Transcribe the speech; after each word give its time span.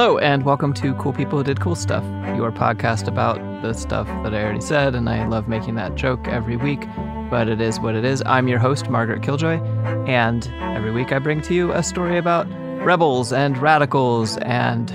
Hello, 0.00 0.16
and 0.18 0.44
welcome 0.44 0.72
to 0.74 0.94
Cool 0.94 1.12
People 1.12 1.38
Who 1.38 1.42
Did 1.42 1.58
Cool 1.58 1.74
Stuff, 1.74 2.04
your 2.36 2.52
podcast 2.52 3.08
about 3.08 3.38
the 3.62 3.72
stuff 3.72 4.06
that 4.22 4.32
I 4.32 4.44
already 4.44 4.60
said, 4.60 4.94
and 4.94 5.08
I 5.08 5.26
love 5.26 5.48
making 5.48 5.74
that 5.74 5.96
joke 5.96 6.28
every 6.28 6.54
week, 6.54 6.86
but 7.28 7.48
it 7.48 7.60
is 7.60 7.80
what 7.80 7.96
it 7.96 8.04
is. 8.04 8.22
I'm 8.24 8.46
your 8.46 8.60
host, 8.60 8.88
Margaret 8.88 9.24
Killjoy, 9.24 9.60
and 10.06 10.46
every 10.60 10.92
week 10.92 11.10
I 11.10 11.18
bring 11.18 11.40
to 11.40 11.52
you 11.52 11.72
a 11.72 11.82
story 11.82 12.16
about 12.16 12.46
rebels 12.84 13.32
and 13.32 13.58
radicals 13.58 14.36
and 14.42 14.86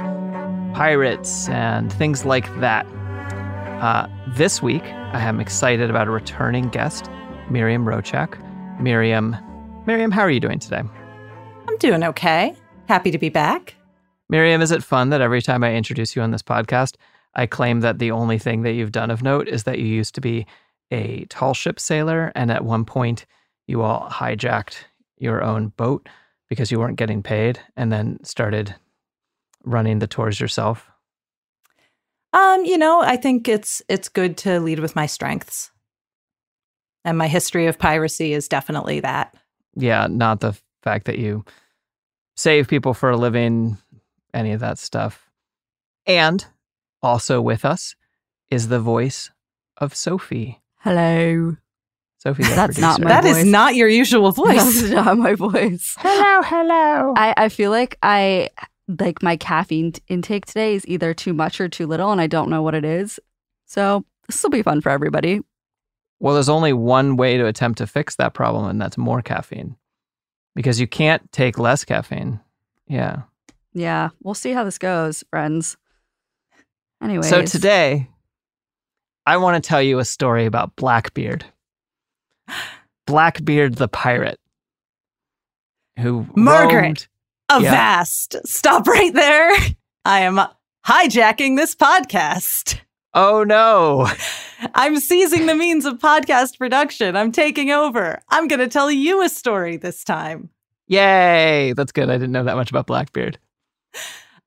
pirates 0.73 1.49
and 1.49 1.91
things 1.91 2.23
like 2.23 2.47
that. 2.61 2.85
Uh, 3.83 4.07
this 4.29 4.61
week, 4.61 4.85
I 4.85 5.19
am 5.19 5.41
excited 5.41 5.89
about 5.89 6.07
a 6.07 6.11
returning 6.11 6.69
guest, 6.69 7.09
Miriam 7.49 7.83
Rochak. 7.83 8.39
Miriam, 8.79 9.35
Miriam, 9.85 10.11
how 10.11 10.21
are 10.21 10.31
you 10.31 10.39
doing 10.39 10.59
today? 10.59 10.83
I'm 11.67 11.77
doing 11.79 12.05
okay. 12.05 12.55
Happy 12.87 13.11
to 13.11 13.17
be 13.17 13.27
back. 13.27 13.75
Miriam, 14.33 14.63
is 14.63 14.71
it 14.71 14.81
fun 14.81 15.11
that 15.11 15.21
every 15.21 15.43
time 15.43 15.63
I 15.63 15.75
introduce 15.75 16.15
you 16.15 16.23
on 16.23 16.31
this 16.31 16.41
podcast, 16.41 16.95
I 17.35 17.45
claim 17.45 17.81
that 17.81 17.99
the 17.99 18.09
only 18.09 18.39
thing 18.39 18.63
that 18.63 18.71
you've 18.71 18.91
done 18.91 19.11
of 19.11 19.21
note 19.21 19.47
is 19.47 19.65
that 19.65 19.77
you 19.77 19.85
used 19.85 20.15
to 20.15 20.21
be 20.21 20.47
a 20.89 21.25
tall 21.25 21.53
ship 21.53 21.79
sailor, 21.79 22.31
and 22.33 22.49
at 22.49 22.65
one 22.65 22.83
point 22.83 23.27
you 23.67 23.83
all 23.83 24.09
hijacked 24.09 24.85
your 25.19 25.43
own 25.43 25.67
boat 25.77 26.09
because 26.49 26.71
you 26.71 26.79
weren't 26.79 26.97
getting 26.97 27.21
paid, 27.21 27.59
and 27.77 27.91
then 27.91 28.17
started 28.23 28.73
running 29.65 29.99
the 29.99 30.07
tours 30.07 30.39
yourself? 30.39 30.89
Um, 32.33 32.65
you 32.65 32.79
know, 32.79 33.01
I 33.01 33.17
think 33.17 33.47
it's 33.47 33.83
it's 33.87 34.09
good 34.09 34.35
to 34.37 34.59
lead 34.59 34.79
with 34.79 34.95
my 34.95 35.05
strengths. 35.05 35.69
And 37.05 37.19
my 37.19 37.27
history 37.27 37.67
of 37.67 37.77
piracy 37.77 38.33
is 38.33 38.47
definitely 38.47 38.99
that. 39.01 39.35
Yeah, 39.75 40.07
not 40.09 40.39
the 40.39 40.57
fact 40.81 41.05
that 41.05 41.19
you 41.19 41.45
save 42.35 42.67
people 42.67 42.95
for 42.95 43.11
a 43.11 43.17
living, 43.17 43.77
any 44.33 44.51
of 44.51 44.59
that 44.61 44.77
stuff. 44.77 45.29
And 46.05 46.45
also 47.01 47.41
with 47.41 47.65
us 47.65 47.95
is 48.49 48.67
the 48.67 48.79
voice 48.79 49.31
of 49.77 49.95
Sophie. 49.95 50.61
Hello. 50.79 51.57
Sophie, 52.17 52.43
That's 52.43 52.77
not 52.77 52.99
producer. 53.01 53.03
my 53.15 53.21
That 53.21 53.25
is 53.25 53.37
voice. 53.37 53.45
not 53.45 53.75
your 53.75 53.87
usual 53.89 54.31
voice. 54.43 54.81
That's 54.81 54.89
not 54.93 55.17
my 55.17 55.35
voice. 55.35 55.95
Hello, 55.99 56.41
hello. 56.43 57.13
I, 57.17 57.33
I 57.35 57.49
feel 57.49 57.69
like 57.71 57.97
I 58.01 58.49
like 58.87 59.21
my 59.23 59.35
caffeine 59.37 59.91
t- 59.93 60.01
intake 60.07 60.45
today 60.45 60.75
is 60.75 60.87
either 60.87 61.13
too 61.13 61.33
much 61.33 61.59
or 61.59 61.67
too 61.69 61.85
little, 61.87 62.11
and 62.11 62.21
I 62.21 62.27
don't 62.27 62.49
know 62.49 62.61
what 62.61 62.75
it 62.75 62.85
is. 62.85 63.19
So 63.65 64.05
this 64.27 64.41
will 64.43 64.49
be 64.49 64.61
fun 64.61 64.79
for 64.81 64.89
everybody. 64.89 65.41
Well, 66.19 66.33
there's 66.33 66.47
only 66.49 66.71
one 66.73 67.17
way 67.17 67.37
to 67.37 67.45
attempt 67.45 67.79
to 67.79 67.87
fix 67.87 68.15
that 68.15 68.33
problem, 68.33 68.67
and 68.69 68.79
that's 68.79 68.97
more 68.97 69.21
caffeine. 69.21 69.75
Because 70.55 70.79
you 70.79 70.87
can't 70.87 71.29
take 71.33 71.57
less 71.59 71.83
caffeine. 71.83 72.39
Yeah. 72.87 73.23
Yeah, 73.73 74.09
we'll 74.21 74.33
see 74.35 74.51
how 74.51 74.63
this 74.63 74.77
goes, 74.77 75.23
friends. 75.29 75.77
Anyway. 77.01 77.23
So 77.23 77.41
today, 77.43 78.07
I 79.25 79.37
want 79.37 79.61
to 79.61 79.67
tell 79.67 79.81
you 79.81 79.99
a 79.99 80.05
story 80.05 80.45
about 80.45 80.75
Blackbeard. 80.75 81.45
Blackbeard 83.07 83.75
the 83.75 83.87
pirate. 83.87 84.39
Who 85.99 86.25
Margaret. 86.35 86.81
roamed- 86.81 87.07
Avast. 87.49 88.35
Stop 88.45 88.87
right 88.87 89.13
there. 89.13 89.51
I 90.05 90.21
am 90.21 90.39
hijacking 90.87 91.55
this 91.57 91.75
podcast. 91.75 92.79
Oh 93.13 93.43
no. 93.43 94.07
I'm 94.73 94.97
seizing 94.97 95.45
the 95.45 95.53
means 95.55 95.85
of 95.85 95.99
podcast 95.99 96.57
production. 96.57 97.15
I'm 97.15 97.31
taking 97.31 97.69
over. 97.69 98.21
I'm 98.29 98.47
going 98.47 98.59
to 98.59 98.67
tell 98.67 98.89
you 98.89 99.21
a 99.21 99.29
story 99.29 99.77
this 99.77 100.03
time. 100.03 100.49
Yay. 100.87 101.73
That's 101.73 101.91
good. 101.91 102.09
I 102.09 102.13
didn't 102.13 102.31
know 102.31 102.43
that 102.45 102.55
much 102.55 102.71
about 102.71 102.87
Blackbeard. 102.87 103.37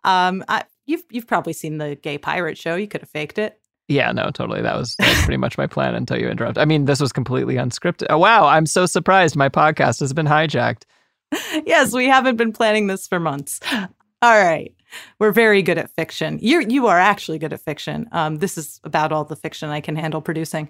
Um, 0.04 0.44
I, 0.48 0.64
you've 0.86 1.02
you've 1.10 1.26
probably 1.26 1.52
seen 1.52 1.78
the 1.78 1.96
gay 1.96 2.18
pirate 2.18 2.56
show. 2.58 2.76
You 2.76 2.86
could 2.88 3.00
have 3.02 3.10
faked 3.10 3.38
it. 3.38 3.60
Yeah, 3.88 4.10
no, 4.12 4.30
totally. 4.30 4.62
That 4.62 4.76
was, 4.76 4.96
that 4.96 5.08
was 5.08 5.18
pretty 5.24 5.36
much 5.36 5.56
my 5.56 5.68
plan 5.68 5.94
until 5.94 6.18
you 6.18 6.28
interrupted. 6.28 6.60
I 6.60 6.64
mean, 6.64 6.86
this 6.86 6.98
was 7.00 7.12
completely 7.12 7.54
unscripted. 7.54 8.06
Oh, 8.10 8.18
wow. 8.18 8.46
I'm 8.46 8.66
so 8.66 8.84
surprised 8.84 9.36
my 9.36 9.48
podcast 9.48 10.00
has 10.00 10.12
been 10.12 10.26
hijacked. 10.26 10.82
yes, 11.64 11.92
we 11.92 12.06
haven't 12.08 12.34
been 12.34 12.52
planning 12.52 12.88
this 12.88 13.06
for 13.06 13.20
months. 13.20 13.60
All 13.72 13.88
right. 14.22 14.74
We're 15.20 15.30
very 15.30 15.62
good 15.62 15.78
at 15.78 15.90
fiction. 15.90 16.38
You 16.42 16.60
you 16.68 16.86
are 16.88 16.98
actually 16.98 17.38
good 17.38 17.52
at 17.52 17.60
fiction. 17.60 18.08
Um, 18.12 18.36
this 18.38 18.56
is 18.58 18.80
about 18.82 19.12
all 19.12 19.24
the 19.24 19.36
fiction 19.36 19.68
I 19.68 19.80
can 19.80 19.94
handle 19.94 20.20
producing. 20.20 20.68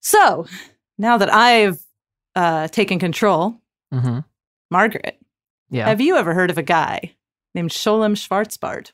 So 0.00 0.46
now 0.96 1.16
that 1.18 1.32
I've 1.32 1.80
uh, 2.36 2.68
taken 2.68 2.98
control, 2.98 3.56
hmm 3.92 4.20
Margaret, 4.70 5.18
Yeah. 5.70 5.88
have 5.88 6.00
you 6.00 6.16
ever 6.16 6.34
heard 6.34 6.50
of 6.50 6.58
a 6.58 6.62
guy 6.62 7.14
named 7.58 7.70
Sholem 7.70 8.14
Schwarzbard? 8.14 8.92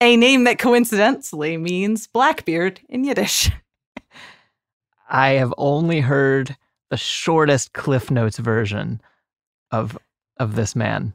A 0.00 0.16
name 0.16 0.44
that 0.44 0.58
coincidentally 0.60 1.56
means 1.56 2.06
Blackbeard 2.06 2.80
in 2.88 3.02
Yiddish. 3.04 3.50
I 5.10 5.30
have 5.30 5.52
only 5.58 6.00
heard 6.00 6.56
the 6.90 6.96
shortest 6.96 7.72
Cliff 7.72 8.10
Notes 8.10 8.38
version 8.38 9.00
of 9.72 9.98
of 10.38 10.54
this 10.54 10.74
man. 10.76 11.12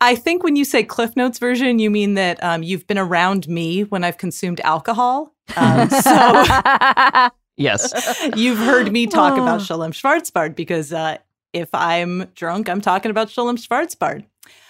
I 0.00 0.14
think 0.16 0.42
when 0.42 0.56
you 0.56 0.64
say 0.64 0.82
Cliff 0.82 1.14
Notes 1.14 1.38
version, 1.38 1.78
you 1.78 1.90
mean 1.90 2.14
that 2.14 2.42
um, 2.42 2.62
you've 2.62 2.86
been 2.86 2.98
around 2.98 3.46
me 3.48 3.82
when 3.84 4.02
I've 4.02 4.18
consumed 4.18 4.60
alcohol. 4.62 5.34
Um, 5.56 5.88
so 5.90 6.44
Yes. 7.56 7.92
you've 8.36 8.58
heard 8.58 8.90
me 8.92 9.06
talk 9.06 9.34
about 9.34 9.60
Oh. 9.60 9.62
Sholem 9.62 9.90
Schwarzbard 9.92 10.56
because 10.56 10.92
uh, 10.92 11.18
if 11.52 11.68
I'm 11.72 12.28
drunk, 12.34 12.68
I'm 12.68 12.80
talking 12.80 13.10
about 13.10 13.28
Sholem 13.28 13.56
Schwarzbard. 13.56 14.24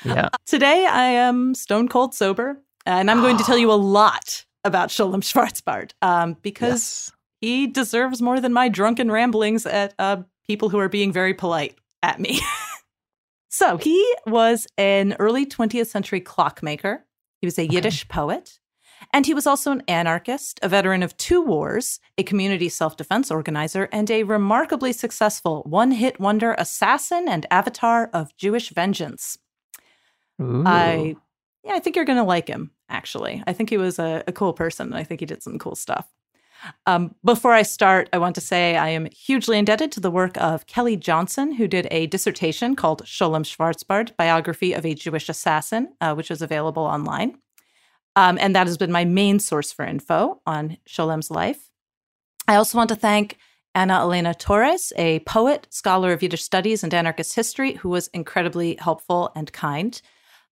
Yeah. 0.05 0.29
Today, 0.47 0.87
I 0.87 1.05
am 1.05 1.55
stone 1.55 1.89
cold 1.89 2.15
sober, 2.15 2.61
and 2.87 3.11
I'm 3.11 3.21
going 3.21 3.39
to 3.39 3.45
tell 3.45 3.59
you 3.59 3.71
a 3.71 3.75
lot 4.01 4.45
about 4.65 4.89
Sholem 4.89 5.23
Schwarzbard 5.23 5.93
um, 6.03 6.37
because 6.43 6.71
Yes. 6.71 7.13
he 7.41 7.67
deserves 7.67 8.23
more 8.23 8.41
than 8.41 8.53
my 8.53 8.69
drunken 8.69 9.11
ramblings 9.11 9.67
at 9.67 9.95
uh, 9.99 10.19
people 10.47 10.69
who 10.69 10.79
are 10.79 10.89
being 10.89 11.13
very 11.13 11.35
polite 11.35 11.77
at 12.03 12.21
me. 12.21 12.41
so 13.51 13.77
he 13.77 14.15
was 14.27 14.67
an 14.79 15.17
early 15.19 15.47
20th 15.47 15.87
century 15.87 16.21
clockmaker. 16.21 17.05
He 17.41 17.47
was 17.47 17.59
a 17.59 17.67
Yiddish 17.67 18.09
poet. 18.09 18.59
And 19.13 19.27
he 19.27 19.35
was 19.35 19.47
also 19.47 19.71
an 19.71 19.83
anarchist, 19.87 20.59
a 20.63 20.69
veteran 20.69 21.03
of 21.03 21.15
two 21.19 21.43
wars, 21.43 22.01
a 22.17 22.23
community 22.23 22.71
self 22.71 22.97
defense 22.97 23.31
organizer, 23.31 23.89
and 23.93 24.11
a 24.11 24.23
remarkably 24.23 24.93
successful 24.95 25.63
one 25.67 25.91
hit 25.91 26.19
wonder 26.19 26.55
assassin 26.57 27.29
and 27.29 27.45
avatar 27.51 28.09
of 28.15 28.35
Jewish 28.37 28.71
vengeance. 28.71 29.37
I 30.67 31.17
yeah, 31.65 31.75
I 31.75 31.79
think 31.79 31.97
you're 31.97 32.05
gonna 32.05 32.25
like 32.25 32.49
him. 32.49 32.71
Actually, 32.89 33.43
I 33.47 33.53
think 33.53 33.71
he 33.71 33.79
was 33.79 33.99
a, 33.99 34.23
a 34.27 34.33
cool 34.33 34.53
person, 34.53 34.89
and 34.89 34.97
I 34.97 35.05
think 35.05 35.21
he 35.21 35.27
did 35.27 35.43
some 35.43 35.59
cool 35.59 35.75
stuff. 35.75 36.07
Um, 36.87 37.15
before 37.25 37.53
I 37.53 37.63
start, 37.63 38.09
I 38.13 38.19
want 38.19 38.35
to 38.37 38.41
say 38.41 38.77
I 38.77 38.89
am 38.89 39.07
hugely 39.07 39.59
indebted 39.59 39.93
to 39.93 40.01
the 40.01 40.11
work 40.11 40.37
of 40.39 40.67
Kelly 40.67 40.97
Johnson, 40.97 41.53
who 41.53 41.69
did 41.69 41.89
a 41.91 42.07
dissertation 42.07 42.75
called 42.77 43.05
Sholem 43.05 43.45
Schwarzbard, 43.45 44.17
Biography 44.17 44.73
of 44.73 44.87
a 44.87 44.95
Jewish 44.95 45.29
Assassin, 45.29 45.93
uh, 46.01 46.15
which 46.15 46.31
is 46.31 46.43
available 46.43 46.85
online. 46.85 47.39
Um, 48.17 48.39
and 48.41 48.55
that 48.55 48.67
has 48.67 48.79
been 48.79 48.93
my 48.93 49.05
main 49.05 49.39
source 49.41 49.73
for 49.73 49.85
info 49.85 50.41
on 50.47 50.79
Sholem's 50.89 51.31
life. 51.31 51.71
I 52.47 52.57
also 52.57 52.79
want 52.79 52.89
to 52.91 52.97
thank 52.97 53.39
Anna 53.75 54.01
Elena 54.01 54.35
Torres, 54.35 54.93
a 54.97 55.19
poet, 55.21 55.67
scholar 55.71 56.13
of 56.13 56.23
Yiddish 56.23 56.45
studies 56.45 56.85
and 56.85 56.95
anarchist 56.95 57.35
history, 57.35 57.73
who 57.75 57.89
was 57.89 58.07
incredibly 58.09 58.77
helpful 58.77 59.33
and 59.35 59.53
kind. 59.53 60.01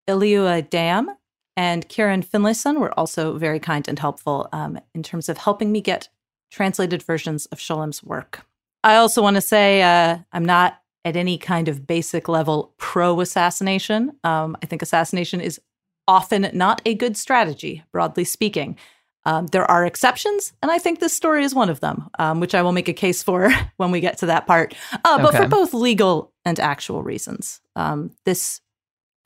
Eliui 0.09 0.69
Damm 0.69 1.11
and 1.57 1.89
Ciarán 1.89 2.25
Finlayson 2.25 2.79
were 2.81 2.99
also 2.99 3.37
very 3.39 3.61
kind 3.61 3.87
and 3.89 3.99
helpful 3.99 4.49
um, 4.53 4.79
in 4.95 5.03
terms 5.03 5.29
of 5.29 5.39
helping 5.39 5.71
me 5.71 5.81
get 5.81 6.09
translated 6.51 7.03
versions 7.03 7.47
of 7.47 7.59
Sholem's 7.59 8.03
work. 8.03 8.45
I 8.85 8.97
also 8.97 9.23
want 9.23 9.37
to 9.37 9.41
say 9.41 9.83
uh, 9.83 10.19
I'm 10.33 10.45
not 10.45 10.81
at 11.05 11.17
any 11.17 11.37
kind 11.39 11.69
of 11.69 11.87
basic 11.87 12.29
level 12.29 12.75
pro 12.79 13.21
assassination. 13.21 14.13
Um, 14.25 14.57
I 14.63 14.67
think 14.67 14.83
assassination 14.83 15.41
is 15.41 15.61
often 16.09 16.49
not 16.53 16.83
a 16.85 16.95
good 16.95 17.17
strategy, 17.17 17.83
broadly 17.93 18.25
speaking. 18.25 18.77
Um, 19.25 19.47
there 19.49 19.69
are 19.71 19.87
exceptions, 19.87 20.53
and 20.63 20.71
I 20.71 20.79
think 20.79 20.99
this 20.99 21.13
story 21.13 21.45
is 21.45 21.55
one 21.55 21.71
of 21.71 21.79
them, 21.79 22.11
um, 22.19 22.41
which 22.41 22.57
I 22.57 22.63
will 22.63 22.73
make 22.73 22.89
a 22.89 22.93
case 22.93 23.23
for 23.23 23.53
when 23.77 23.93
we 23.93 24.01
get 24.01 24.19
to 24.19 24.27
that 24.27 24.47
part. 24.47 24.75
Uh, 24.93 25.19
but 25.19 25.27
Okay. 25.35 25.39
for 25.45 25.49
both 25.49 25.73
legal 25.75 26.33
and 26.45 26.59
actual 26.59 27.03
reasons, 27.05 27.61
um, 27.77 28.11
this 28.25 28.61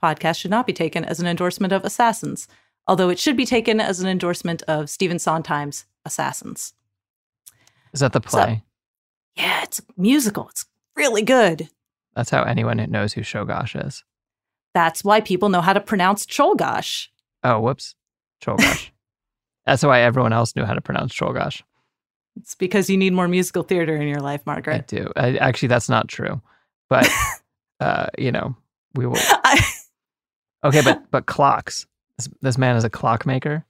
podcast 0.02 0.38
should 0.38 0.50
not 0.50 0.66
be 0.66 0.72
taken 0.72 1.04
as 1.04 1.20
an 1.20 1.26
endorsement 1.26 1.72
of 1.72 1.84
assassins, 1.84 2.48
although 2.86 3.08
it 3.08 3.18
should 3.18 3.36
be 3.36 3.46
taken 3.46 3.80
as 3.80 4.00
an 4.00 4.08
endorsement 4.08 4.62
of 4.62 4.90
Stephen 4.90 5.18
Sondheim's 5.18 5.84
Assassins. 6.04 6.74
Is 7.92 8.00
that 8.00 8.12
the 8.12 8.20
play? 8.20 8.62
Yeah, 9.36 9.62
it's 9.62 9.80
a 9.80 9.82
musical. 9.96 10.48
It's 10.48 10.66
really 10.96 11.22
good. 11.22 11.68
That's 12.14 12.30
how 12.30 12.42
anyone 12.42 12.78
who 12.78 12.86
knows 12.86 13.12
who 13.12 13.20
Shogosh 13.20 13.86
is. 13.86 14.04
That's 14.74 15.04
why 15.04 15.20
people 15.20 15.48
know 15.48 15.60
how 15.60 15.72
to 15.72 15.80
pronounce 15.80 16.26
Czolgosz. 16.26 17.08
Oh, 17.42 17.60
whoops. 17.60 17.94
Czolgosz. 18.42 18.90
That's 19.66 19.82
why 19.82 20.02
everyone 20.02 20.32
else 20.32 20.54
knew 20.54 20.64
how 20.64 20.74
to 20.74 20.80
pronounce 20.80 21.12
Czolgosz. 21.12 21.62
It's 22.36 22.54
because 22.54 22.90
you 22.90 22.96
need 22.96 23.12
more 23.12 23.28
musical 23.28 23.62
theater 23.62 23.96
in 23.96 24.08
your 24.08 24.20
life, 24.20 24.42
Margaret. 24.46 24.92
I 24.92 24.96
do. 24.96 25.12
I, 25.16 25.36
actually, 25.38 25.68
that's 25.68 25.88
not 25.88 26.08
true. 26.08 26.40
But, 26.88 27.08
uh, 27.80 28.08
you 28.18 28.30
know, 28.30 28.54
we 28.94 29.06
will. 29.06 29.16
I, 29.16 29.60
Okay, 30.66 30.82
but 30.82 31.02
but 31.10 31.26
clocks. 31.26 31.86
This, 32.18 32.28
this 32.42 32.58
man 32.58 32.76
is 32.76 32.84
a 32.84 32.90
clockmaker. 32.90 33.64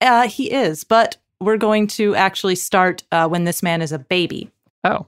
uh, 0.00 0.28
he 0.28 0.50
is, 0.50 0.84
but 0.84 1.16
we're 1.40 1.56
going 1.56 1.86
to 1.88 2.14
actually 2.14 2.54
start 2.54 3.02
uh, 3.12 3.28
when 3.28 3.44
this 3.44 3.62
man 3.62 3.82
is 3.82 3.92
a 3.92 3.98
baby. 3.98 4.50
Oh, 4.84 5.06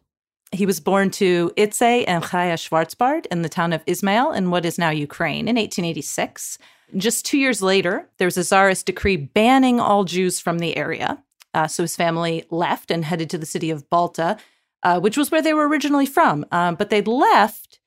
He 0.53 0.67
was 0.67 0.81
born 0.81 1.11
to 1.13 1.53
Itze 1.57 2.05
and 2.07 2.25
Chaya 2.25 2.55
Schwarzbard 2.55 3.27
in 3.27 3.43
the 3.43 3.49
town 3.49 3.73
of 3.73 3.83
Ismail 3.87 4.33
in 4.33 4.51
what 4.51 4.65
is 4.65 4.79
now 4.79 4.91
Ukraine 4.91 5.49
in 5.49 5.57
1886. 5.57 6.59
Just 6.97 7.27
two 7.27 7.39
years 7.39 7.61
later, 7.63 8.09
there 8.19 8.27
was 8.27 8.37
a 8.37 8.45
czarist 8.45 8.87
decree 8.87 9.17
banning 9.17 9.81
all 9.81 10.05
Jews 10.05 10.39
from 10.41 10.59
the 10.59 10.77
area. 10.77 11.23
Uh, 11.53 11.67
so 11.67 11.83
his 11.83 11.97
family 11.97 12.45
left 12.51 12.91
and 12.91 13.05
headed 13.05 13.31
to 13.31 13.39
the 13.39 13.47
city 13.47 13.71
of 13.71 13.89
Balta, 13.91 14.37
uh, 14.83 15.01
which 15.01 15.17
was 15.17 15.31
where 15.31 15.43
they 15.43 15.55
were 15.55 15.69
originally 15.69 16.07
from. 16.07 16.45
Um, 16.53 16.75
but 16.75 16.91
they'd 16.91 17.09
left. 17.09 17.81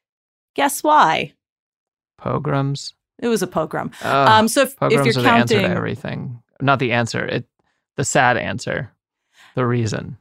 Guess 0.55 0.83
why? 0.83 1.33
pogroms. 2.17 2.93
It 3.19 3.27
was 3.27 3.41
a 3.41 3.47
pogrom. 3.47 3.91
Ugh, 4.03 4.27
um, 4.27 4.47
so 4.47 4.61
if, 4.61 4.75
if 4.81 4.91
you're 4.91 5.01
are 5.01 5.03
the 5.03 5.29
answer 5.29 5.55
counting, 5.55 5.61
to 5.61 5.75
everything. 5.75 6.41
Not 6.61 6.79
the 6.79 6.91
answer. 6.91 7.25
It 7.25 7.47
the 7.95 8.05
sad 8.05 8.37
answer. 8.37 8.91
The 9.55 9.65
reason. 9.65 10.17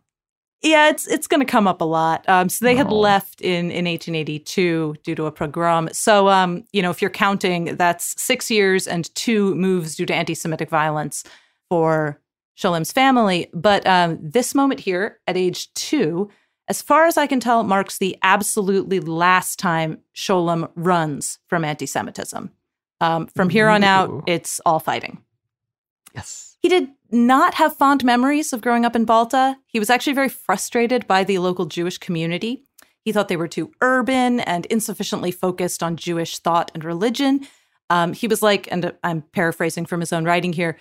Yeah, 0.62 0.88
it's 0.88 1.06
it's 1.06 1.26
going 1.26 1.40
to 1.40 1.46
come 1.46 1.68
up 1.68 1.80
a 1.80 1.84
lot. 1.84 2.26
Um, 2.28 2.48
so 2.48 2.64
they 2.64 2.74
had 2.74 2.90
left 2.90 3.40
in 3.40 3.70
in 3.70 3.84
1882 3.84 4.96
due 5.04 5.14
to 5.14 5.26
a 5.26 5.32
pogrom. 5.32 5.88
So 5.92 6.28
um, 6.28 6.64
you 6.72 6.82
know, 6.82 6.90
if 6.90 7.02
you're 7.02 7.10
counting, 7.10 7.76
that's 7.76 8.20
six 8.20 8.50
years 8.50 8.88
and 8.88 9.14
two 9.14 9.54
moves 9.54 9.94
due 9.96 10.06
to 10.06 10.14
anti-Semitic 10.14 10.70
violence 10.70 11.22
for 11.68 12.20
Sholem's 12.58 12.90
family. 12.90 13.50
But 13.52 13.86
um, 13.86 14.18
this 14.20 14.54
moment 14.54 14.80
here, 14.80 15.20
at 15.26 15.36
age 15.36 15.72
two, 15.74 16.30
as 16.68 16.82
far 16.82 17.06
as 17.06 17.16
I 17.16 17.26
can 17.26 17.38
tell, 17.38 17.62
marks 17.62 17.98
the 17.98 18.16
absolutely 18.22 18.98
last 18.98 19.58
time 19.58 19.98
Sholem 20.14 20.70
runs 20.74 21.38
from 21.46 21.64
anti-Semitism. 21.64 22.50
Um, 23.00 23.26
from 23.28 23.50
here 23.50 23.68
on 23.68 23.82
Ooh. 23.82 23.86
out, 23.86 24.24
it's 24.26 24.60
all 24.64 24.78
fighting. 24.78 25.22
Yes. 26.14 26.56
He 26.60 26.68
did 26.68 26.88
not 27.10 27.54
have 27.54 27.76
fond 27.76 28.04
memories 28.04 28.52
of 28.52 28.62
growing 28.62 28.84
up 28.84 28.96
in 28.96 29.04
Balta. 29.04 29.56
He 29.66 29.78
was 29.78 29.90
actually 29.90 30.14
very 30.14 30.30
frustrated 30.30 31.06
by 31.06 31.22
the 31.22 31.38
local 31.38 31.66
Jewish 31.66 31.98
community. 31.98 32.64
He 33.04 33.12
thought 33.12 33.28
they 33.28 33.36
were 33.36 33.48
too 33.48 33.70
urban 33.82 34.40
and 34.40 34.66
insufficiently 34.66 35.30
focused 35.30 35.82
on 35.82 35.96
Jewish 35.96 36.38
thought 36.38 36.70
and 36.74 36.84
religion. 36.84 37.46
Um, 37.90 38.14
he 38.14 38.26
was 38.26 38.42
like, 38.42 38.66
and 38.72 38.94
I'm 39.04 39.22
paraphrasing 39.22 39.86
from 39.86 40.00
his 40.00 40.12
own 40.12 40.24
writing 40.24 40.52
here 40.52 40.76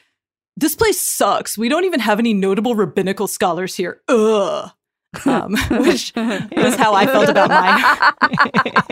this 0.57 0.75
place 0.75 0.99
sucks. 0.99 1.57
We 1.57 1.69
don't 1.69 1.83
even 1.83 1.99
have 1.99 2.19
any 2.19 2.33
notable 2.33 2.75
rabbinical 2.75 3.27
scholars 3.27 3.75
here. 3.75 4.01
Ugh. 4.07 4.71
Um, 5.25 5.51
which 5.81 6.13
is 6.15 6.75
how 6.75 6.93
I 6.93 7.05
felt 7.05 7.29
about 7.29 7.49
mine. 7.49 7.81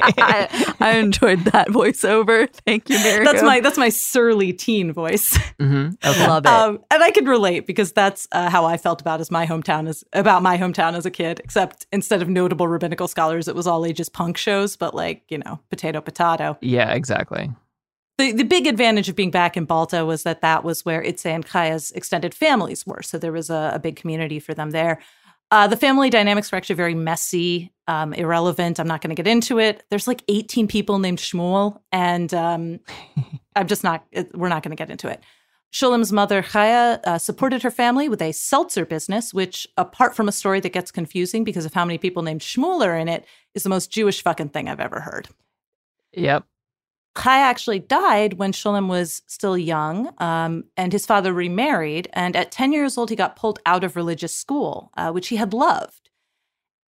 I, 0.03 0.75
I 0.79 0.91
enjoyed 0.97 1.39
that 1.45 1.69
voiceover. 1.69 2.49
Thank 2.65 2.89
you, 2.89 2.97
Mary. 2.99 3.25
That's 3.25 3.43
my 3.43 3.59
that's 3.59 3.77
my 3.77 3.89
surly 3.89 4.53
teen 4.53 4.91
voice. 4.91 5.37
hmm 5.59 5.89
Okay. 6.05 6.27
love 6.27 6.45
it. 6.45 6.49
Um, 6.49 6.79
and 6.91 7.03
I 7.03 7.11
could 7.11 7.27
relate 7.27 7.65
because 7.65 7.91
that's 7.91 8.27
uh, 8.31 8.49
how 8.49 8.65
I 8.65 8.77
felt 8.77 9.01
about 9.01 9.19
as 9.21 9.31
my 9.31 9.45
hometown 9.45 9.87
as 9.87 10.03
about 10.13 10.41
my 10.41 10.57
hometown 10.57 10.93
as 10.93 11.05
a 11.05 11.11
kid. 11.11 11.41
Except 11.43 11.85
instead 11.91 12.21
of 12.21 12.29
notable 12.29 12.67
rabbinical 12.67 13.07
scholars, 13.07 13.47
it 13.47 13.55
was 13.55 13.67
all 13.67 13.85
ages 13.85 14.09
punk 14.09 14.37
shows, 14.37 14.75
but 14.75 14.93
like 14.93 15.23
you 15.29 15.37
know, 15.39 15.59
potato 15.69 16.01
potato. 16.01 16.57
yeah, 16.61 16.91
exactly. 16.93 17.51
The 18.17 18.31
the 18.31 18.43
big 18.43 18.67
advantage 18.67 19.09
of 19.09 19.15
being 19.15 19.31
back 19.31 19.57
in 19.57 19.65
Balta 19.65 20.05
was 20.05 20.23
that 20.23 20.41
that 20.41 20.63
was 20.63 20.85
where 20.85 21.01
Itze 21.01 21.25
and 21.25 21.45
Chaya's 21.45 21.91
extended 21.93 22.35
families 22.35 22.85
were, 22.85 23.01
so 23.01 23.17
there 23.17 23.31
was 23.31 23.49
a, 23.49 23.71
a 23.73 23.79
big 23.79 23.95
community 23.95 24.39
for 24.39 24.53
them 24.53 24.69
there. 24.71 24.99
Uh, 25.53 25.67
the 25.67 25.77
family 25.77 26.09
dynamics 26.09 26.51
were 26.51 26.55
actually 26.55 26.73
very 26.73 26.95
messy, 26.95 27.71
um, 27.87 28.11
irrelevant. 28.11 28.79
I'm 28.79 28.87
not 28.87 29.01
going 29.01 29.15
to 29.15 29.15
get 29.15 29.29
into 29.29 29.59
it. 29.59 29.83
There's 29.91 30.07
like 30.07 30.23
18 30.27 30.67
people 30.67 30.97
named 30.97 31.19
Shmuel, 31.19 31.79
and 31.91 32.33
um, 32.33 32.79
I'm 33.55 33.67
just 33.67 33.83
not. 33.83 34.03
It, 34.11 34.35
we're 34.35 34.49
not 34.49 34.63
going 34.63 34.75
to 34.75 34.75
get 34.75 34.89
into 34.89 35.07
it. 35.07 35.21
Sholem's 35.71 36.11
mother, 36.11 36.41
Chaya, 36.41 36.99
uh, 37.03 37.19
supported 37.19 37.61
her 37.61 37.69
family 37.69 38.09
with 38.09 38.19
a 38.23 38.31
seltzer 38.31 38.83
business, 38.83 39.31
which, 39.31 39.67
apart 39.77 40.15
from 40.15 40.27
a 40.27 40.31
story 40.31 40.59
that 40.59 40.73
gets 40.73 40.89
confusing 40.91 41.43
because 41.43 41.65
of 41.65 41.73
how 41.75 41.85
many 41.85 41.99
people 41.99 42.23
named 42.23 42.41
Shmuel 42.41 42.83
are 42.83 42.97
in 42.97 43.07
it, 43.07 43.23
is 43.53 43.61
the 43.61 43.69
most 43.69 43.91
Jewish 43.91 44.23
fucking 44.23 44.49
thing 44.49 44.67
I've 44.67 44.79
ever 44.79 45.01
heard. 45.01 45.29
Yep. 46.13 46.45
Chaya 47.15 47.43
actually 47.43 47.79
died 47.79 48.33
when 48.33 48.51
Sholem 48.51 48.87
was 48.87 49.21
still 49.27 49.57
young, 49.57 50.11
um, 50.17 50.63
and 50.75 50.91
his 50.91 51.05
father 51.05 51.31
remarried. 51.31 52.09
And 52.13 52.35
at 52.35 52.51
10 52.51 52.73
years 52.73 52.97
old, 52.97 53.09
he 53.09 53.15
got 53.15 53.35
pulled 53.35 53.59
out 53.65 53.83
of 53.83 53.95
religious 53.95 54.35
school, 54.35 54.91
uh, 54.97 55.11
which 55.11 55.27
he 55.27 55.35
had 55.35 55.53
loved. 55.53 56.09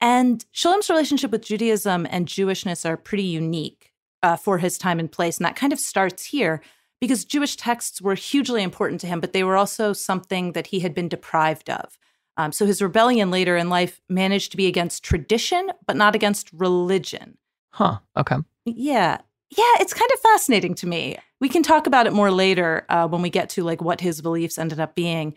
And 0.00 0.44
Sholem's 0.54 0.90
relationship 0.90 1.30
with 1.30 1.44
Judaism 1.44 2.06
and 2.10 2.26
Jewishness 2.26 2.84
are 2.88 2.96
pretty 2.96 3.24
unique 3.24 3.92
uh, 4.22 4.36
for 4.36 4.58
his 4.58 4.78
time 4.78 4.98
and 4.98 5.10
place. 5.10 5.38
And 5.38 5.44
that 5.44 5.56
kind 5.56 5.72
of 5.72 5.80
starts 5.80 6.24
here 6.24 6.62
because 7.00 7.24
Jewish 7.24 7.56
texts 7.56 8.00
were 8.00 8.14
hugely 8.14 8.62
important 8.62 9.00
to 9.00 9.06
him, 9.08 9.18
but 9.20 9.32
they 9.32 9.42
were 9.42 9.56
also 9.56 9.92
something 9.92 10.52
that 10.52 10.68
he 10.68 10.80
had 10.80 10.94
been 10.94 11.08
deprived 11.08 11.68
of. 11.68 11.98
Um, 12.36 12.52
so 12.52 12.64
his 12.64 12.80
rebellion 12.80 13.30
later 13.30 13.56
in 13.56 13.68
life 13.68 14.00
managed 14.08 14.52
to 14.52 14.56
be 14.56 14.66
against 14.66 15.02
tradition, 15.02 15.70
but 15.86 15.96
not 15.96 16.14
against 16.14 16.50
religion. 16.52 17.38
Huh. 17.70 17.98
Okay. 18.16 18.36
Yeah. 18.64 19.18
Yeah, 19.54 19.74
it's 19.80 19.92
kind 19.92 20.10
of 20.14 20.20
fascinating 20.20 20.74
to 20.76 20.86
me. 20.86 21.18
We 21.40 21.48
can 21.50 21.62
talk 21.62 21.86
about 21.86 22.06
it 22.06 22.12
more 22.14 22.30
later 22.30 22.86
uh, 22.88 23.06
when 23.06 23.20
we 23.20 23.28
get 23.28 23.50
to 23.50 23.62
like 23.64 23.82
what 23.82 24.00
his 24.00 24.22
beliefs 24.22 24.56
ended 24.56 24.80
up 24.80 24.94
being. 24.94 25.34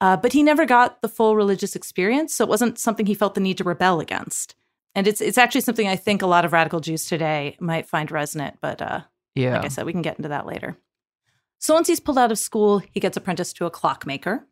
Uh, 0.00 0.16
but 0.16 0.32
he 0.32 0.42
never 0.42 0.64
got 0.64 1.02
the 1.02 1.08
full 1.08 1.36
religious 1.36 1.76
experience, 1.76 2.34
so 2.34 2.44
it 2.44 2.48
wasn't 2.50 2.78
something 2.78 3.04
he 3.06 3.14
felt 3.14 3.34
the 3.34 3.40
need 3.40 3.58
to 3.58 3.64
rebel 3.64 4.00
against. 4.00 4.54
And 4.94 5.06
it's 5.06 5.20
it's 5.20 5.38
actually 5.38 5.60
something 5.60 5.86
I 5.86 5.96
think 5.96 6.22
a 6.22 6.26
lot 6.26 6.44
of 6.44 6.52
radical 6.52 6.80
Jews 6.80 7.04
today 7.06 7.56
might 7.60 7.86
find 7.88 8.10
resonant. 8.10 8.56
But 8.62 8.80
uh, 8.80 9.00
Yeah. 9.34 9.56
like 9.56 9.66
I 9.66 9.68
said, 9.68 9.84
we 9.86 9.92
can 9.92 10.02
get 10.02 10.16
into 10.16 10.28
that 10.30 10.46
later. 10.46 10.76
So 11.58 11.74
once 11.74 11.88
he's 11.88 12.00
pulled 12.00 12.18
out 12.18 12.32
of 12.32 12.38
school, 12.38 12.78
he 12.78 13.00
gets 13.00 13.16
apprenticed 13.16 13.56
to 13.58 13.66
a 13.66 13.70
clockmaker. 13.70 14.46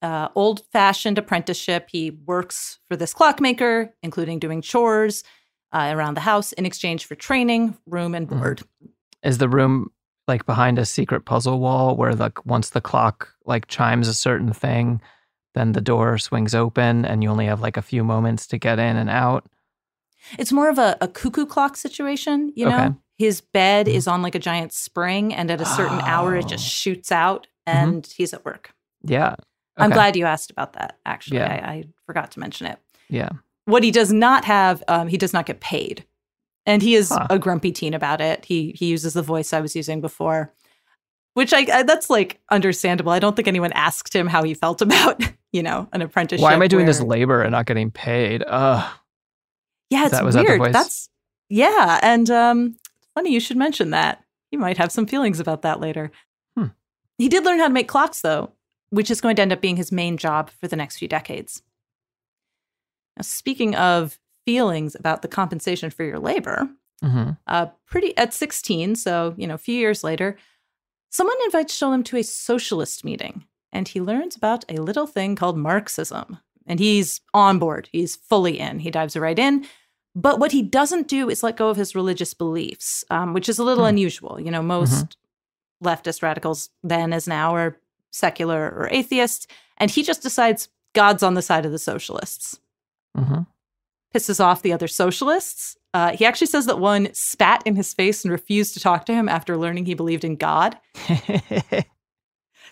Uh, 0.00 0.28
Old 0.36 0.62
fashioned 0.72 1.18
apprenticeship. 1.18 1.88
He 1.90 2.10
works 2.10 2.78
for 2.88 2.96
this 2.96 3.12
clockmaker, 3.12 3.94
including 4.02 4.38
doing 4.38 4.60
chores 4.62 5.24
uh, 5.72 5.92
around 5.94 6.14
the 6.14 6.20
house 6.22 6.52
in 6.52 6.64
exchange 6.66 7.04
for 7.06 7.14
training, 7.14 7.76
room, 7.86 8.14
and 8.14 8.28
Mhm. 8.28 8.38
board. 8.38 8.62
Is 9.22 9.38
the 9.38 9.48
room 9.48 9.90
like 10.26 10.44
behind 10.46 10.78
a 10.78 10.84
secret 10.84 11.24
puzzle 11.24 11.58
wall 11.60 11.96
where 11.96 12.14
like 12.14 12.44
once 12.46 12.70
the 12.70 12.80
clock 12.80 13.32
like 13.46 13.66
chimes 13.68 14.08
a 14.08 14.14
certain 14.14 14.52
thing, 14.52 15.00
then 15.54 15.72
the 15.72 15.80
door 15.80 16.18
swings 16.18 16.54
open 16.54 17.04
and 17.04 17.22
you 17.22 17.30
only 17.30 17.46
have 17.46 17.60
like 17.60 17.76
a 17.76 17.82
few 17.82 18.04
moments 18.04 18.46
to 18.48 18.58
get 18.58 18.78
in 18.78 18.96
and 18.96 19.08
out? 19.10 19.46
It's 20.38 20.52
more 20.52 20.68
of 20.68 20.78
a, 20.78 20.96
a 21.00 21.08
cuckoo 21.08 21.46
clock 21.46 21.76
situation, 21.76 22.52
you 22.54 22.66
know? 22.68 22.76
Okay. 22.86 22.94
His 23.18 23.40
bed 23.40 23.88
is 23.88 24.06
on 24.06 24.22
like 24.22 24.34
a 24.34 24.38
giant 24.38 24.72
spring, 24.72 25.34
and 25.34 25.50
at 25.50 25.60
a 25.60 25.64
certain 25.64 26.00
hour, 26.02 26.36
it 26.36 26.46
just 26.46 26.64
Oh. 26.66 26.68
shoots 26.68 27.10
out, 27.10 27.48
and 27.66 28.06
he's 28.06 28.32
at 28.32 28.44
work. 28.44 28.70
Yeah. 29.02 29.34
I'm 29.76 29.90
glad 29.90 30.14
you 30.16 30.24
asked 30.24 30.50
about 30.50 30.74
that. 30.74 30.98
Actually, 31.06 31.38
Yeah. 31.38 31.60
I, 31.64 31.68
I 31.72 31.84
forgot 32.06 32.30
to 32.32 32.40
mention 32.40 32.66
it. 32.68 32.78
Yeah. 33.08 33.30
What 33.68 33.82
he 33.84 33.90
does 33.90 34.12
not 34.12 34.44
have, 34.46 34.82
um, 34.88 35.08
he 35.08 35.16
does 35.18 35.32
not 35.34 35.44
get 35.46 35.60
paid, 35.60 36.04
and 36.64 36.80
he 36.82 36.94
is 36.94 37.10
Huh. 37.10 37.26
a 37.28 37.38
grumpy 37.38 37.70
teen 37.72 37.92
about 37.94 38.20
it. 38.20 38.44
He 38.44 38.72
he 38.76 38.86
uses 38.86 39.12
the 39.14 39.22
voice 39.22 39.52
I 39.52 39.60
was 39.60 39.76
using 39.76 40.00
before, 40.00 40.54
which 41.34 41.52
I, 41.52 41.66
I 41.72 41.82
that's 41.82 42.08
like 42.08 42.40
understandable. 42.50 43.12
I 43.12 43.18
don't 43.18 43.36
think 43.36 43.46
anyone 43.48 43.72
asked 43.72 44.14
him 44.16 44.26
how 44.26 44.42
he 44.42 44.54
felt 44.54 44.80
about 44.88 45.22
you 45.52 45.62
know 45.62 45.86
an 45.92 46.00
apprenticeship. 46.02 46.42
Why 46.42 46.54
am 46.54 46.62
I 46.62 46.66
doing 46.66 46.86
this 46.86 47.00
labor 47.00 47.42
and 47.42 47.52
not 47.52 47.66
getting 47.66 47.90
paid? 47.90 48.42
Ugh. 48.46 48.90
Yeah, 49.90 50.02
it's 50.06 50.12
that- 50.12 50.24
was 50.24 50.34
that 50.34 50.44
weird. 50.46 50.60
voice? 50.60 50.72
That's 50.72 51.08
yeah, 51.50 51.98
and 52.02 52.30
um, 52.30 52.76
funny 53.14 53.32
you 53.32 53.40
should 53.40 53.56
mention 53.58 53.90
that. 53.90 54.22
You 54.50 54.58
might 54.58 54.78
have 54.78 54.90
some 54.92 55.06
feelings 55.06 55.40
about 55.40 55.60
that 55.62 55.78
later. 55.80 56.10
Hmm. 56.56 56.68
He 57.18 57.28
did 57.28 57.44
learn 57.44 57.58
how 57.58 57.68
to 57.68 57.72
make 57.74 57.86
clocks, 57.88 58.22
though, 58.22 58.52
which 58.88 59.10
is 59.10 59.20
going 59.20 59.36
to 59.36 59.42
end 59.42 59.52
up 59.52 59.60
being 59.60 59.76
his 59.76 59.92
main 59.92 60.16
job 60.16 60.48
for 60.58 60.68
the 60.68 60.76
next 60.76 60.96
few 60.96 61.06
decades. 61.08 61.62
Now, 63.18 63.22
speaking 63.22 63.74
of 63.74 64.18
feelings 64.46 64.94
about 64.94 65.22
the 65.22 65.28
compensation 65.28 65.90
for 65.90 66.04
your 66.04 66.18
labor, 66.18 66.68
hmm 67.02 67.30
uh, 67.46 67.66
pretty 67.86 68.16
at 68.16 68.32
16, 68.34 68.96
so 68.96 69.34
you 69.36 69.46
know, 69.46 69.54
a 69.54 69.58
few 69.58 69.74
years 69.78 70.02
later, 70.04 70.36
someone 71.10 71.36
invites 71.44 71.76
Sholem 71.78 72.04
to 72.06 72.16
a 72.16 72.22
socialist 72.22 73.04
meeting, 73.04 73.44
and 73.72 73.88
he 73.88 74.00
learns 74.00 74.36
about 74.36 74.64
a 74.68 74.80
little 74.82 75.06
thing 75.06 75.36
called 75.36 75.56
Marxism. 75.58 76.38
And 76.66 76.78
he's 76.78 77.22
on 77.32 77.58
board. 77.58 77.88
He's 77.92 78.16
fully 78.16 78.58
in. 78.58 78.80
He 78.80 78.90
dives 78.90 79.16
right 79.16 79.38
in. 79.38 79.64
But 80.14 80.38
what 80.38 80.52
he 80.52 80.60
doesn't 80.62 81.08
do 81.08 81.30
is 81.30 81.42
let 81.42 81.56
go 81.56 81.70
of 81.70 81.78
his 81.78 81.94
religious 81.94 82.34
beliefs, 82.34 83.04
um, 83.10 83.32
which 83.32 83.48
is 83.48 83.58
a 83.58 83.64
little 83.64 83.84
Hmm. 83.84 83.90
unusual. 83.90 84.38
You 84.38 84.50
know, 84.50 84.60
most 84.62 85.16
leftist 85.82 86.22
radicals 86.22 86.68
then 86.82 87.12
as 87.14 87.26
now 87.26 87.54
are 87.54 87.80
secular 88.10 88.68
or 88.70 88.88
atheists, 88.90 89.46
and 89.78 89.90
he 89.90 90.02
just 90.02 90.20
decides 90.22 90.68
God's 90.94 91.22
on 91.22 91.34
the 91.34 91.42
side 91.42 91.64
of 91.64 91.72
the 91.72 91.78
socialists 91.78 92.58
hmm 93.24 93.40
pisses 94.14 94.40
off 94.42 94.62
the 94.62 94.72
other 94.72 94.88
socialists. 94.88 95.76
Uh, 95.92 96.16
he 96.16 96.24
actually 96.24 96.46
says 96.46 96.64
that 96.64 96.78
one 96.78 97.12
spat 97.12 97.62
in 97.66 97.76
his 97.76 97.92
face 97.92 98.24
and 98.24 98.32
refused 98.32 98.72
to 98.72 98.80
talk 98.80 99.04
to 99.04 99.12
him 99.12 99.28
after 99.28 99.54
learning 99.58 99.84
he 99.84 99.92
believed 99.92 100.24
in 100.24 100.34
God. 100.34 100.78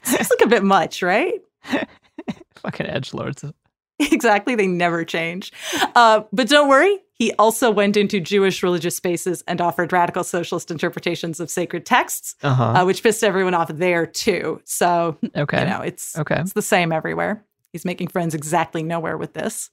Seems 0.03 0.31
like 0.31 0.41
a 0.43 0.47
bit 0.49 0.63
much, 0.65 1.03
right? 1.03 1.41
Fucking 2.57 2.87
edge 2.87 3.13
lords. 3.13 3.45
exactly. 3.99 4.55
They 4.55 4.67
never 4.67 5.05
change. 5.05 5.53
Uh, 5.95 6.23
but 6.33 6.49
don't 6.49 6.69
worry. 6.69 6.99
He 7.13 7.33
also 7.35 7.71
went 7.71 7.97
into 7.99 8.19
Jewish 8.19 8.63
religious 8.63 8.97
spaces 8.97 9.43
and 9.47 9.61
offered 9.61 9.93
radical 9.93 10.25
socialist 10.25 10.71
interpretations 10.71 11.39
of 11.41 11.51
sacred 11.51 11.85
texts, 11.87 12.35
Uh 12.43 12.55
huh. 12.55 12.65
uh, 12.65 12.85
which 12.85 13.03
pissed 13.03 13.25
everyone 13.25 13.55
off 13.55 13.69
there 13.69 14.07
too. 14.07 14.61
So, 14.65 15.17
okay. 15.37 15.61
you 15.61 15.67
know, 15.67 15.81
it's 15.83 16.19
okay. 16.19 16.41
It's 16.41 16.53
the 16.55 16.63
same 16.63 16.93
everywhere. 16.93 17.45
He's 17.73 17.85
making 17.85 18.09
friends 18.09 18.35
exactly 18.35 18.83
nowhere 18.83 19.17
with 19.19 19.33
this. 19.35 19.71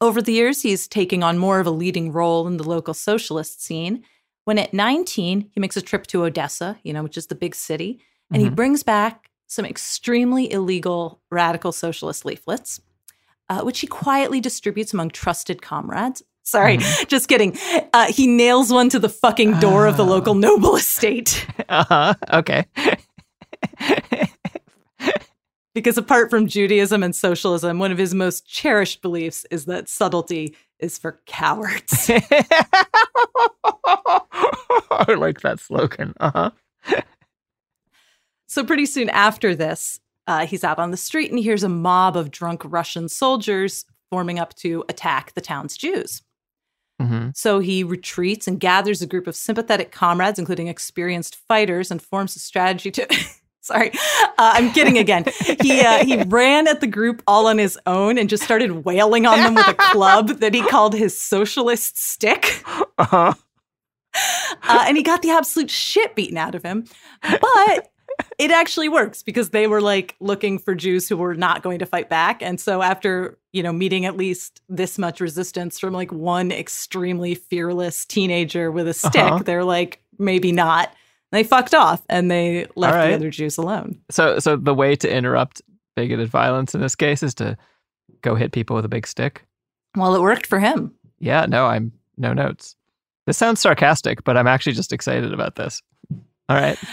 Over 0.00 0.20
the 0.20 0.32
years, 0.32 0.60
he's 0.62 0.86
taking 0.86 1.22
on 1.22 1.38
more 1.38 1.58
of 1.58 1.66
a 1.66 1.70
leading 1.70 2.12
role 2.12 2.46
in 2.46 2.58
the 2.58 2.68
local 2.68 2.92
socialist 2.92 3.62
scene. 3.64 4.04
When 4.44 4.58
at 4.58 4.74
19, 4.74 5.50
he 5.52 5.60
makes 5.60 5.76
a 5.76 5.82
trip 5.82 6.06
to 6.08 6.24
Odessa, 6.24 6.78
you 6.82 6.92
know, 6.92 7.02
which 7.02 7.16
is 7.16 7.28
the 7.28 7.34
big 7.34 7.54
city, 7.54 8.00
and 8.30 8.42
he 8.42 8.50
Mhm. 8.50 8.54
brings 8.56 8.82
back 8.82 9.30
some 9.46 9.64
extremely 9.64 10.52
illegal 10.52 11.22
radical 11.30 11.72
socialist 11.72 12.24
leaflets, 12.26 12.80
uh, 13.48 13.62
which 13.62 13.80
he 13.80 13.86
quietly 13.86 14.40
distributes 14.40 14.92
among 14.92 15.10
trusted 15.10 15.62
comrades. 15.62 16.22
Sorry, 16.42 16.76
just 17.08 17.26
kidding. 17.28 17.56
Uh, 17.92 18.12
he 18.12 18.26
nails 18.26 18.70
one 18.72 18.88
to 18.90 18.98
the 18.98 19.08
fucking 19.08 19.60
door 19.60 19.86
of 19.86 19.96
the 19.96 20.04
local 20.04 20.34
noble 20.34 20.76
estate. 20.76 21.46
Uh 21.68 21.84
huh. 21.88 22.14
Okay. 22.32 22.64
Because 25.76 25.98
apart 25.98 26.30
from 26.30 26.46
Judaism 26.46 27.02
and 27.02 27.14
socialism, 27.14 27.78
one 27.78 27.92
of 27.92 27.98
his 27.98 28.14
most 28.14 28.48
cherished 28.48 29.02
beliefs 29.02 29.44
is 29.50 29.66
that 29.66 29.90
subtlety 29.90 30.56
is 30.78 30.96
for 30.96 31.20
cowards. 31.26 32.08
I 32.10 32.24
like 35.18 35.42
that 35.42 35.60
slogan. 35.60 36.14
Uh 36.18 36.30
huh. 36.30 36.50
so, 38.46 38.64
pretty 38.64 38.86
soon 38.86 39.10
after 39.10 39.54
this, 39.54 40.00
uh, 40.26 40.46
he's 40.46 40.64
out 40.64 40.78
on 40.78 40.92
the 40.92 40.96
street 40.96 41.28
and 41.28 41.38
he 41.38 41.44
hears 41.44 41.62
a 41.62 41.68
mob 41.68 42.16
of 42.16 42.30
drunk 42.30 42.62
Russian 42.64 43.10
soldiers 43.10 43.84
forming 44.08 44.38
up 44.38 44.54
to 44.54 44.82
attack 44.88 45.34
the 45.34 45.42
town's 45.42 45.76
Jews. 45.76 46.22
hmm 46.98 47.28
So 47.34 47.58
he 47.58 47.84
retreats 47.84 48.48
and 48.48 48.58
gathers 48.58 49.02
a 49.02 49.06
group 49.06 49.26
of 49.26 49.36
sympathetic 49.36 49.92
comrades, 49.92 50.38
including 50.38 50.68
experienced 50.68 51.36
fighters, 51.36 51.90
and 51.90 52.00
forms 52.00 52.34
a 52.34 52.38
strategy 52.38 52.90
to. 52.92 53.06
Sorry, 53.66 53.90
uh, 53.92 54.28
I'm 54.38 54.72
kidding 54.72 54.96
again. 54.96 55.24
He 55.60 55.80
uh, 55.80 56.04
he 56.04 56.22
ran 56.22 56.68
at 56.68 56.80
the 56.80 56.86
group 56.86 57.22
all 57.26 57.48
on 57.48 57.58
his 57.58 57.76
own 57.84 58.16
and 58.16 58.28
just 58.28 58.44
started 58.44 58.84
wailing 58.84 59.26
on 59.26 59.38
them 59.40 59.54
with 59.56 59.66
a 59.66 59.74
club 59.74 60.28
that 60.40 60.54
he 60.54 60.62
called 60.62 60.94
his 60.94 61.20
socialist 61.20 61.98
stick. 61.98 62.62
Uh 62.98 63.04
huh. 63.04 63.34
uh, 64.68 64.84
and 64.86 64.96
he 64.96 65.02
got 65.02 65.22
the 65.22 65.30
absolute 65.30 65.70
shit 65.70 66.14
beaten 66.14 66.36
out 66.38 66.54
of 66.54 66.62
him. 66.62 66.84
But 67.22 67.90
it 68.38 68.50
actually 68.50 68.88
works 68.88 69.22
because 69.22 69.50
they 69.50 69.66
were 69.66 69.80
like 69.82 70.14
looking 70.20 70.58
for 70.58 70.74
Jews 70.74 71.08
who 71.08 71.16
were 71.16 71.34
not 71.34 71.62
going 71.62 71.80
to 71.80 71.86
fight 71.86 72.08
back. 72.08 72.42
And 72.42 72.58
so 72.60 72.80
after, 72.82 73.36
you 73.52 73.62
know, 73.62 73.72
meeting 73.72 74.06
at 74.06 74.16
least 74.16 74.62
this 74.68 74.96
much 74.96 75.20
resistance 75.20 75.78
from 75.78 75.92
like 75.92 76.12
one 76.12 76.50
extremely 76.50 77.34
fearless 77.34 78.04
teenager 78.06 78.70
with 78.70 78.88
a 78.88 78.94
stick, 78.94 79.16
Uh-huh. 79.16 79.42
they're 79.44 79.64
like, 79.64 80.02
maybe 80.18 80.52
not. 80.52 80.94
They 81.32 81.42
fucked 81.42 81.74
off 81.74 82.02
and 82.08 82.30
they 82.30 82.66
left 82.76 82.94
right. 82.94 83.08
the 83.08 83.14
other 83.14 83.30
Jews 83.30 83.58
alone. 83.58 84.00
So, 84.10 84.38
so 84.38 84.56
the 84.56 84.74
way 84.74 84.96
to 84.96 85.12
interrupt 85.12 85.60
bigoted 85.96 86.28
violence 86.28 86.74
in 86.74 86.80
this 86.80 86.94
case 86.94 87.22
is 87.22 87.34
to 87.34 87.56
go 88.22 88.34
hit 88.34 88.52
people 88.52 88.76
with 88.76 88.84
a 88.84 88.88
big 88.88 89.06
stick. 89.06 89.44
Well, 89.96 90.14
it 90.14 90.20
worked 90.20 90.46
for 90.46 90.58
him. 90.60 90.94
Yeah. 91.18 91.46
No, 91.46 91.66
I'm 91.66 91.92
no 92.16 92.32
notes. 92.32 92.76
This 93.26 93.36
sounds 93.36 93.60
sarcastic, 93.60 94.22
but 94.24 94.36
I'm 94.36 94.46
actually 94.46 94.74
just 94.74 94.92
excited 94.92 95.32
about 95.32 95.56
this. 95.56 95.82
All 96.48 96.56
right. 96.56 96.78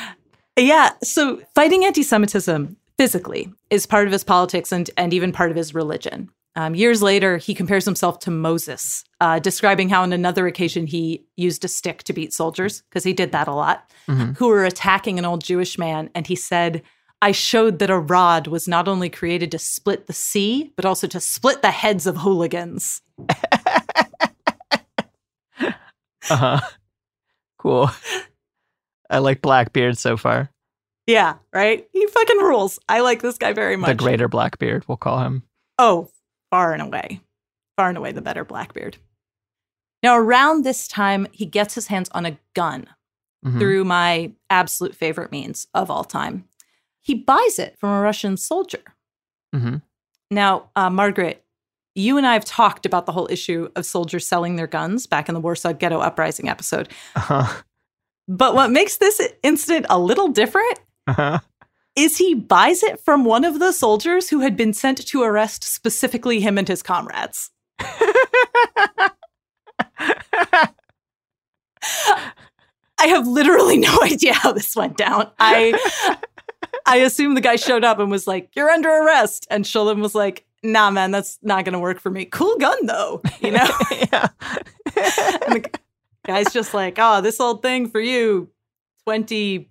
Yeah. 0.55 0.91
So 1.01 1.41
fighting 1.55 1.83
anti 1.83 2.03
Semitism 2.03 2.77
physically 2.95 3.51
is 3.71 3.87
part 3.87 4.05
of 4.05 4.13
his 4.13 4.23
politics 4.23 4.71
and, 4.71 4.87
and 4.97 5.11
even 5.11 5.31
part 5.31 5.49
of 5.49 5.57
his 5.57 5.73
religion. 5.73 6.29
Um, 6.55 6.75
years 6.75 7.01
later, 7.01 7.37
he 7.37 7.55
compares 7.55 7.83
himself 7.85 8.19
to 8.19 8.31
Moses, 8.31 9.03
uh, 9.19 9.39
describing 9.39 9.89
how 9.89 10.03
on 10.03 10.13
another 10.13 10.45
occasion 10.45 10.85
he 10.85 11.25
used 11.35 11.65
a 11.65 11.67
stick 11.67 12.03
to 12.03 12.13
beat 12.13 12.31
soldiers, 12.33 12.83
because 12.89 13.03
he 13.03 13.13
did 13.13 13.31
that 13.31 13.47
a 13.47 13.53
lot, 13.53 13.89
Mhm. 14.07 14.37
who 14.37 14.47
were 14.49 14.63
attacking 14.65 15.17
an 15.17 15.25
old 15.25 15.43
Jewish 15.43 15.77
man. 15.79 16.09
And 16.13 16.27
he 16.27 16.35
said, 16.35 16.83
I 17.23 17.31
showed 17.31 17.79
that 17.79 17.89
a 17.89 17.97
rod 17.97 18.47
was 18.47 18.67
not 18.67 18.87
only 18.87 19.09
created 19.09 19.49
to 19.51 19.57
split 19.59 20.07
the 20.07 20.13
sea, 20.13 20.73
but 20.75 20.85
also 20.85 21.07
to 21.07 21.19
split 21.19 21.61
the 21.61 21.71
heads 21.71 22.05
of 22.05 22.17
hooligans. 22.17 23.01
Uh 26.29 26.35
huh. 26.37 26.59
Cool. 27.59 27.89
I 29.09 29.17
like 29.19 29.41
Blackbeard 29.41 29.97
so 29.97 30.15
far. 30.15 30.49
Yeah, 31.05 31.35
right? 31.53 31.85
He 31.91 32.07
fucking 32.07 32.37
rules. 32.37 32.79
I 32.87 33.01
like 33.01 33.21
this 33.21 33.37
guy 33.37 33.51
very 33.51 33.75
much. 33.75 33.89
The 33.89 33.95
greater 33.95 34.29
Blackbeard, 34.29 34.87
we'll 34.87 34.95
call 34.97 35.19
him. 35.19 35.43
Oh, 35.77 36.09
far 36.53 36.71
and 36.73 36.83
away. 36.83 37.19
Far 37.77 37.89
and 37.89 37.97
away 37.97 38.11
the 38.11 38.21
better 38.21 38.45
Blackbeard. 38.45 38.97
Now, 40.03 40.15
around 40.17 40.63
this 40.63 40.87
time, 40.87 41.25
he 41.31 41.47
gets 41.47 41.73
his 41.73 41.87
hands 41.87 42.09
on 42.13 42.27
a 42.27 42.37
gun 42.53 42.85
Mhm. 43.43 43.57
through 43.57 43.85
my 43.85 44.33
absolute 44.51 44.95
favorite 44.95 45.31
means 45.31 45.65
of 45.73 45.89
all 45.89 46.03
time. 46.03 46.47
He 47.01 47.15
buys 47.15 47.57
it 47.57 47.75
from 47.79 47.89
a 47.89 48.01
Russian 48.01 48.37
soldier. 48.37 48.83
Mhm. 49.55 49.81
Now, 50.29 50.69
uh, 50.75 50.91
Margaret, 50.91 51.43
you 51.95 52.17
and 52.17 52.27
I 52.27 52.33
have 52.33 52.45
talked 52.45 52.85
about 52.85 53.05
the 53.07 53.11
whole 53.13 53.27
issue 53.31 53.69
of 53.75 53.85
soldiers 53.87 54.27
selling 54.27 54.55
their 54.55 54.67
guns 54.67 55.07
back 55.07 55.27
in 55.29 55.33
the 55.33 55.41
Warsaw 55.41 55.73
Ghetto 55.73 55.99
Uprising 56.01 56.49
episode. 56.49 56.91
Uh-huh. 57.15 57.61
But 58.27 58.53
what 58.53 58.69
makes 58.71 58.97
this 58.97 59.19
incident 59.41 59.87
a 59.89 59.97
little 59.99 60.27
different 60.27 60.79
Uh-huh. 61.07 61.39
Is 61.95 62.17
he 62.17 62.33
buys 62.33 62.83
it 62.83 62.99
from 62.99 63.25
one 63.25 63.45
of 63.45 63.59
the 63.59 63.71
soldiers 63.71 64.29
who 64.29 64.39
had 64.39 64.57
been 64.57 64.73
sent 64.73 65.05
to 65.07 65.21
arrest 65.21 65.63
specifically 65.63 66.39
him 66.39 66.57
and 66.57 66.67
his 66.67 66.81
comrades. 66.81 67.51
I 72.99 73.07
have 73.07 73.27
literally 73.27 73.77
no 73.77 73.99
idea 74.03 74.33
how 74.33 74.53
this 74.53 74.75
went 74.75 74.97
down. 74.97 75.29
I 75.39 75.77
I 76.85 76.97
assume 76.97 77.35
the 77.35 77.41
guy 77.41 77.55
showed 77.55 77.83
up 77.83 77.99
and 77.99 78.09
was 78.09 78.27
like, 78.27 78.55
"You're 78.55 78.69
under 78.69 78.89
arrest," 78.89 79.47
and 79.49 79.65
Sholem 79.65 80.01
was 80.01 80.15
like, 80.15 80.45
"Nah, 80.63 80.91
man, 80.91 81.11
that's 81.11 81.39
not 81.41 81.65
going 81.65 81.73
to 81.73 81.79
work 81.79 81.99
for 81.99 82.09
me. 82.09 82.25
Cool 82.25 82.57
gun 82.57 82.85
though, 82.85 83.21
you 83.41 83.51
know." 83.51 83.69
yeah. 83.91 84.29
and 84.95 85.55
the 85.55 85.69
guy's 86.25 86.53
just 86.53 86.73
like, 86.73 86.95
"Oh, 86.97 87.21
this 87.21 87.39
old 87.39 87.61
thing 87.61 87.89
for 87.89 87.99
you, 87.99 88.49
twenty 89.03 89.69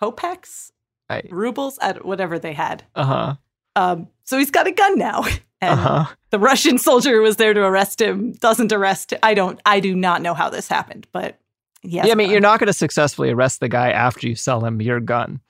kopecks, 0.00 0.72
I- 1.12 1.28
rubles, 1.30 1.78
at 1.80 2.04
whatever 2.04 2.38
they 2.38 2.52
had." 2.52 2.84
uh-huh. 2.94 3.36
Um, 3.74 4.08
so 4.24 4.36
he's 4.38 4.50
got 4.50 4.66
a 4.66 4.70
gun 4.72 4.98
now, 4.98 5.22
and 5.60 5.80
Uh-huh. 5.80 6.04
the 6.30 6.38
Russian 6.38 6.76
soldier 6.78 7.10
who 7.16 7.22
was 7.22 7.36
there 7.36 7.54
to 7.54 7.60
arrest 7.62 8.00
him 8.00 8.32
doesn't 8.32 8.72
arrest. 8.72 9.14
I 9.22 9.34
don't. 9.34 9.58
I 9.64 9.80
do 9.80 9.94
not 9.94 10.20
know 10.22 10.34
how 10.34 10.50
this 10.50 10.68
happened, 10.68 11.06
but 11.12 11.38
has 11.82 11.92
yeah, 11.92 12.12
I 12.12 12.14
mean, 12.14 12.30
you're 12.30 12.40
not 12.40 12.58
going 12.60 12.66
to 12.68 12.72
successfully 12.72 13.30
arrest 13.30 13.60
the 13.60 13.68
guy 13.68 13.90
after 13.90 14.28
you 14.28 14.34
sell 14.36 14.64
him 14.64 14.80
your 14.82 15.00
gun. 15.00 15.40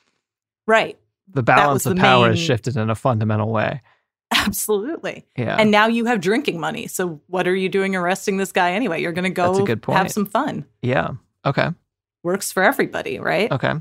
right. 0.67 0.99
The 1.35 1.43
balance 1.43 1.87
of 1.87 1.97
the 1.97 2.01
power 2.01 2.31
is 2.31 2.37
main- 2.37 2.47
shifted 2.47 2.77
in 2.77 2.91
a 2.91 2.95
fundamental 2.95 3.51
way. 3.51 3.81
Absolutely. 4.35 5.25
Yeah. 5.37 5.57
And 5.59 5.71
now 5.71 5.87
you 5.87 6.05
have 6.07 6.21
drinking 6.21 6.61
money. 6.61 6.87
So 6.87 7.21
what 7.27 7.47
are 7.49 7.55
you 7.55 7.69
doing 7.69 7.97
arresting 7.97 8.37
this 8.37 8.53
guy 8.53 8.73
anyway? 8.73 9.01
You're 9.01 9.13
going 9.13 9.25
to 9.25 9.31
go 9.31 9.49
That's 9.49 9.59
a 9.61 9.67
good 9.67 9.83
point. 9.83 9.99
have 9.99 10.11
some 10.13 10.27
fun. 10.27 10.65
yeah. 10.83 11.11
Okay. 11.45 11.69
Works 12.23 12.53
for 12.53 12.63
everybody, 12.63 13.19
right? 13.19 13.51
Okay. 13.51 13.73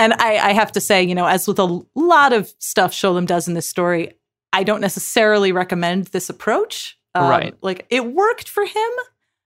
And 0.00 0.14
I, 0.14 0.38
I 0.38 0.52
have 0.54 0.72
to 0.72 0.80
say, 0.80 1.02
you 1.02 1.14
know, 1.14 1.26
as 1.26 1.46
with 1.46 1.58
a 1.58 1.84
lot 1.94 2.32
of 2.32 2.54
stuff 2.58 2.90
Sholem 2.90 3.26
does 3.26 3.46
in 3.46 3.52
this 3.52 3.68
story, 3.68 4.14
I 4.50 4.62
don't 4.62 4.80
necessarily 4.80 5.52
recommend 5.52 6.06
this 6.06 6.30
approach. 6.30 6.98
Um, 7.14 7.28
Right. 7.28 7.54
Like 7.60 7.86
it 7.90 8.06
worked 8.06 8.48
for 8.48 8.64
him. 8.64 8.90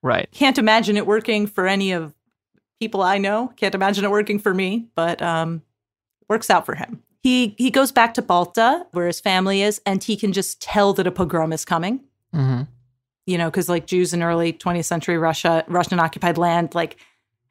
Right. 0.00 0.28
Can't 0.30 0.56
imagine 0.56 0.96
it 0.96 1.08
working 1.08 1.49
for 1.49 1.66
any 1.66 1.90
of 1.90 2.14
people 2.78 3.02
I 3.02 3.18
know. 3.18 3.52
Can't 3.56 3.75
imagine 3.75 4.04
it 4.04 4.12
working 4.12 4.38
for 4.38 4.54
me, 4.54 4.87
but 4.94 5.20
um, 5.20 5.62
works 6.28 6.50
out 6.50 6.66
for 6.66 6.76
him. 6.76 7.02
He 7.25 7.56
he 7.58 7.70
goes 7.70 7.90
back 7.90 8.14
to 8.14 8.23
Balta, 8.23 8.87
where 8.92 9.08
his 9.08 9.18
family 9.18 9.61
is, 9.62 9.80
and 9.84 10.04
he 10.04 10.16
can 10.16 10.32
just 10.32 10.62
tell 10.62 10.92
that 10.92 11.06
a 11.06 11.11
pogrom 11.11 11.52
is 11.52 11.64
coming. 11.64 12.00
hmm 12.32 12.62
You 13.26 13.38
know, 13.38 13.50
because 13.50 13.68
like 13.68 13.87
Jews 13.87 14.14
in 14.14 14.23
early 14.23 14.52
20th 14.52 14.84
century 14.84 15.18
Russia, 15.18 15.64
Russian 15.66 15.99
occupied 15.99 16.38
land, 16.38 16.76
like 16.76 16.96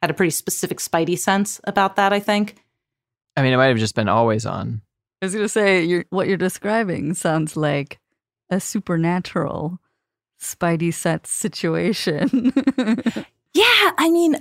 had 0.00 0.10
a 0.10 0.14
pretty 0.14 0.30
specific 0.30 0.78
spidey 0.78 1.18
sense 1.18 1.60
about 1.64 1.96
that. 1.96 2.14
I 2.14 2.20
think. 2.20 2.63
I 3.36 3.42
mean, 3.42 3.52
it 3.52 3.56
might 3.56 3.68
have 3.68 3.78
just 3.78 3.94
been 3.94 4.08
always 4.08 4.46
on. 4.46 4.82
I 5.22 5.26
was 5.26 5.34
gonna 5.34 5.48
say 5.48 5.82
you're, 5.84 6.04
what 6.10 6.28
you're 6.28 6.36
describing 6.36 7.14
sounds 7.14 7.56
like 7.56 7.98
a 8.50 8.60
supernatural 8.60 9.78
Spidey 10.40 10.92
set 10.92 11.26
situation. 11.26 12.52
Yeah, 13.54 13.92
I 13.96 14.10
mean, 14.10 14.34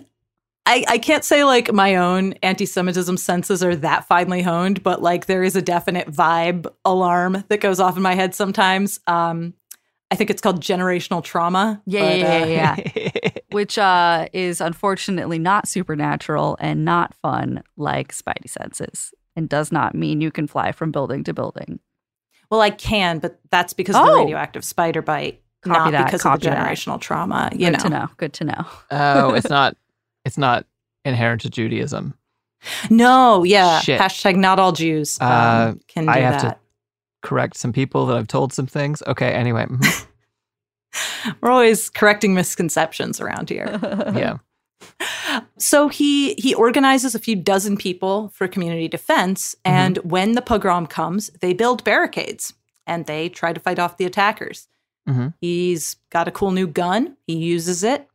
I, 0.66 0.84
I 0.88 0.98
can't 0.98 1.24
say 1.24 1.44
like 1.44 1.72
my 1.72 1.96
own 1.96 2.34
anti 2.42 2.66
Semitism 2.66 3.18
senses 3.18 3.64
are 3.64 3.76
that 3.78 4.08
finely 4.08 4.42
honed, 4.42 4.82
but 4.82 5.02
like 5.02 5.28
there 5.28 5.44
is 5.44 5.56
a 5.56 5.62
definite 5.62 6.12
vibe 6.12 6.66
alarm 6.84 7.44
that 7.48 7.62
goes 7.62 7.80
off 7.80 7.96
in 7.96 8.02
my 8.02 8.16
head 8.16 8.34
sometimes. 8.34 9.00
Um, 9.06 9.54
I 10.10 10.16
think 10.16 10.30
it's 10.30 10.42
called 10.42 10.62
generational 10.62 11.24
trauma. 11.24 11.82
Yeah, 11.86 12.02
but, 12.02 12.18
yeah, 12.18 12.42
uh, 12.42 12.46
yeah, 12.46 12.76
yeah. 12.96 13.30
Which 13.54 13.78
uh, 13.78 14.28
is 14.34 14.60
unfortunately 14.62 15.40
not 15.40 15.68
supernatural 15.68 16.58
and 16.60 16.84
not 16.86 17.14
fun 17.16 17.64
like 17.78 18.14
Spidey 18.14 18.50
senses, 18.50 19.14
and 19.36 19.48
does 19.50 19.72
not 19.72 19.96
mean 19.96 20.22
you 20.22 20.32
can 20.32 20.48
fly 20.48 20.72
from 20.72 20.92
building 20.92 21.24
to 21.26 21.34
building. 21.34 21.80
Well, 22.50 22.62
I 22.62 22.70
can, 22.70 23.20
but 23.20 23.40
that's 23.50 23.74
because 23.74 23.96
of 23.96 24.06
the 24.06 24.12
Oh. 24.12 24.20
radioactive 24.20 24.64
spider 24.64 25.02
bite, 25.02 25.42
Copy 25.64 25.78
not 25.80 25.92
that, 25.92 26.06
because 26.06 26.22
copy 26.24 26.36
of 26.36 26.42
the 26.42 26.50
that. 26.52 26.68
generational 26.68 27.00
trauma. 27.00 27.50
You 27.54 27.70
Good 27.70 27.74
know, 27.74 27.80
to 27.80 27.90
know. 27.90 28.10
Good 28.18 28.34
to 28.34 28.44
know. 28.44 28.66
oh, 28.92 29.34
it's 29.34 29.50
not. 29.50 29.76
It's 30.26 30.38
not 30.38 30.66
inherent 31.04 31.42
to 31.42 31.50
Judaism. 31.50 32.14
no, 32.90 33.44
yeah. 33.44 33.82
Shit. 33.82 34.00
Hashtag 34.00 34.38
not 34.38 34.58
all 34.58 34.72
Jews 34.72 35.18
um, 35.20 35.28
Uh, 35.30 35.74
can 35.90 36.06
do 36.06 36.12
I 36.12 36.20
have 36.20 36.42
to- 36.42 36.56
Correct 37.22 37.58
some 37.58 37.74
people 37.74 38.06
that 38.06 38.16
I've 38.18 38.28
told 38.28 38.54
some 38.54 38.68
things. 38.68 39.02
Okay. 39.08 39.34
Anyway. 39.34 39.66
We're 41.42 41.52
always 41.52 41.90
correcting 41.90 42.34
misconceptions 42.34 43.20
around 43.22 43.50
here. 43.50 43.80
yeah. 44.16 44.38
So 45.58 45.88
he 45.88 46.34
he 46.36 46.54
organizes 46.54 47.16
a 47.16 47.20
few 47.20 47.36
dozen 47.36 47.78
people 47.78 48.30
for 48.30 48.48
community 48.48 48.88
defense, 48.88 49.56
Mm-hmm. 49.66 49.76
and 49.76 49.98
when 50.00 50.34
the 50.34 50.42
pogrom 50.42 50.88
comes, 50.88 51.30
they 51.40 51.54
build 51.54 51.84
barricades 51.84 52.54
and 52.86 53.06
they 53.06 53.30
try 53.30 53.54
to 53.54 53.60
fight 53.60 53.80
off 53.80 53.98
the 53.98 54.06
attackers. 54.06 54.68
Mhm. 55.08 55.34
He's 55.40 55.96
got 56.10 56.28
a 56.28 56.32
cool 56.32 56.52
new 56.52 56.68
gun. 56.68 57.16
He 57.28 57.36
uses 57.38 57.84
it. 57.84 58.08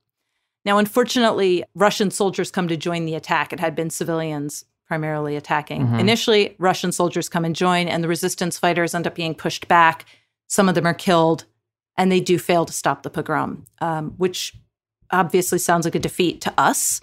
Now, 0.64 0.78
unfortunately, 0.78 1.64
Russian 1.74 2.10
soldiers 2.10 2.50
come 2.50 2.68
to 2.68 2.76
join 2.76 3.06
the 3.06 3.14
attack. 3.14 3.52
It 3.52 3.60
had 3.60 3.74
been 3.74 3.90
civilians 3.90 4.64
primarily 4.86 5.36
attacking. 5.36 5.86
Mhm. 5.86 6.00
Initially, 6.00 6.54
Russian 6.58 6.92
soldiers 6.92 7.28
come 7.28 7.44
and 7.44 7.54
join, 7.56 7.88
and 7.88 8.02
the 8.04 8.08
resistance 8.08 8.58
fighters 8.58 8.94
end 8.94 9.06
up 9.06 9.14
being 9.14 9.34
pushed 9.34 9.68
back. 9.68 10.04
Some 10.46 10.68
of 10.68 10.74
them 10.74 10.86
are 10.86 10.94
killed, 10.94 11.44
and 11.98 12.10
they 12.10 12.20
do 12.20 12.38
fail 12.38 12.64
to 12.64 12.72
stop 12.72 13.02
the 13.02 13.10
pogrom, 13.10 13.66
um, 13.80 14.12
which 14.16 14.54
obviously 15.10 15.58
sounds 15.58 15.84
like 15.84 15.94
a 15.94 16.00
defeat 16.00 16.40
to 16.42 16.54
us. 16.56 17.00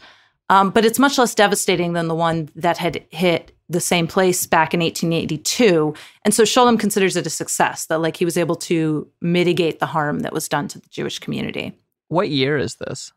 Um, 0.49 0.69
but 0.69 0.85
it's 0.85 0.99
much 0.99 1.17
less 1.17 1.35
devastating 1.35 1.93
than 1.93 2.07
the 2.07 2.15
one 2.15 2.49
that 2.55 2.77
had 2.77 3.05
hit 3.09 3.51
the 3.67 3.79
same 3.79 4.07
place 4.07 4.45
back 4.45 4.73
in 4.73 4.79
1882. 4.79 5.93
And 6.23 6.33
so 6.33 6.43
Sholem 6.43 6.79
considers 6.79 7.15
it 7.15 7.25
a 7.25 7.31
success 7.31 7.87
that 7.87 7.99
like 7.99 8.17
he 8.17 8.25
was 8.25 8.37
able 8.37 8.55
to 8.57 9.09
mitigate 9.21 9.79
the 9.79 9.87
harm 9.87 10.19
that 10.19 10.33
was 10.33 10.47
done 10.47 10.67
to 10.69 10.79
the 10.79 10.89
Jewish 10.89 11.19
community. 11.19 11.77
What 12.09 12.29
year 12.29 12.57
is 12.57 12.75
this? 12.75 13.11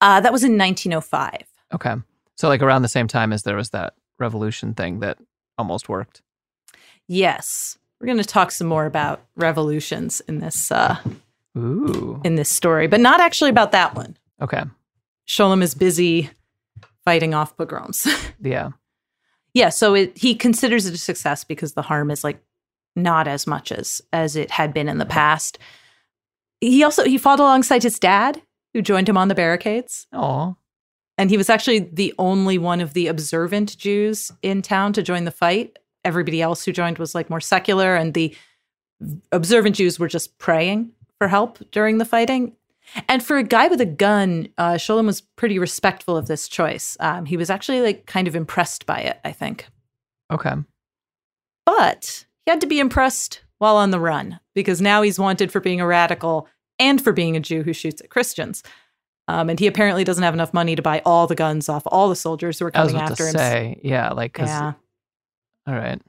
Uh, 0.00 0.20
that 0.20 0.32
was 0.32 0.44
in 0.44 0.56
1905. 0.56 1.42
Okay. 1.74 1.94
So 2.36 2.48
like 2.48 2.62
around 2.62 2.82
the 2.82 2.88
same 2.88 3.06
time 3.06 3.32
as 3.32 3.42
there 3.42 3.56
was 3.56 3.70
that 3.70 3.94
revolution 4.18 4.74
thing 4.74 5.00
that 5.00 5.18
almost 5.58 5.90
worked. 5.90 6.22
Yes. 7.06 7.78
We're 8.04 8.12
going 8.12 8.18
to 8.18 8.24
talk 8.24 8.50
some 8.50 8.66
more 8.66 8.84
about 8.84 9.24
revolutions 9.34 10.20
in 10.28 10.40
this 10.40 10.70
uh, 10.70 10.98
Ooh. 11.56 12.20
in 12.22 12.34
this 12.34 12.50
story, 12.50 12.86
but 12.86 13.00
not 13.00 13.18
actually 13.18 13.48
about 13.48 13.72
that 13.72 13.94
one. 13.94 14.14
Okay. 14.42 14.62
Sholem 15.26 15.62
is 15.62 15.74
busy 15.74 16.28
fighting 17.02 17.32
off 17.32 17.56
pogroms. 17.56 18.06
Yeah. 18.42 18.72
yeah, 19.54 19.70
so 19.70 19.94
it, 19.94 20.18
he 20.18 20.34
considers 20.34 20.84
it 20.84 20.92
a 20.92 20.98
success 20.98 21.44
because 21.44 21.72
the 21.72 21.80
harm 21.80 22.10
is 22.10 22.22
like 22.22 22.42
not 22.94 23.26
as 23.26 23.46
much 23.46 23.72
as 23.72 24.02
as 24.12 24.36
it 24.36 24.50
had 24.50 24.74
been 24.74 24.86
in 24.86 24.98
the 24.98 25.06
past. 25.06 25.56
He 26.60 26.84
also 26.84 27.04
he 27.04 27.16
fought 27.16 27.40
alongside 27.40 27.82
his 27.84 27.98
dad, 27.98 28.42
who 28.74 28.82
joined 28.82 29.08
him 29.08 29.16
on 29.16 29.28
the 29.28 29.34
barricades, 29.34 30.06
Oh. 30.12 30.56
and 31.16 31.30
he 31.30 31.38
was 31.38 31.48
actually 31.48 31.78
the 31.78 32.12
only 32.18 32.58
one 32.58 32.82
of 32.82 32.92
the 32.92 33.06
observant 33.06 33.78
Jews 33.78 34.30
in 34.42 34.60
town 34.60 34.92
to 34.92 35.02
join 35.02 35.24
the 35.24 35.30
fight. 35.30 35.78
Everybody 36.04 36.42
else 36.42 36.64
who 36.64 36.72
joined 36.72 36.98
was 36.98 37.14
like 37.14 37.30
more 37.30 37.40
secular, 37.40 37.94
and 37.94 38.14
the 38.14 38.36
observant 39.32 39.76
Jews 39.76 39.98
were 39.98 40.08
just 40.08 40.38
praying 40.38 40.92
for 41.18 41.28
help 41.28 41.58
during 41.70 41.98
the 41.98 42.04
fighting. 42.04 42.56
And 43.08 43.22
for 43.22 43.38
a 43.38 43.42
guy 43.42 43.68
with 43.68 43.80
a 43.80 43.86
gun, 43.86 44.48
uh, 44.58 44.74
Sholem 44.74 45.06
was 45.06 45.22
pretty 45.22 45.58
respectful 45.58 46.16
of 46.16 46.26
this 46.26 46.48
choice. 46.48 46.96
Um, 47.00 47.24
he 47.24 47.36
was 47.36 47.50
actually 47.50 47.80
like 47.80 48.06
kind 48.06 48.28
of 48.28 48.36
impressed 48.36 48.86
by 48.86 49.00
it, 49.00 49.18
I 49.24 49.32
think. 49.32 49.66
Okay. 50.30 50.54
But 51.64 52.26
he 52.44 52.50
had 52.50 52.60
to 52.60 52.66
be 52.66 52.78
impressed 52.78 53.42
while 53.58 53.76
on 53.76 53.90
the 53.90 54.00
run 54.00 54.38
because 54.54 54.80
now 54.82 55.02
he's 55.02 55.18
wanted 55.18 55.50
for 55.50 55.60
being 55.60 55.80
a 55.80 55.86
radical 55.86 56.46
and 56.78 57.02
for 57.02 57.12
being 57.12 57.36
a 57.36 57.40
Jew 57.40 57.62
who 57.62 57.72
shoots 57.72 58.02
at 58.02 58.10
Christians. 58.10 58.62
Um, 59.26 59.48
and 59.48 59.58
he 59.58 59.66
apparently 59.66 60.04
doesn't 60.04 60.22
have 60.22 60.34
enough 60.34 60.52
money 60.52 60.76
to 60.76 60.82
buy 60.82 61.00
all 61.06 61.26
the 61.26 61.34
guns 61.34 61.70
off 61.70 61.84
all 61.86 62.10
the 62.10 62.16
soldiers 62.16 62.58
who 62.58 62.66
are 62.66 62.70
I 62.74 62.82
was 62.82 62.92
coming 62.92 63.06
after 63.06 63.24
to 63.24 63.28
him. 63.30 63.36
say, 63.36 63.80
yeah, 63.82 64.12
like, 64.12 64.34
cause, 64.34 64.48
Yeah. 64.48 64.74
All 65.66 65.74
right. 65.74 66.00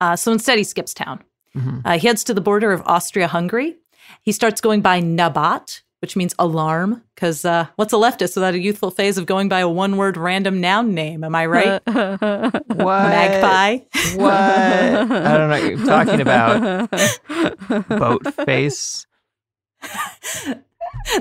Uh, 0.00 0.16
so 0.16 0.32
instead, 0.32 0.58
he 0.58 0.64
skips 0.64 0.92
town. 0.94 1.22
Mhm. 1.56 1.82
Uh, 1.84 1.98
he 1.98 2.06
heads 2.08 2.24
to 2.24 2.34
the 2.34 2.40
border 2.40 2.72
of 2.72 2.82
Austria 2.86 3.28
Hungary. 3.28 3.76
He 4.22 4.32
starts 4.32 4.60
going 4.60 4.80
by 4.82 5.00
Nabat, 5.00 5.82
which 6.00 6.16
means 6.16 6.34
alarm, 6.38 7.02
because 7.14 7.44
uh, 7.44 7.66
what's 7.76 7.92
a 7.92 7.96
leftist 7.96 8.34
without 8.34 8.54
a 8.54 8.58
youthful 8.58 8.90
phase 8.90 9.16
of 9.18 9.24
going 9.26 9.48
by 9.48 9.60
a 9.60 9.68
one 9.68 9.96
word 9.96 10.16
random 10.16 10.60
noun 10.60 10.94
name? 10.94 11.24
Am 11.24 11.34
I 11.34 11.46
right? 11.46 11.80
What? 11.86 12.60
Magpie. 12.68 13.78
What? 14.16 14.32
I 14.32 15.06
don't 15.06 15.10
know 15.10 15.48
what 15.48 15.64
you're 15.64 15.86
talking 15.86 16.20
about. 16.20 16.90
Boat 17.88 18.34
face. 18.44 19.06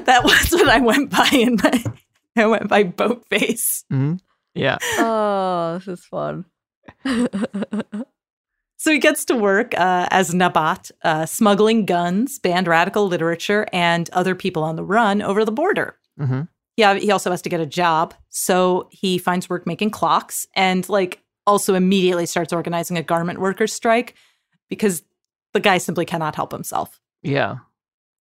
that 0.05 0.23
was 0.23 0.51
what 0.51 0.67
I 0.69 0.79
went 0.79 1.09
by 1.11 1.29
in 1.31 1.55
my. 1.63 1.83
I 2.35 2.47
went 2.47 2.67
by 2.67 2.83
boat 2.83 3.25
face. 3.29 3.85
Mhm. 3.91 4.19
Yeah. 4.55 4.77
oh, 4.97 5.75
this 5.77 5.87
is 5.99 6.05
fun. 6.05 6.45
So 8.77 8.91
he 8.91 8.99
gets 8.99 9.23
to 9.25 9.35
work 9.35 9.73
uh, 9.77 10.07
as 10.11 10.31
Nabat, 10.33 10.91
uh, 11.03 11.25
smuggling 11.25 11.85
guns, 11.85 12.37
banned 12.37 12.67
radical 12.67 13.07
literature, 13.07 13.65
and 13.71 14.09
other 14.09 14.35
people 14.35 14.61
on 14.63 14.75
the 14.75 14.83
run 14.83 15.21
over 15.21 15.45
the 15.45 15.51
border. 15.53 15.97
hmm 16.17 16.41
Yeah, 16.75 16.95
he 16.95 17.09
also 17.11 17.31
has 17.31 17.41
to 17.43 17.49
get 17.49 17.61
a 17.61 17.65
job. 17.65 18.13
So 18.29 18.89
he 18.91 19.17
finds 19.17 19.49
work 19.49 19.65
making 19.65 19.91
clocks 19.91 20.45
and 20.53 20.87
like 20.89 21.21
also 21.47 21.75
immediately 21.75 22.25
starts 22.25 22.51
organizing 22.51 22.97
a 22.97 23.03
garment 23.03 23.39
workers 23.39 23.71
strike 23.71 24.15
because 24.69 25.03
the 25.53 25.59
guy 25.61 25.77
simply 25.77 26.03
cannot 26.05 26.35
help 26.35 26.51
himself. 26.51 26.99
Yeah. 27.21 27.57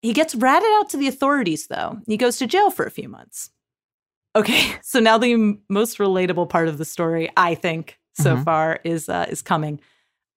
He 0.03 0.13
gets 0.13 0.35
ratted 0.35 0.69
out 0.73 0.89
to 0.91 0.97
the 0.97 1.07
authorities 1.07 1.67
though. 1.67 1.99
He 2.07 2.17
goes 2.17 2.37
to 2.37 2.45
jail 2.45 2.69
for 2.69 2.85
a 2.85 2.91
few 2.91 3.09
months. 3.09 3.49
Okay, 4.35 4.75
so 4.83 4.99
now 4.99 5.17
the 5.17 5.33
m- 5.33 5.61
most 5.69 5.97
relatable 5.97 6.49
part 6.49 6.67
of 6.67 6.77
the 6.77 6.85
story, 6.85 7.31
I 7.35 7.55
think, 7.55 7.97
so 8.13 8.35
Mhm. 8.37 8.43
far 8.43 8.79
is 8.83 9.09
uh, 9.09 9.25
is 9.29 9.41
coming. 9.41 9.79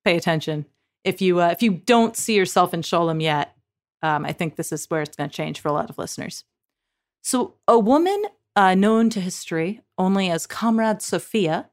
Pay 0.05 0.17
attention. 0.17 0.67
If 1.05 1.21
you 1.21 1.41
uh, 1.41 1.49
if 1.49 1.63
you 1.63 1.73
don't 1.73 2.17
see 2.17 2.35
yourself 2.35 2.73
in 2.75 2.83
Sholem 2.83 3.21
yet, 3.23 3.55
um, 4.03 4.25
I 4.25 4.33
think 4.33 4.57
this 4.57 4.73
is 4.73 4.87
where 4.91 5.03
it's 5.03 5.17
going 5.17 5.29
to 5.31 5.37
change 5.37 5.61
for 5.61 5.69
a 5.69 5.73
lot 5.73 5.91
of 5.91 5.99
listeners. 5.99 6.45
So, 7.23 7.55
a 7.67 7.79
woman 7.79 8.23
uh, 8.57 8.75
known 8.75 9.11
to 9.11 9.21
history 9.21 9.81
only 9.99 10.31
as 10.31 10.47
Comrade 10.47 11.03
Sophia 11.03 11.69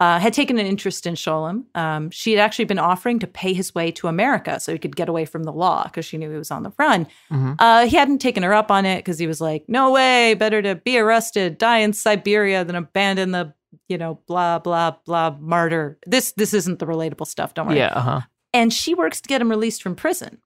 uh, 0.00 0.18
had 0.18 0.32
taken 0.34 0.58
an 0.58 0.66
interest 0.66 1.06
in 1.06 1.14
Sholem. 1.14 1.64
Um, 1.76 2.10
she 2.10 2.32
had 2.32 2.40
actually 2.40 2.64
been 2.64 2.80
offering 2.80 3.20
to 3.20 3.26
pay 3.28 3.52
his 3.54 3.74
way 3.74 3.92
to 3.92 4.08
America 4.08 4.58
so 4.58 4.72
he 4.72 4.78
could 4.78 4.96
get 4.96 5.08
away 5.08 5.24
from 5.24 5.44
the 5.44 5.52
law 5.52 5.84
because 5.84 6.04
she 6.04 6.18
knew 6.18 6.30
he 6.30 6.36
was 6.36 6.50
on 6.50 6.64
the 6.64 6.72
run. 6.78 7.06
Mhm. 7.30 7.54
Uh, 7.60 7.86
he 7.86 7.96
hadn't 7.96 8.18
taken 8.18 8.42
her 8.42 8.52
up 8.52 8.70
on 8.72 8.84
it 8.84 8.98
because 8.98 9.18
he 9.20 9.28
was 9.28 9.40
like, 9.40 9.64
no 9.68 9.92
way, 9.92 10.34
better 10.34 10.60
to 10.62 10.74
be 10.74 10.98
arrested, 10.98 11.56
die 11.58 11.78
in 11.78 11.92
Siberia 11.92 12.64
than 12.64 12.74
abandon 12.74 13.30
the, 13.30 13.54
you 13.88 13.98
know, 13.98 14.20
blah, 14.26 14.58
blah, 14.58 14.92
blah, 15.04 15.36
martyr. 15.40 15.98
This, 16.06 16.32
this 16.32 16.54
isn't 16.54 16.78
the 16.78 16.86
relatable 16.86 17.26
stuff. 17.26 17.54
Don't 17.54 17.66
worry. 17.68 17.78
Yeah, 17.78 17.92
uh 17.94 18.00
huh. 18.00 18.20
And 18.52 18.72
she 18.72 18.94
works 18.94 19.20
to 19.20 19.28
get 19.28 19.40
him 19.40 19.50
released 19.50 19.82
from 19.82 19.94
prison. 19.96 20.38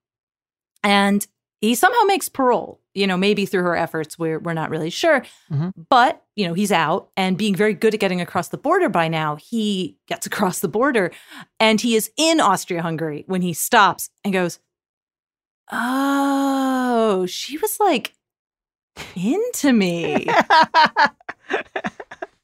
And 0.82 1.26
he 1.60 1.74
somehow 1.74 2.02
makes 2.06 2.28
parole, 2.28 2.80
you 2.94 3.06
know, 3.06 3.16
maybe 3.16 3.44
through 3.44 3.62
her 3.62 3.76
efforts. 3.76 4.18
We're, 4.18 4.38
we're 4.38 4.54
not 4.54 4.70
really 4.70 4.90
sure. 4.90 5.24
Mhm. 5.50 5.72
But, 5.90 6.22
you 6.36 6.46
know, 6.46 6.54
he's 6.54 6.70
out 6.72 7.10
and 7.16 7.36
being 7.36 7.54
very 7.54 7.74
good 7.74 7.94
at 7.94 8.00
getting 8.00 8.20
across 8.20 8.48
the 8.48 8.58
border 8.58 8.88
by 8.88 9.08
now, 9.08 9.36
he 9.36 9.98
gets 10.06 10.24
across 10.26 10.60
the 10.60 10.68
border 10.68 11.10
and 11.58 11.80
he 11.80 11.96
is 11.96 12.10
in 12.16 12.40
Austria 12.40 12.80
Hungary 12.82 13.24
when 13.26 13.42
he 13.42 13.52
stops 13.52 14.10
and 14.24 14.32
goes, 14.32 14.60
Oh, 15.70 17.26
she 17.26 17.58
was 17.58 17.78
like 17.80 18.14
into 19.14 19.72
me. 19.72 20.26
uh 20.28 21.08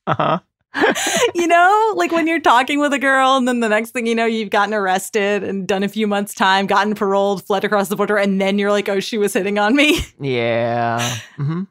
huh. 0.06 0.38
you 1.34 1.46
know, 1.46 1.92
like 1.96 2.10
when 2.12 2.26
you're 2.26 2.40
talking 2.40 2.78
with 2.80 2.92
a 2.92 2.98
girl, 2.98 3.36
and 3.36 3.46
then 3.46 3.60
the 3.60 3.68
next 3.68 3.90
thing 3.92 4.06
you 4.06 4.14
know, 4.14 4.26
you've 4.26 4.50
gotten 4.50 4.74
arrested 4.74 5.42
and 5.44 5.66
done 5.66 5.82
a 5.82 5.88
few 5.88 6.06
months' 6.06 6.34
time, 6.34 6.66
gotten 6.66 6.94
paroled, 6.94 7.44
fled 7.44 7.64
across 7.64 7.88
the 7.88 7.96
border, 7.96 8.16
and 8.16 8.40
then 8.40 8.58
you're 8.58 8.70
like, 8.72 8.88
oh, 8.88 9.00
she 9.00 9.18
was 9.18 9.32
hitting 9.32 9.58
on 9.58 9.74
me. 9.76 9.98
Yeah. 10.20 11.16
hmm 11.36 11.62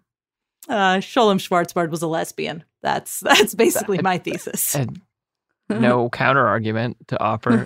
Uh, 0.69 0.97
Sholem 0.97 1.37
Schwarzbard 1.39 1.89
was 1.89 2.01
a 2.01 2.07
lesbian. 2.07 2.63
That's 2.81 3.19
that's 3.21 3.53
basically 3.55 3.99
my 4.01 4.17
thesis. 4.17 4.75
And 4.75 5.01
no 5.69 6.09
counter 6.09 6.45
argument 6.47 6.97
to 7.09 7.21
offer. 7.21 7.63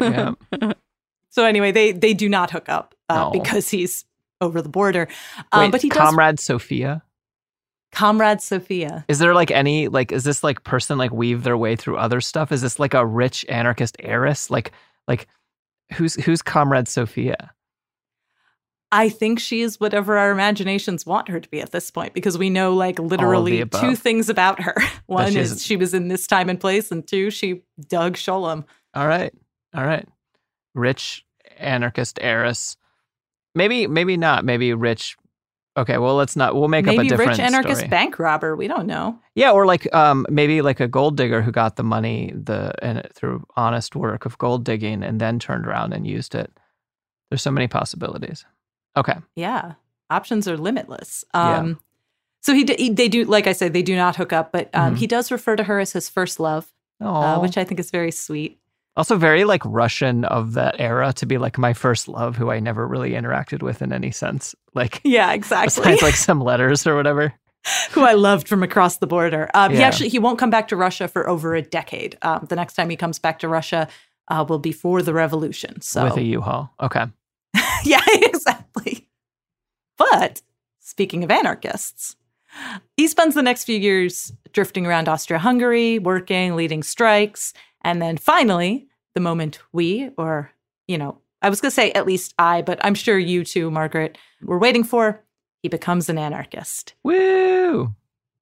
Yeah. 0.59 0.73
So 1.29 1.45
anyway, 1.45 1.71
they 1.71 1.91
they 1.91 2.13
do 2.13 2.29
not 2.29 2.49
hook 2.51 2.69
up 2.69 2.95
uh, 3.09 3.15
No. 3.25 3.29
because 3.31 3.69
he's 3.69 4.05
over 4.41 4.61
the 4.61 4.69
border. 4.69 5.07
Um, 5.51 5.61
Wait, 5.65 5.71
but 5.71 5.81
he 5.81 5.89
does. 5.89 5.97
comrade 5.97 6.39
Sophia. 6.39 7.03
Comrade 7.91 8.41
Sophia. 8.41 9.05
Is 9.07 9.19
there 9.19 9.33
like 9.33 9.51
any 9.51 9.87
like 9.87 10.11
is 10.11 10.23
this 10.23 10.43
like 10.43 10.63
person 10.63 10.97
like 10.97 11.11
weave 11.11 11.43
their 11.43 11.57
way 11.57 11.75
through 11.75 11.97
other 11.97 12.21
stuff? 12.21 12.51
Is 12.51 12.61
this 12.61 12.79
like 12.79 12.93
a 12.93 13.05
rich 13.05 13.45
anarchist 13.49 13.95
heiress? 13.99 14.49
Like 14.49 14.71
like 15.07 15.27
who's 15.93 16.15
who's 16.15 16.41
comrade 16.41 16.87
Sophia? 16.87 17.51
I 18.91 19.09
think 19.09 19.39
she 19.39 19.61
is 19.61 19.79
whatever 19.79 20.17
our 20.17 20.31
imaginations 20.31 21.05
want 21.05 21.27
her 21.27 21.41
to 21.41 21.49
be 21.49 21.59
at 21.59 21.71
this 21.71 21.91
point 21.91 22.13
because 22.13 22.37
we 22.37 22.49
know 22.49 22.73
like 22.73 22.99
literally 22.99 23.65
two 23.65 23.95
things 23.95 24.29
about 24.29 24.61
her. 24.61 24.75
One 25.07 25.33
she 25.33 25.39
is 25.39 25.63
she 25.63 25.75
was 25.75 25.93
in 25.93 26.07
this 26.07 26.25
time 26.25 26.49
and 26.49 26.59
place, 26.59 26.91
and 26.91 27.05
two, 27.05 27.29
she 27.29 27.63
dug 27.89 28.15
Sholem. 28.15 28.63
All 28.93 29.07
right. 29.07 29.33
All 29.75 29.85
right. 29.85 30.07
Rich 30.73 31.25
anarchist 31.57 32.17
heiress. 32.21 32.77
Maybe 33.55 33.87
maybe 33.87 34.15
not. 34.15 34.45
Maybe 34.45 34.73
rich 34.73 35.17
Okay, 35.77 35.97
well 35.99 36.15
let's 36.15 36.35
not 36.35 36.55
we'll 36.55 36.67
make 36.69 36.87
up 36.87 36.93
a 36.93 36.97
Maybe 36.97 37.09
different 37.09 37.31
rich 37.31 37.39
anarchist 37.39 37.81
story. 37.81 37.89
bank 37.89 38.17
robber. 38.19 38.55
We 38.55 38.67
don't 38.67 38.87
know. 38.87 39.19
Yeah, 39.35 39.51
or 39.51 39.65
like 39.67 39.93
um 39.93 40.25
maybe 40.29 40.61
like 40.61 40.79
a 40.79 40.87
gold 40.87 41.15
digger 41.17 41.41
who 41.43 41.51
got 41.51 41.75
the 41.75 41.83
money 41.83 42.33
the 42.35 42.73
and 42.83 43.07
through 43.13 43.45
honest 43.55 43.95
work 43.95 44.25
of 44.25 44.37
gold 44.39 44.63
digging 44.65 45.03
and 45.03 45.21
then 45.21 45.37
turned 45.39 45.67
around 45.67 45.93
and 45.93 46.07
used 46.07 46.33
it. 46.35 46.51
There's 47.29 47.41
so 47.43 47.51
many 47.51 47.67
possibilities. 47.67 48.43
Okay. 48.95 49.15
Yeah, 49.35 49.73
options 50.09 50.47
are 50.47 50.57
limitless. 50.57 51.23
Yeah. 51.33 51.59
Um, 51.59 51.79
So 52.41 52.53
he, 52.53 52.65
he 52.77 52.89
they 52.89 53.07
do 53.09 53.25
like 53.25 53.45
I 53.45 53.53
said 53.53 53.73
they 53.73 53.83
do 53.83 53.95
not 53.95 54.15
hook 54.15 54.33
up, 54.33 54.51
but 54.51 54.69
um, 54.73 54.95
Mhm. 54.95 54.97
he 54.99 55.07
does 55.07 55.31
refer 55.31 55.55
to 55.57 55.63
her 55.65 55.79
as 55.79 55.91
his 55.93 56.09
first 56.09 56.39
love, 56.39 56.71
uh, 57.01 57.37
which 57.39 57.57
I 57.57 57.63
think 57.65 57.79
is 57.79 57.91
very 57.91 58.11
sweet. 58.11 58.59
Also, 58.97 59.15
very 59.15 59.45
like 59.45 59.61
Russian 59.63 60.25
of 60.25 60.53
that 60.53 60.75
era 60.79 61.13
to 61.13 61.25
be 61.25 61.37
like 61.37 61.57
my 61.57 61.71
first 61.73 62.07
love, 62.07 62.35
who 62.35 62.49
I 62.51 62.59
never 62.59 62.85
really 62.87 63.11
interacted 63.11 63.61
with 63.61 63.81
in 63.81 63.93
any 63.93 64.11
sense. 64.11 64.55
Like, 64.73 64.99
Yeah, 65.03 65.31
exactly. 65.39 65.83
besides 65.83 66.01
like 66.01 66.15
some 66.15 66.41
letters 66.41 66.85
or 66.85 66.95
whatever. 66.95 67.33
who 67.91 68.01
I 68.01 68.13
loved 68.13 68.47
from 68.47 68.63
across 68.63 68.97
the 68.97 69.07
border. 69.07 69.49
Um, 69.53 69.71
He 69.71 69.83
actually 69.83 70.09
he 70.09 70.19
won't 70.19 70.39
come 70.39 70.49
back 70.49 70.67
to 70.69 70.75
Russia 70.75 71.07
for 71.07 71.29
over 71.29 71.53
a 71.55 71.61
decade. 71.61 72.17
Um, 72.23 72.45
the 72.49 72.55
next 72.55 72.73
time 72.73 72.89
he 72.89 72.95
comes 72.95 73.19
back 73.19 73.39
to 73.39 73.47
Russia 73.47 73.87
uh, 74.29 74.45
will 74.47 74.59
be 74.59 74.71
for 74.71 75.01
the 75.01 75.13
revolution. 75.13 75.79
So 75.81 76.03
with 76.03 76.17
a 76.17 76.23
U-Haul. 76.23 76.73
Okay. 76.81 77.05
yeah, 77.83 78.01
exactly. 78.07 79.07
But 79.97 80.41
speaking 80.79 81.23
of 81.23 81.31
anarchists, 81.31 82.15
he 82.95 83.07
spends 83.07 83.35
the 83.35 83.43
next 83.43 83.65
few 83.65 83.77
years 83.77 84.33
drifting 84.53 84.85
around 84.85 85.07
Austria 85.07 85.39
Hungary, 85.39 85.99
working, 85.99 86.55
leading 86.55 86.83
strikes. 86.83 87.53
And 87.87 88.01
then 88.01 88.17
finally, 88.17 88.87
the 89.15 89.21
moment 89.21 89.59
we, 89.71 90.09
or, 90.17 90.51
you 90.87 90.97
know, 90.97 91.19
I 91.41 91.49
was 91.49 91.61
going 91.61 91.69
to 91.69 91.75
say 91.75 91.91
at 91.93 92.05
least 92.05 92.33
I, 92.37 92.61
but 92.61 92.83
I'm 92.83 92.95
sure 92.95 93.17
you 93.17 93.45
too, 93.45 93.71
Margaret, 93.71 94.17
were 94.41 94.59
waiting 94.59 94.83
for, 94.83 95.23
he 95.63 95.69
becomes 95.69 96.09
an 96.09 96.17
anarchist. 96.17 96.93
Woo! 97.03 97.93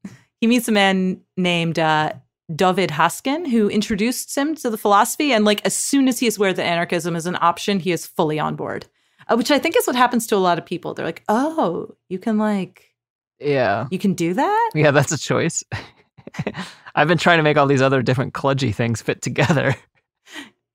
He 0.41 0.47
meets 0.47 0.67
a 0.67 0.71
man 0.71 1.21
named 1.37 1.79
uh, 1.79 2.11
David 2.53 2.89
Haskin 2.91 3.47
who 3.47 3.69
introduced 3.69 4.35
him 4.35 4.53
to 4.55 4.69
the 4.69 4.77
philosophy. 4.77 5.31
And 5.31 5.45
like 5.45 5.65
as 5.65 5.73
soon 5.75 6.07
as 6.07 6.19
he 6.19 6.27
is 6.27 6.37
aware 6.37 6.53
that 6.53 6.63
anarchism 6.65 7.15
is 7.15 7.25
an 7.25 7.37
option, 7.41 7.79
he 7.79 7.91
is 7.91 8.05
fully 8.05 8.37
on 8.37 8.55
board, 8.55 8.85
uh, 9.27 9.35
which 9.37 9.49
I 9.49 9.57
think 9.59 9.75
is 9.77 9.87
what 9.87 9.95
happens 9.95 10.27
to 10.27 10.35
a 10.35 10.37
lot 10.37 10.57
of 10.59 10.65
people. 10.65 10.93
They're 10.93 11.05
like, 11.05 11.23
oh, 11.29 11.95
you 12.09 12.19
can 12.19 12.37
like, 12.37 12.91
Yeah. 13.39 13.87
you 13.91 13.97
can 13.97 14.13
do 14.13 14.33
that? 14.33 14.71
Yeah, 14.75 14.91
that's 14.91 15.13
a 15.13 15.17
choice. 15.17 15.63
I've 16.95 17.07
been 17.07 17.17
trying 17.17 17.37
to 17.37 17.43
make 17.43 17.57
all 17.57 17.67
these 17.67 17.81
other 17.81 18.01
different 18.01 18.33
kludgy 18.33 18.73
things 18.73 19.01
fit 19.01 19.21
together. 19.21 19.75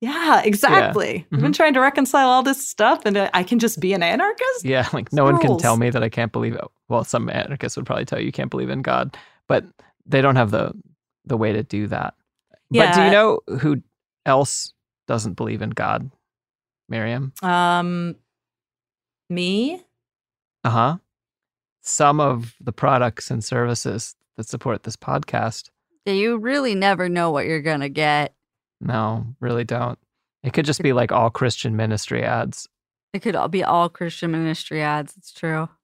Yeah, 0.01 0.41
exactly. 0.43 1.27
I've 1.31 1.41
been 1.41 1.53
trying 1.53 1.75
to 1.75 1.81
reconcile 1.81 2.31
all 2.31 2.43
this 2.43 2.67
stuff 2.67 3.03
and 3.05 3.19
uh, 3.19 3.31
I 3.35 3.43
can 3.43 3.59
just 3.59 3.81
be 3.81 3.93
an 3.93 4.03
anarchist? 4.03 4.65
Yeah, 4.65 4.89
like 4.95 5.13
no 5.13 5.25
one 5.25 5.39
can 5.39 5.59
tell 5.59 5.77
me 5.77 5.91
that 5.91 6.03
I 6.03 6.09
can't 6.09 6.33
believe 6.33 6.55
it. 6.55 6.65
Well, 6.89 7.05
some 7.05 7.29
anarchists 7.29 7.77
would 7.77 7.85
probably 7.85 8.07
tell 8.07 8.19
you 8.19 8.25
you 8.25 8.33
can't 8.33 8.51
believe 8.51 8.71
in 8.71 8.81
God, 8.81 9.17
but 9.47 9.67
they 10.07 10.23
don't 10.23 10.37
have 10.37 10.51
the 10.51 10.73
the 11.27 11.37
way 11.37 11.53
to 11.53 11.63
do 11.63 11.87
that. 11.89 12.15
Yeah. 12.71 12.87
But 12.87 12.95
do 12.95 13.05
you 13.05 13.11
know 13.11 13.41
who 13.59 13.83
else 14.25 14.73
doesn't 15.07 15.35
believe 15.35 15.61
in 15.61 15.71
God? 15.71 16.11
Miriam? 16.89 17.35
Um, 17.43 18.17
me? 19.29 19.83
Uh 20.65 20.71
huh. 20.71 20.97
Some 21.83 22.21
of 22.21 22.55
the 22.59 22.73
products 22.73 23.31
and 23.31 23.45
services 23.45 24.15
that 24.41 24.49
support 24.49 24.83
this 24.85 24.97
podcast, 24.97 25.69
Yeah, 26.07 26.15
you 26.15 26.39
really 26.39 26.75
never 26.75 27.09
know 27.09 27.31
what 27.31 27.45
you're 27.47 27.61
gonna 27.63 27.89
get. 27.91 28.35
no, 28.81 29.27
really 29.41 29.65
don't. 29.65 29.99
It 30.43 30.55
could 30.55 30.65
just 30.65 30.83
be 30.83 30.95
like 30.95 31.13
all 31.13 31.29
Christian 31.29 31.77
ministry 31.77 32.23
ads. 32.23 32.67
It 33.13 33.21
could 33.21 33.37
all 33.37 33.49
be 33.49 33.63
all 33.63 33.89
Christian 33.91 34.31
ministry 34.31 34.81
ads. 34.83 35.15
It's 35.17 35.33
true. 35.33 35.69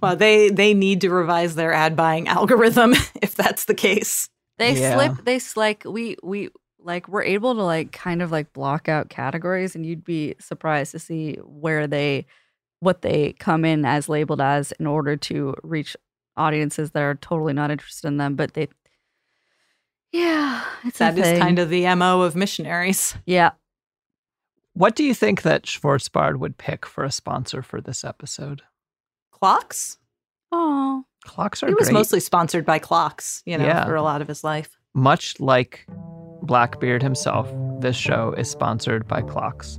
Well, 0.00 0.16
they 0.16 0.48
they 0.48 0.72
need 0.72 1.00
to 1.02 1.10
revise 1.10 1.54
their 1.54 1.72
ad 1.72 1.94
buying 1.96 2.28
algorithm 2.28 2.92
if 3.22 3.34
that's 3.34 3.64
the 3.66 3.74
case. 3.74 4.28
They 4.58 4.80
Yeah. 4.80 4.94
slip. 4.94 5.24
They 5.24 5.40
like 5.56 5.84
we 5.84 6.16
we 6.22 6.48
like 6.78 7.08
we're 7.08 7.24
able 7.24 7.54
to 7.54 7.62
like 7.62 7.92
kind 7.92 8.22
of 8.22 8.30
like 8.30 8.52
block 8.54 8.88
out 8.88 9.10
categories, 9.10 9.74
and 9.74 9.84
you'd 9.84 10.04
be 10.04 10.34
surprised 10.40 10.92
to 10.92 10.98
see 10.98 11.34
where 11.44 11.86
they 11.86 12.24
what 12.78 13.02
they 13.02 13.34
come 13.34 13.66
in 13.66 13.84
as 13.84 14.08
labeled 14.08 14.40
as 14.40 14.72
in 14.80 14.86
order 14.86 15.14
to 15.16 15.54
reach 15.62 15.94
audiences 16.36 16.90
that 16.92 17.02
are 17.02 17.14
totally 17.16 17.52
not 17.52 17.70
interested 17.70 18.08
in 18.08 18.16
them. 18.16 18.34
But 18.36 18.54
they, 18.54 18.68
yeah, 20.12 20.64
it's 20.84 20.98
That 20.98 21.18
a 21.18 21.32
is 21.34 21.38
kind 21.38 21.58
of 21.58 21.68
the 21.70 21.92
MO 21.94 22.22
of 22.22 22.34
missionaries. 22.36 23.16
yeah. 23.26 23.52
What 24.74 24.94
do 24.94 25.02
you 25.04 25.14
think 25.14 25.42
that 25.42 25.64
Schwarzbard 25.64 26.36
would 26.38 26.56
pick 26.56 26.86
for 26.86 27.02
a 27.04 27.10
sponsor 27.10 27.60
for 27.60 27.80
this 27.80 28.04
episode? 28.04 28.62
Clocks? 29.32 29.98
Oh, 30.52 31.04
Clocks 31.26 31.62
are 31.62 31.66
He 31.68 31.74
was 31.74 31.88
great. 31.88 31.94
mostly 31.94 32.20
sponsored 32.20 32.64
by 32.64 32.78
clocks, 32.78 33.42
you 33.44 33.58
know, 33.58 33.64
Yeah. 33.66 33.84
for 33.84 33.94
a 33.96 34.02
lot 34.02 34.22
of 34.22 34.28
his 34.28 34.42
life. 34.44 34.78
Much 34.94 35.38
like 35.40 35.84
Blackbeard 36.42 37.02
himself, 37.02 37.52
this 37.80 37.96
show 37.96 38.32
is 38.38 38.48
sponsored 38.50 39.06
by 39.08 39.22
clocks. 39.22 39.78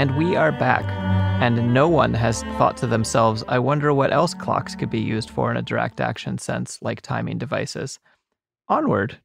And 0.00 0.16
we 0.16 0.34
are 0.34 0.50
back. 0.50 0.84
And 1.42 1.74
no 1.74 1.86
one 1.86 2.14
has 2.14 2.42
thought 2.56 2.78
to 2.78 2.86
themselves, 2.86 3.44
I 3.48 3.58
wonder 3.58 3.92
what 3.92 4.14
else 4.14 4.32
clocks 4.32 4.74
could 4.74 4.88
be 4.88 4.98
used 4.98 5.28
for 5.28 5.50
in 5.50 5.58
a 5.58 5.62
direct 5.62 6.00
action 6.00 6.38
sense, 6.38 6.80
like 6.80 7.02
timing 7.02 7.36
devices. 7.36 7.98
Onward. 8.66 9.18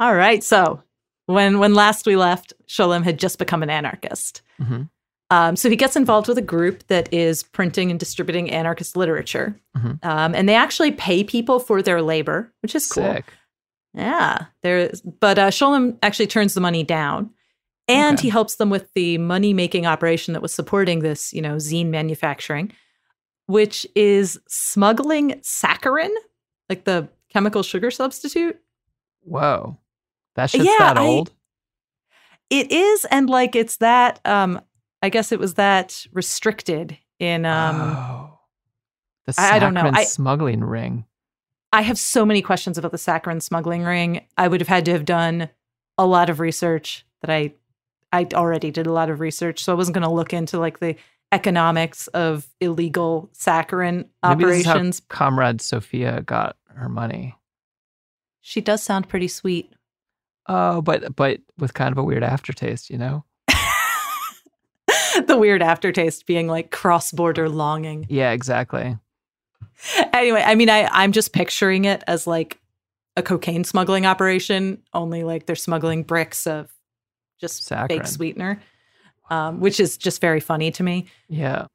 All 0.00 0.14
right. 0.14 0.42
So 0.42 0.82
when 1.26 1.58
when 1.58 1.74
last 1.74 2.06
we 2.06 2.16
left, 2.16 2.54
Sholem 2.66 3.04
had 3.04 3.18
just 3.18 3.38
become 3.38 3.62
an 3.62 3.68
anarchist. 3.68 4.40
hmm 4.58 4.84
Um, 5.28 5.54
so 5.54 5.68
he 5.68 5.76
gets 5.76 5.96
involved 5.96 6.28
with 6.28 6.38
a 6.38 6.42
group 6.56 6.86
that 6.86 7.12
is 7.12 7.42
printing 7.42 7.90
and 7.90 8.00
distributing 8.00 8.50
anarchist 8.50 8.96
literature. 8.96 9.60
Mhm. 9.76 10.02
Um, 10.02 10.34
and 10.34 10.48
they 10.48 10.54
actually 10.54 10.92
pay 10.92 11.24
people 11.24 11.58
for 11.58 11.82
their 11.82 12.00
labor, 12.00 12.50
which 12.62 12.74
is 12.74 12.90
cool. 12.90 13.02
Sick. 13.04 13.26
Yeah. 13.92 14.46
There 14.62 14.90
but 15.20 15.38
uh 15.38 15.50
Sholem 15.50 15.98
actually 16.02 16.28
turns 16.28 16.54
the 16.54 16.62
money 16.62 16.84
down. 16.84 17.32
And 17.88 18.18
Okay. 18.18 18.22
he 18.24 18.28
helps 18.30 18.56
them 18.56 18.68
with 18.70 18.92
the 18.94 19.18
money 19.18 19.52
making 19.54 19.86
operation 19.86 20.32
that 20.34 20.42
was 20.42 20.52
supporting 20.52 21.00
this, 21.00 21.32
you 21.32 21.40
know, 21.40 21.56
zine 21.56 21.86
manufacturing, 21.88 22.72
which 23.46 23.86
is 23.94 24.40
smuggling 24.48 25.34
saccharin, 25.42 26.10
like 26.68 26.84
the 26.84 27.08
chemical 27.32 27.62
sugar 27.62 27.90
substitute. 27.90 28.60
Whoa. 29.22 29.78
That 30.34 30.50
shit's 30.50 30.64
Yeah, 30.64 30.74
that 30.78 30.98
I- 30.98 31.06
old? 31.06 31.32
It 32.50 32.70
is, 32.70 33.04
and 33.06 33.28
like 33.28 33.56
it's 33.56 33.78
that 33.78 34.20
um 34.24 34.60
I 35.02 35.08
guess 35.08 35.30
it 35.32 35.38
was 35.38 35.54
that 35.54 36.06
restricted 36.12 36.96
in 37.18 37.44
um 37.44 37.76
oh. 37.80 38.38
The 39.26 39.34
I- 39.38 39.56
I 39.56 39.58
don't 39.58 39.74
know. 39.74 39.82
saccharin 39.82 39.96
I- 39.96 40.04
smuggling 40.04 40.60
ring. 40.64 41.04
I 41.72 41.82
have 41.82 41.98
so 41.98 42.24
many 42.24 42.42
questions 42.42 42.78
about 42.78 42.92
the 42.92 42.96
saccharin 42.98 43.42
smuggling 43.42 43.82
ring. 43.82 44.24
I 44.38 44.46
would 44.48 44.60
have 44.60 44.68
had 44.68 44.84
to 44.86 44.92
have 44.92 45.04
done 45.04 45.50
a 45.98 46.06
lot 46.06 46.30
of 46.30 46.38
research 46.40 47.04
that 47.22 47.30
I 47.30 47.54
I 48.16 48.26
already 48.32 48.70
did 48.70 48.86
a 48.86 48.92
lot 48.92 49.10
of 49.10 49.20
research, 49.20 49.62
so 49.62 49.72
I 49.72 49.76
wasn't 49.76 49.94
going 49.94 50.08
to 50.08 50.10
look 50.10 50.32
into 50.32 50.58
like 50.58 50.78
the 50.78 50.96
economics 51.32 52.06
of 52.08 52.46
illegal 52.60 53.28
saccharin 53.34 54.06
Maybe 54.26 54.44
this 54.44 54.60
is 54.60 54.64
how 54.64 54.72
operations. 54.72 55.02
Comrade 55.08 55.60
Sophia 55.60 56.22
got 56.22 56.56
her 56.68 56.88
money. 56.88 57.34
She 58.40 58.62
does 58.62 58.82
sound 58.82 59.08
pretty 59.08 59.28
sweet. 59.28 59.70
Oh, 60.48 60.80
but 60.80 61.14
but 61.14 61.40
with 61.58 61.74
kind 61.74 61.92
of 61.92 61.98
a 61.98 62.04
weird 62.04 62.22
aftertaste, 62.22 62.88
you 62.88 62.96
know? 62.96 63.24
the 65.26 65.36
weird 65.36 65.62
aftertaste 65.62 66.26
being 66.26 66.46
like 66.46 66.70
cross-border 66.70 67.50
longing. 67.50 68.06
Yeah, 68.08 68.30
exactly. 68.30 68.96
Anyway, 70.14 70.42
I 70.42 70.54
mean 70.54 70.70
I 70.70 70.88
I'm 70.90 71.12
just 71.12 71.34
picturing 71.34 71.84
it 71.84 72.02
as 72.06 72.26
like 72.26 72.60
a 73.16 73.22
cocaine 73.22 73.64
smuggling 73.64 74.06
operation, 74.06 74.82
only 74.94 75.22
like 75.22 75.44
they're 75.44 75.56
smuggling 75.56 76.02
bricks 76.02 76.46
of 76.46 76.72
just 77.40 77.68
fake 77.68 78.06
sweetener. 78.06 78.60
Um, 79.28 79.58
which 79.58 79.80
is 79.80 79.96
just 79.96 80.20
very 80.20 80.38
funny 80.38 80.70
to 80.70 80.84
me. 80.84 81.06
Yeah. 81.28 81.66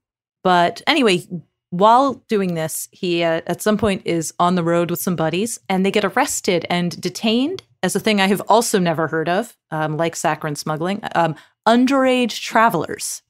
But 0.42 0.82
anyway, 0.88 1.24
while 1.72 2.14
doing 2.30 2.54
this, 2.54 2.88
he 2.92 3.24
uh, 3.24 3.42
at 3.48 3.62
some 3.62 3.78
point 3.78 4.04
is 4.06 4.34
on 4.40 4.56
the 4.56 4.64
road 4.64 4.90
with 4.90 5.02
some 5.02 5.16
buddies 5.16 5.60
and 5.68 5.86
they 5.86 5.92
get 5.92 6.06
arrested 6.06 6.66
and 6.70 7.00
detained 7.02 7.64
as 7.84 7.96
a 7.96 8.00
thing 8.00 8.22
I 8.22 8.28
have 8.28 8.42
also 8.48 8.78
never 8.78 9.08
heard 9.08 9.28
of, 9.28 9.58
um, 9.72 9.98
like 9.98 10.16
saccharin 10.16 10.58
smuggling, 10.58 11.02
um, 11.16 11.36
underage 11.68 12.42
travelers. 12.42 13.22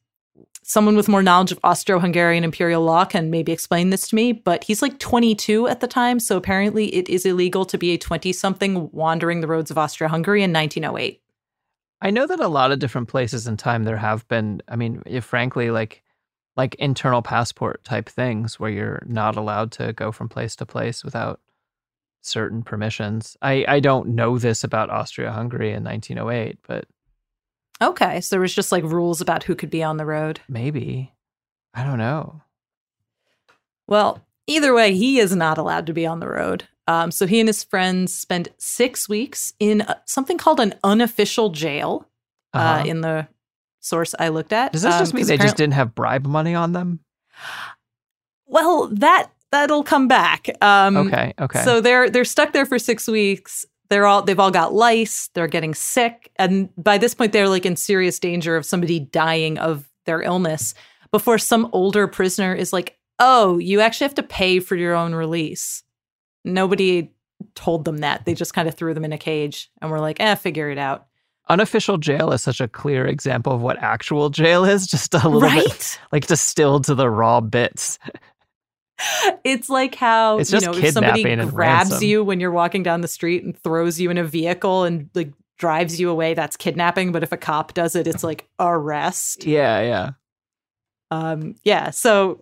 Someone 0.64 0.96
with 0.96 1.08
more 1.08 1.24
knowledge 1.24 1.52
of 1.52 1.60
Austro 1.64 2.00
Hungarian 2.00 2.44
imperial 2.44 2.82
law 2.82 3.06
can 3.06 3.30
maybe 3.30 3.52
explain 3.52 3.90
this 3.90 4.08
to 4.10 4.16
me, 4.16 4.32
but 4.32 4.64
he's 4.64 4.82
like 4.82 5.00
22 5.00 5.68
at 5.68 5.80
the 5.80 5.88
time. 5.88 6.20
So 6.20 6.38
apparently 6.38 6.94
it 6.96 7.10
is 7.10 7.26
illegal 7.26 7.66
to 7.66 7.78
be 7.78 7.92
a 7.92 7.98
20 7.98 8.32
something 8.34 8.90
wandering 8.92 9.42
the 9.42 9.48
roads 9.48 9.72
of 9.72 9.78
Austria 9.78 10.08
Hungary 10.08 10.44
in 10.44 10.54
1908. 10.54 11.21
I 12.02 12.10
know 12.10 12.26
that 12.26 12.40
a 12.40 12.48
lot 12.48 12.72
of 12.72 12.80
different 12.80 13.08
places 13.08 13.48
in 13.48 13.58
time 13.58 13.84
there 13.84 13.98
have 13.98 14.28
been, 14.28 14.62
I 14.68 14.76
mean, 14.76 15.04
if 15.06 15.24
frankly, 15.26 15.72
like 15.72 16.04
like 16.58 16.76
internal 16.76 17.22
passport 17.22 17.84
type 17.84 18.10
things 18.10 18.60
where 18.60 18.70
you're 18.70 19.04
not 19.06 19.38
allowed 19.38 19.72
to 19.74 19.94
go 19.94 20.12
from 20.12 20.28
place 20.28 20.56
to 20.58 20.66
place 20.66 21.04
without 21.04 21.40
certain 22.22 22.62
permissions. 22.62 23.38
I, 23.42 23.66
I 23.68 23.80
don't 23.80 24.10
know 24.10 24.38
this 24.38 24.64
about 24.64 24.90
Austria 24.90 25.32
Hungary 25.32 25.72
in 25.72 25.84
1908, 25.84 26.60
but 26.68 26.86
Okay. 27.82 28.22
So 28.22 28.36
there 28.36 28.42
was 28.42 28.54
just 28.54 28.72
like 28.72 28.84
rules 28.84 29.22
about 29.22 29.44
who 29.44 29.56
could 29.56 29.72
be 29.72 29.84
on 29.84 29.98
the 29.98 30.06
road. 30.06 30.40
maybe. 30.48 31.14
I 31.74 31.84
don't 31.84 31.98
know. 31.98 32.42
Well, 33.88 34.22
either 34.46 34.74
way, 34.74 34.94
he 34.94 35.20
is 35.20 35.36
not 35.36 35.58
allowed 35.58 35.86
to 35.88 35.94
be 35.94 36.06
on 36.06 36.20
the 36.20 36.28
road. 36.28 36.68
Um, 36.88 37.12
so 37.12 37.26
he 37.28 37.40
and 37.40 37.48
his 37.48 37.64
friends 37.64 38.14
spent 38.14 38.50
six 38.58 39.08
weeks 39.08 39.54
in 39.60 39.82
uh, 39.82 39.96
something 40.06 40.38
called 40.38 40.60
an 40.60 40.74
unofficial 40.84 41.50
jail. 41.50 42.08
uh 42.54 42.58
Uh-huh. 42.58 42.86
in 42.88 43.02
the 43.02 43.28
source 43.80 44.14
I 44.20 44.30
looked 44.30 44.52
at. 44.54 44.74
Does 44.74 44.82
this 44.84 44.96
just 44.98 45.14
mean 45.14 45.26
they 45.26 45.38
just 45.38 45.58
didn't 45.58 45.74
have 45.74 45.96
bribe 45.96 46.26
money 46.26 46.54
on 46.56 46.72
them? 46.74 47.00
Well, 48.46 48.88
that 48.94 49.30
that'll 49.52 49.84
come 49.84 50.08
back. 50.08 50.50
Um, 50.62 50.98
okay, 50.98 51.34
okay. 51.40 51.64
So 51.64 51.82
they're 51.82 52.10
they're 52.10 52.26
stuck 52.26 52.54
there 52.54 52.66
for 52.66 52.80
six 52.80 53.08
weeks. 53.08 53.66
They're 53.90 54.06
all 54.06 54.22
they've 54.22 54.40
all 54.40 54.52
got 54.52 54.74
lice. 54.74 55.30
They're 55.34 55.48
getting 55.48 55.74
sick, 55.74 56.32
and 56.38 56.70
by 56.78 56.98
this 56.98 57.14
point, 57.14 57.32
they're 57.34 57.50
like 57.50 57.66
in 57.66 57.76
serious 57.76 58.20
danger 58.20 58.56
of 58.56 58.66
somebody 58.66 59.00
dying 59.00 59.58
of 59.58 59.88
their 60.06 60.22
illness. 60.22 60.74
Before 61.12 61.38
some 61.38 61.70
older 61.74 62.08
prisoner 62.08 62.54
is 62.54 62.72
like, 62.74 62.98
"Oh, 63.20 63.58
you 63.58 63.82
actually 63.82 64.06
have 64.06 64.16
to 64.16 64.24
pay 64.24 64.60
for 64.60 64.76
your 64.76 64.96
own 64.96 65.14
release." 65.16 65.84
Nobody 66.44 67.12
told 67.56 67.86
them 67.86 68.00
that. 68.00 68.26
They 68.26 68.34
just 68.34 68.54
kind 68.54 68.68
of 68.68 68.76
threw 68.76 68.94
them 68.94 69.06
in 69.06 69.14
a 69.14 69.18
cage 69.18 69.72
and 69.82 69.90
were 69.92 70.00
like, 70.00 70.20
"Eh, 70.20 70.36
figure 70.36 70.70
it 70.70 70.78
out." 70.78 71.08
Unofficial 71.50 71.98
jail 71.98 72.32
is 72.32 72.42
such 72.42 72.62
a 72.62 72.68
clear 72.68 73.06
example 73.06 73.52
of 73.54 73.62
what 73.62 73.78
actual 73.80 74.30
jail 74.30 74.64
is, 74.64 74.88
just 74.88 75.14
a 75.14 75.18
little 75.28 75.42
right? 75.42 75.64
bit 75.66 76.00
like 76.12 76.28
distilled 76.28 76.86
to 76.86 76.96
the 76.96 77.10
raw 77.10 77.42
bits. 77.42 78.00
It's 79.44 79.68
like 79.70 79.96
how 79.96 80.38
It's 80.38 80.52
you 80.52 80.60
just 80.60 80.66
know 80.68 80.74
if 80.78 80.94
somebody 80.94 81.24
grabs 81.24 81.90
ransom. 81.92 82.08
you 82.08 82.24
when 82.24 82.40
you're 82.40 82.52
walking 82.52 82.84
down 82.84 83.02
the 83.02 83.08
street 83.08 83.44
and 83.44 83.58
throws 83.58 84.00
you 84.00 84.12
in 84.12 84.18
a 84.20 84.24
vehicle 84.24 84.84
and 84.84 85.10
like 85.16 85.34
drives 85.58 86.00
you 86.00 86.10
away, 86.10 86.36
that's 86.36 86.56
kidnapping. 86.56 87.12
But 87.12 87.24
if 87.24 87.32
a 87.32 87.38
cop 87.38 87.74
does 87.74 87.96
it, 87.96 88.06
it's 88.08 88.24
like 88.24 88.48
arrest. 88.60 89.44
Yeah, 89.46 89.82
yeah. 89.82 90.10
Um, 91.10 91.56
yeah. 91.64 91.90
So 91.90 92.42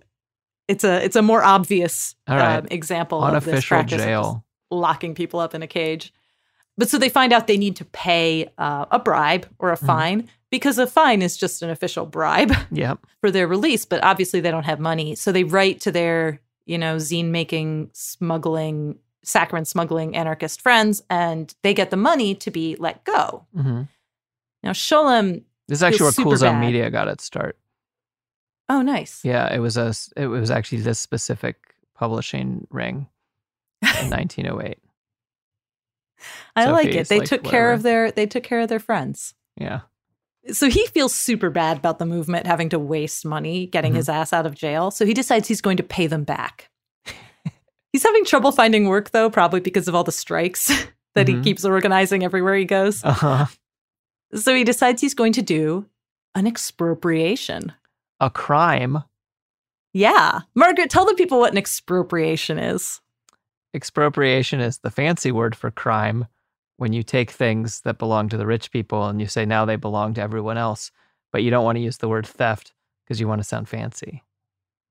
it's 0.70 0.84
a 0.86 1.04
it's 1.04 1.16
a 1.18 1.22
more 1.22 1.44
obvious 1.44 2.16
right. 2.28 2.58
um, 2.60 2.68
example 2.72 3.22
of 3.24 3.34
this 3.44 3.48
Unofficial 3.48 3.76
practice 3.76 4.02
jail. 4.04 4.46
locking 4.72 5.14
people 5.16 5.40
up 5.42 5.54
in 5.54 5.62
a 5.64 5.68
cage. 5.68 6.14
But 6.78 6.90
so 6.90 6.98
they 6.98 7.10
find 7.10 7.34
out 7.34 7.48
they 7.48 7.58
need 7.58 7.76
to 7.78 7.86
pay 7.86 8.50
uh, 8.58 8.86
a 8.92 9.00
bribe 9.00 9.48
or 9.60 9.72
a 9.74 9.78
Mhm. 9.78 9.86
fine 9.86 10.30
because 10.50 10.78
a 10.78 10.88
fine 10.88 11.22
is 11.22 11.36
just 11.36 11.62
an 11.62 11.70
official 11.70 12.06
bribe. 12.06 12.54
Yep. 12.72 13.00
for 13.22 13.32
their 13.32 13.48
release, 13.48 13.84
but 13.86 14.02
obviously 14.04 14.40
they 14.40 14.52
don't 14.52 14.64
have 14.66 14.80
money. 14.80 15.16
So 15.16 15.32
they 15.34 15.44
write 15.44 15.82
to 15.82 15.92
their, 15.92 16.40
you 16.66 16.78
know, 16.78 16.96
zine 16.98 17.32
making, 17.32 17.90
smuggling 17.94 19.00
saccharin 19.26 19.68
smuggling 19.68 20.16
anarchist 20.16 20.62
friends, 20.62 21.04
and 21.10 21.54
they 21.64 21.74
get 21.74 21.90
the 21.92 21.98
money 21.98 22.34
to 22.36 22.50
be 22.52 22.76
let 22.80 23.04
go. 23.04 23.46
hmm 23.54 23.82
Now, 24.64 24.72
Sholem, 24.72 25.44
This 25.68 25.80
is 25.80 25.84
actually 25.84 26.06
where 26.06 26.24
Cool 26.24 26.38
Zone. 26.38 26.60
Media 26.62 26.90
got 26.90 27.08
its 27.10 27.24
start. 27.26 27.58
Oh, 28.70 28.82
nice. 28.82 29.24
Yeah, 29.26 29.54
it 29.54 29.60
was 29.60 29.76
a 29.78 29.94
it 30.16 30.28
was 30.28 30.50
actually 30.52 30.82
this 30.82 31.00
specific 31.00 31.58
publishing 31.96 32.68
ring 32.70 33.08
in 33.82 34.10
1908. 34.10 34.78
I 36.56 36.66
like 36.70 36.88
it. 36.88 37.08
They 37.08 37.20
like, 37.20 37.28
took 37.28 37.44
care 37.44 37.72
of 37.72 37.82
their 37.84 38.12
they 38.12 38.26
took 38.26 38.44
care 38.44 38.60
of 38.62 38.70
their 38.70 38.80
friends. 38.80 39.34
Yeah. 39.58 39.82
So 40.52 40.70
he 40.70 40.86
feels 40.88 41.14
super 41.14 41.50
bad 41.50 41.78
about 41.78 42.00
the 42.00 42.06
movement 42.06 42.48
having 42.48 42.70
to 42.70 42.80
waste 42.80 43.26
money 43.26 43.68
getting 43.68 43.94
Mhm. 43.94 43.98
his 43.98 44.10
ass 44.10 44.34
out 44.34 44.46
of 44.46 44.56
jail. 44.56 44.90
So 44.92 45.06
he 45.06 45.14
decides 45.14 45.48
he's 45.48 45.62
going 45.62 45.78
to 45.78 45.84
pay 45.84 46.08
them 46.08 46.24
back. 46.24 46.70
he's 47.94 48.04
having 48.04 48.26
trouble 48.26 48.52
finding 48.52 48.88
work 48.88 49.12
though, 49.12 49.30
probably 49.30 49.60
because 49.60 49.88
of 49.88 49.96
all 49.96 50.04
the 50.04 50.12
strikes 50.12 50.68
that 51.16 51.28
Mhm. 51.28 51.38
he 51.38 51.42
keeps 51.44 51.66
organizing 51.66 52.24
everywhere 52.24 52.56
he 52.56 52.66
goes. 52.66 53.04
Uh-huh. 53.04 53.46
So 54.36 54.54
he 54.56 54.64
decides 54.64 55.02
he's 55.02 55.14
going 55.14 55.34
to 55.34 55.42
do 55.42 55.86
an 56.36 56.48
expropriation. 56.48 57.74
A 58.20 58.30
crime. 58.30 59.04
Yeah. 59.94 60.42
Margaret, 60.56 60.90
tell 60.90 61.06
the 61.06 61.14
people 61.16 61.40
what 61.40 61.52
an 61.52 61.58
expropriation 61.58 62.60
is. 62.60 63.02
Expropriation 63.74 64.60
is 64.60 64.80
the 64.80 64.92
fancy 64.92 65.32
word 65.32 65.56
for 65.56 65.72
crime 65.72 66.28
when 66.78 66.94
you 66.94 67.04
take 67.04 67.32
things 67.32 67.82
that 67.82 67.98
belong 67.98 68.30
to 68.30 68.38
the 68.38 68.46
rich 68.46 68.72
people 68.72 69.06
and 69.06 69.20
you 69.20 69.28
say 69.28 69.46
now 69.46 69.66
they 69.66 69.76
belong 69.76 70.14
to 70.16 70.22
everyone 70.22 70.58
else, 70.58 70.92
but 71.32 71.44
you 71.44 71.50
don't 71.50 71.66
want 71.66 71.76
to 71.76 71.82
use 71.82 71.98
the 71.98 72.08
word 72.08 72.26
theft 72.26 72.74
because 73.04 73.20
you 73.20 73.28
want 73.28 73.40
to 73.40 73.48
sound 73.48 73.68
fancy. 73.68 74.24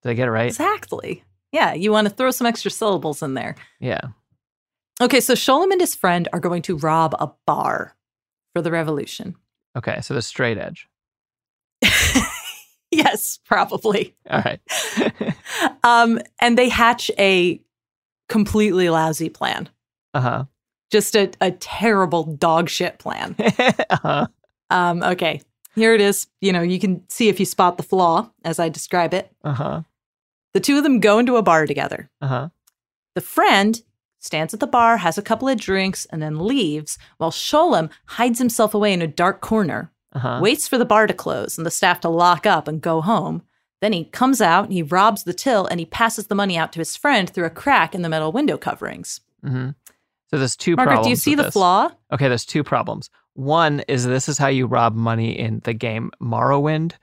Did 0.03 0.11
I 0.11 0.15
get 0.15 0.29
it 0.29 0.33
right? 0.33 0.49
Exactly. 0.49 1.25
Yeah, 1.51 1.73
you 1.73 1.91
want 1.91 2.09
to 2.09 2.15
throw 2.15 2.31
some 2.31 2.47
extra 2.47 2.71
syllables 2.71 3.23
in 3.23 3.35
there. 3.35 3.57
Yeah. 3.81 4.01
Okay, 5.01 5.21
so 5.21 5.35
Sholem 5.35 5.73
and 5.73 5.81
his 5.81 5.95
friend 5.95 6.29
are 6.33 6.41
going 6.41 6.63
to 6.63 6.77
rob 6.77 7.15
a 7.19 7.31
bar 7.47 7.97
for 8.53 8.63
the 8.63 8.71
revolution. 8.71 9.37
Okay, 9.77 10.01
so 10.01 10.15
the 10.15 10.23
straight 10.23 10.59
edge. 10.59 10.89
yes, 13.05 13.39
probably. 13.45 14.15
All 14.29 14.43
right. 14.45 14.61
Um, 15.83 16.21
and 16.41 16.59
they 16.59 16.69
hatch 16.69 17.11
a 17.19 17.61
completely 18.29 18.91
lousy 18.91 19.29
plan. 19.31 19.69
uh-huh. 20.15 20.45
Just 20.91 21.17
a, 21.17 21.31
a 21.41 21.51
terrible 21.51 22.25
dog 22.25 22.69
shit 22.69 22.99
plan. 22.99 23.35
uh-huh. 23.91 24.27
Um, 24.71 25.03
okay, 25.03 25.41
here 25.75 25.95
it 25.95 26.01
is. 26.01 26.27
You 26.41 26.53
know, 26.53 26.61
you 26.61 26.79
can 26.79 27.09
see 27.09 27.29
if 27.29 27.41
you 27.41 27.47
spot 27.47 27.77
the 27.77 27.83
flaw 27.83 28.31
as 28.45 28.59
I 28.59 28.69
describe 28.69 29.15
it. 29.15 29.33
Uh-huh. 29.43 29.83
The 30.53 30.61
two 30.61 30.77
of 30.77 30.83
them 30.83 31.01
go 31.01 31.19
into 31.19 31.37
a 31.37 31.43
bar 31.43 31.67
together. 31.67 32.11
Uh-huh. 32.21 32.51
The 33.15 33.21
friend 33.23 33.81
stands 34.19 34.53
at 34.53 34.61
the 34.61 34.67
bar, 34.67 34.99
has 34.99 35.17
a 35.17 35.23
couple 35.23 35.49
of 35.49 35.59
drinks, 35.59 36.07
and 36.07 36.21
then 36.23 36.39
leaves, 36.47 36.99
while 37.17 37.31
Sholem 37.31 37.91
hides 38.07 38.39
himself 38.39 38.75
away 38.75 38.93
in 38.93 39.03
a 39.03 39.07
dark 39.07 39.41
corner, 39.41 39.91
Uh-huh. 40.13 40.41
waits 40.43 40.67
for 40.67 40.79
the 40.79 40.87
bar 40.87 41.07
to 41.07 41.13
close 41.13 41.59
and 41.59 41.67
the 41.67 41.71
staff 41.71 42.01
to 42.01 42.09
lock 42.09 42.47
up 42.47 42.67
and 42.67 42.81
go 42.81 43.01
home. 43.01 43.43
Then 43.81 43.93
he 43.93 44.05
comes 44.05 44.41
out 44.41 44.65
and 44.65 44.73
he 44.73 44.83
robs 44.83 45.25
the 45.25 45.33
till 45.33 45.67
and 45.67 45.79
he 45.79 45.87
passes 45.87 46.27
the 46.27 46.35
money 46.35 46.57
out 46.57 46.73
to 46.73 46.79
his 46.81 46.97
friend 46.97 47.29
through 47.29 47.45
a 47.45 47.51
crack 47.51 47.95
in 47.95 48.03
the 48.03 48.09
metal 48.09 48.33
window 48.33 48.57
coverings. 48.57 49.21
Mm-hmm. 49.45 49.71
So 50.31 50.39
there's 50.39 50.57
two 50.57 50.77
Margaret, 50.77 50.95
problems. 50.95 51.07
do 51.07 51.11
you 51.11 51.17
see 51.17 51.35
the 51.35 51.45
this. 51.45 51.53
flaw? 51.53 51.91
Okay, 52.13 52.29
there's 52.29 52.45
two 52.45 52.65
problems. 52.65 53.11
One 53.35 53.81
is 53.89 54.05
this 54.05 54.29
is 54.29 54.37
how 54.37 54.49
you 54.49 54.67
rob 54.67 54.95
money 54.95 55.39
in 55.39 55.61
the 55.61 55.73
game 55.73 56.11
Morrowind, 56.21 56.95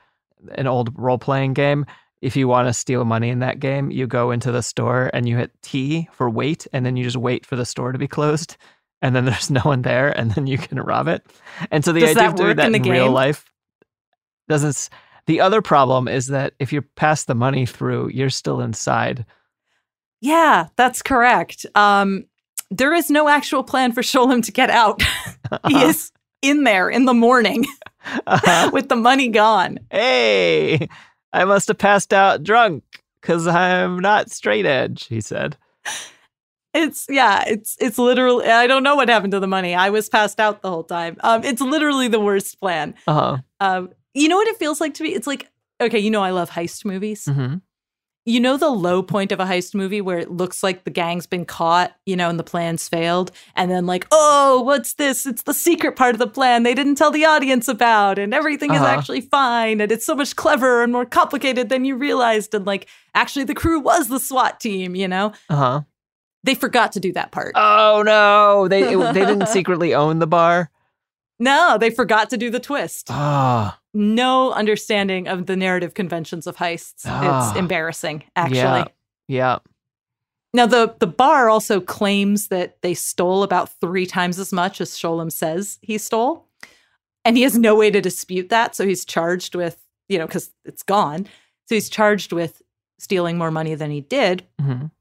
an 0.55 0.67
old 0.67 0.89
role 0.97 1.17
playing 1.17 1.53
game. 1.53 1.85
If 2.21 2.35
you 2.35 2.47
want 2.47 2.67
to 2.67 2.73
steal 2.73 3.05
money 3.05 3.29
in 3.29 3.39
that 3.39 3.59
game, 3.59 3.91
you 3.91 4.07
go 4.07 4.31
into 4.31 4.51
the 4.51 4.63
store 4.63 5.09
and 5.13 5.29
you 5.29 5.37
hit 5.37 5.51
T 5.61 6.09
for 6.11 6.29
wait, 6.29 6.67
and 6.73 6.85
then 6.85 6.97
you 6.97 7.03
just 7.03 7.17
wait 7.17 7.45
for 7.45 7.55
the 7.55 7.65
store 7.65 7.91
to 7.91 7.99
be 7.99 8.07
closed, 8.17 8.57
and 9.01 9.15
then 9.15 9.25
there's 9.25 9.49
no 9.51 9.61
one 9.61 9.81
there, 9.81 10.09
and 10.17 10.31
then 10.31 10.47
you 10.47 10.57
can 10.57 10.79
rob 10.79 11.07
it. 11.07 11.25
And 11.71 11.83
so 11.85 11.91
the 11.91 12.01
Does 12.01 12.09
idea 12.11 12.23
that 12.23 12.29
of 12.31 12.35
doing 12.35 12.55
that 12.57 12.67
in 12.67 12.75
in, 12.75 12.83
real 12.91 13.11
life 13.11 13.45
doesn't. 14.49 14.89
The 15.27 15.41
other 15.41 15.61
problem 15.61 16.07
is 16.07 16.27
that 16.27 16.53
if 16.59 16.71
you 16.71 16.81
pass 16.83 17.23
the 17.23 17.33
money 17.35 17.65
through, 17.65 18.09
you're 18.09 18.29
still 18.29 18.61
inside. 18.61 19.25
Yeah, 20.21 20.67
that's 20.75 21.01
correct. 21.01 21.65
Um, 21.75 22.25
there 22.69 22.93
is 22.93 23.09
no 23.09 23.27
actual 23.27 23.63
plan 23.63 23.91
for 23.91 24.01
Sholem 24.03 24.43
to 24.45 24.51
get 24.51 24.69
out. 24.69 25.01
he 25.67 25.81
is 25.83 26.11
in 26.41 26.63
there 26.63 26.89
in 26.89 27.05
the 27.05 27.13
morning 27.13 27.65
Uh-huh. 28.27 28.69
with 28.71 28.87
the 28.89 28.95
money 28.95 29.29
gone. 29.29 29.79
hey, 29.89 30.87
I 31.33 31.43
must 31.43 31.67
have 31.69 31.77
passed 31.79 32.13
out 32.13 32.43
drunk 32.43 32.83
because 33.19 33.47
I'm 33.47 33.97
not 33.97 34.29
straight 34.29 34.67
edge, 34.67 35.07
he 35.07 35.21
said. 35.21 35.57
It's 36.75 37.05
yeah, 37.09 37.43
it's 37.47 37.77
it's 37.79 37.97
literally 37.97 38.45
I 38.47 38.67
don't 38.67 38.83
know 38.83 38.95
what 38.95 39.09
happened 39.09 39.31
to 39.31 39.39
the 39.39 39.47
money. 39.47 39.73
I 39.73 39.89
was 39.89 40.09
passed 40.09 40.39
out 40.39 40.61
the 40.61 40.69
whole 40.69 40.83
time. 40.83 41.15
Um, 41.21 41.43
it's 41.43 41.61
literally 41.61 42.07
the 42.09 42.19
worst 42.19 42.59
plan. 42.59 42.93
Uh 43.07 43.13
huh. 43.13 43.37
Um, 43.61 43.89
you 44.13 44.27
know 44.29 44.35
what 44.37 44.47
it 44.49 44.57
feels 44.57 44.81
like 44.81 44.93
to 44.95 45.03
me? 45.03 45.09
It's 45.15 45.27
like 45.27 45.49
okay, 45.81 45.99
you 45.99 46.11
know 46.11 46.21
I 46.21 46.31
love 46.31 46.49
heist 46.51 46.83
movies. 46.85 47.25
hmm 47.25 47.55
You 48.25 48.39
know 48.39 48.57
the 48.57 48.69
low 48.69 49.03
point 49.03 49.31
of 49.31 49.39
a 49.39 49.45
heist 49.45 49.75
movie 49.75 50.01
where 50.01 50.17
it 50.19 50.31
looks 50.31 50.63
like 50.63 50.83
the 50.83 50.89
gang's 50.89 51.27
been 51.27 51.45
caught, 51.45 51.95
you 52.05 52.15
know, 52.15 52.29
and 52.29 52.39
the 52.39 52.43
plans 52.43 52.89
failed, 52.89 53.31
and 53.55 53.69
then 53.71 53.85
like, 53.85 54.07
oh, 54.11 54.61
what's 54.63 54.93
this? 54.95 55.25
It's 55.25 55.43
the 55.43 55.53
secret 55.53 55.95
part 55.95 56.15
of 56.15 56.19
the 56.19 56.27
plan 56.27 56.63
they 56.63 56.73
didn't 56.73 56.95
tell 56.95 57.11
the 57.11 57.25
audience 57.25 57.67
about, 57.69 58.17
and 58.19 58.33
everything 58.33 58.71
is 58.73 58.81
Uh-huh. 58.81 58.89
actually 58.97 59.21
fine, 59.21 59.79
and 59.79 59.91
it's 59.91 60.05
so 60.05 60.15
much 60.15 60.35
cleverer 60.35 60.81
and 60.83 60.91
more 60.91 61.05
complicated 61.05 61.69
than 61.69 61.85
you 61.85 61.95
realized, 61.95 62.53
and 62.55 62.65
like 62.65 62.87
actually 63.13 63.45
the 63.45 63.53
crew 63.55 63.79
was 63.79 64.07
the 64.07 64.19
SWAT 64.19 64.59
team, 64.59 64.95
you 64.95 65.07
know. 65.07 65.31
Uh 65.49 65.55
huh. 65.55 65.81
They 66.45 66.55
forgot 66.55 66.91
to 66.93 66.99
do 66.99 67.11
that 67.13 67.31
part. 67.31 67.53
Oh 67.55 68.03
no, 68.05 68.67
they 68.67 68.93
it- 68.93 69.13
they 69.13 69.25
didn't 69.31 69.47
secretly 69.47 69.93
own 69.93 70.19
the 70.19 70.27
bar. 70.27 70.69
No, 71.39 71.77
they 71.77 71.89
forgot 71.89 72.29
to 72.29 72.37
do 72.37 72.49
the 72.49 72.59
twist. 72.61 73.07
Ah, 73.09 73.77
No 73.93 74.51
understanding 74.53 75.27
of 75.27 75.47
the 75.47 75.55
narrative 75.57 75.93
conventions 75.93 76.47
of 76.47 76.55
heists. 76.57 77.01
Ah. 77.05 77.49
It's 77.49 77.59
embarrassing, 77.59 78.23
actually. 78.37 78.59
Yeah. 78.59 78.85
yeah. 79.27 79.57
Now 80.53 80.65
the 80.67 80.95
the 80.99 81.07
bar 81.07 81.49
also 81.49 81.81
claims 81.81 82.47
that 82.47 82.81
they 82.81 82.93
stole 82.93 83.43
about 83.43 83.69
three 83.81 84.05
times 84.05 84.39
as 84.39 84.53
much 84.53 84.79
as 84.79 84.91
Sholem 84.91 85.29
says 85.31 85.79
he 85.81 85.97
stole, 85.97 86.47
and 87.25 87.35
he 87.35 87.43
has 87.43 87.57
no 87.57 87.75
way 87.75 87.91
to 87.91 87.99
dispute 88.01 88.47
that. 88.49 88.75
So 88.75 88.85
he's 88.85 89.03
charged 89.03 89.55
with 89.55 89.77
you 90.07 90.17
know 90.17 90.27
because 90.27 90.51
it's 90.63 90.83
gone. 90.83 91.25
So 91.67 91.75
he's 91.75 91.89
charged 91.89 92.31
with 92.31 92.61
stealing 92.99 93.37
more 93.37 93.51
money 93.51 93.75
than 93.75 93.91
he 93.91 93.99
did. 93.99 94.45
Mhm. 94.61 94.91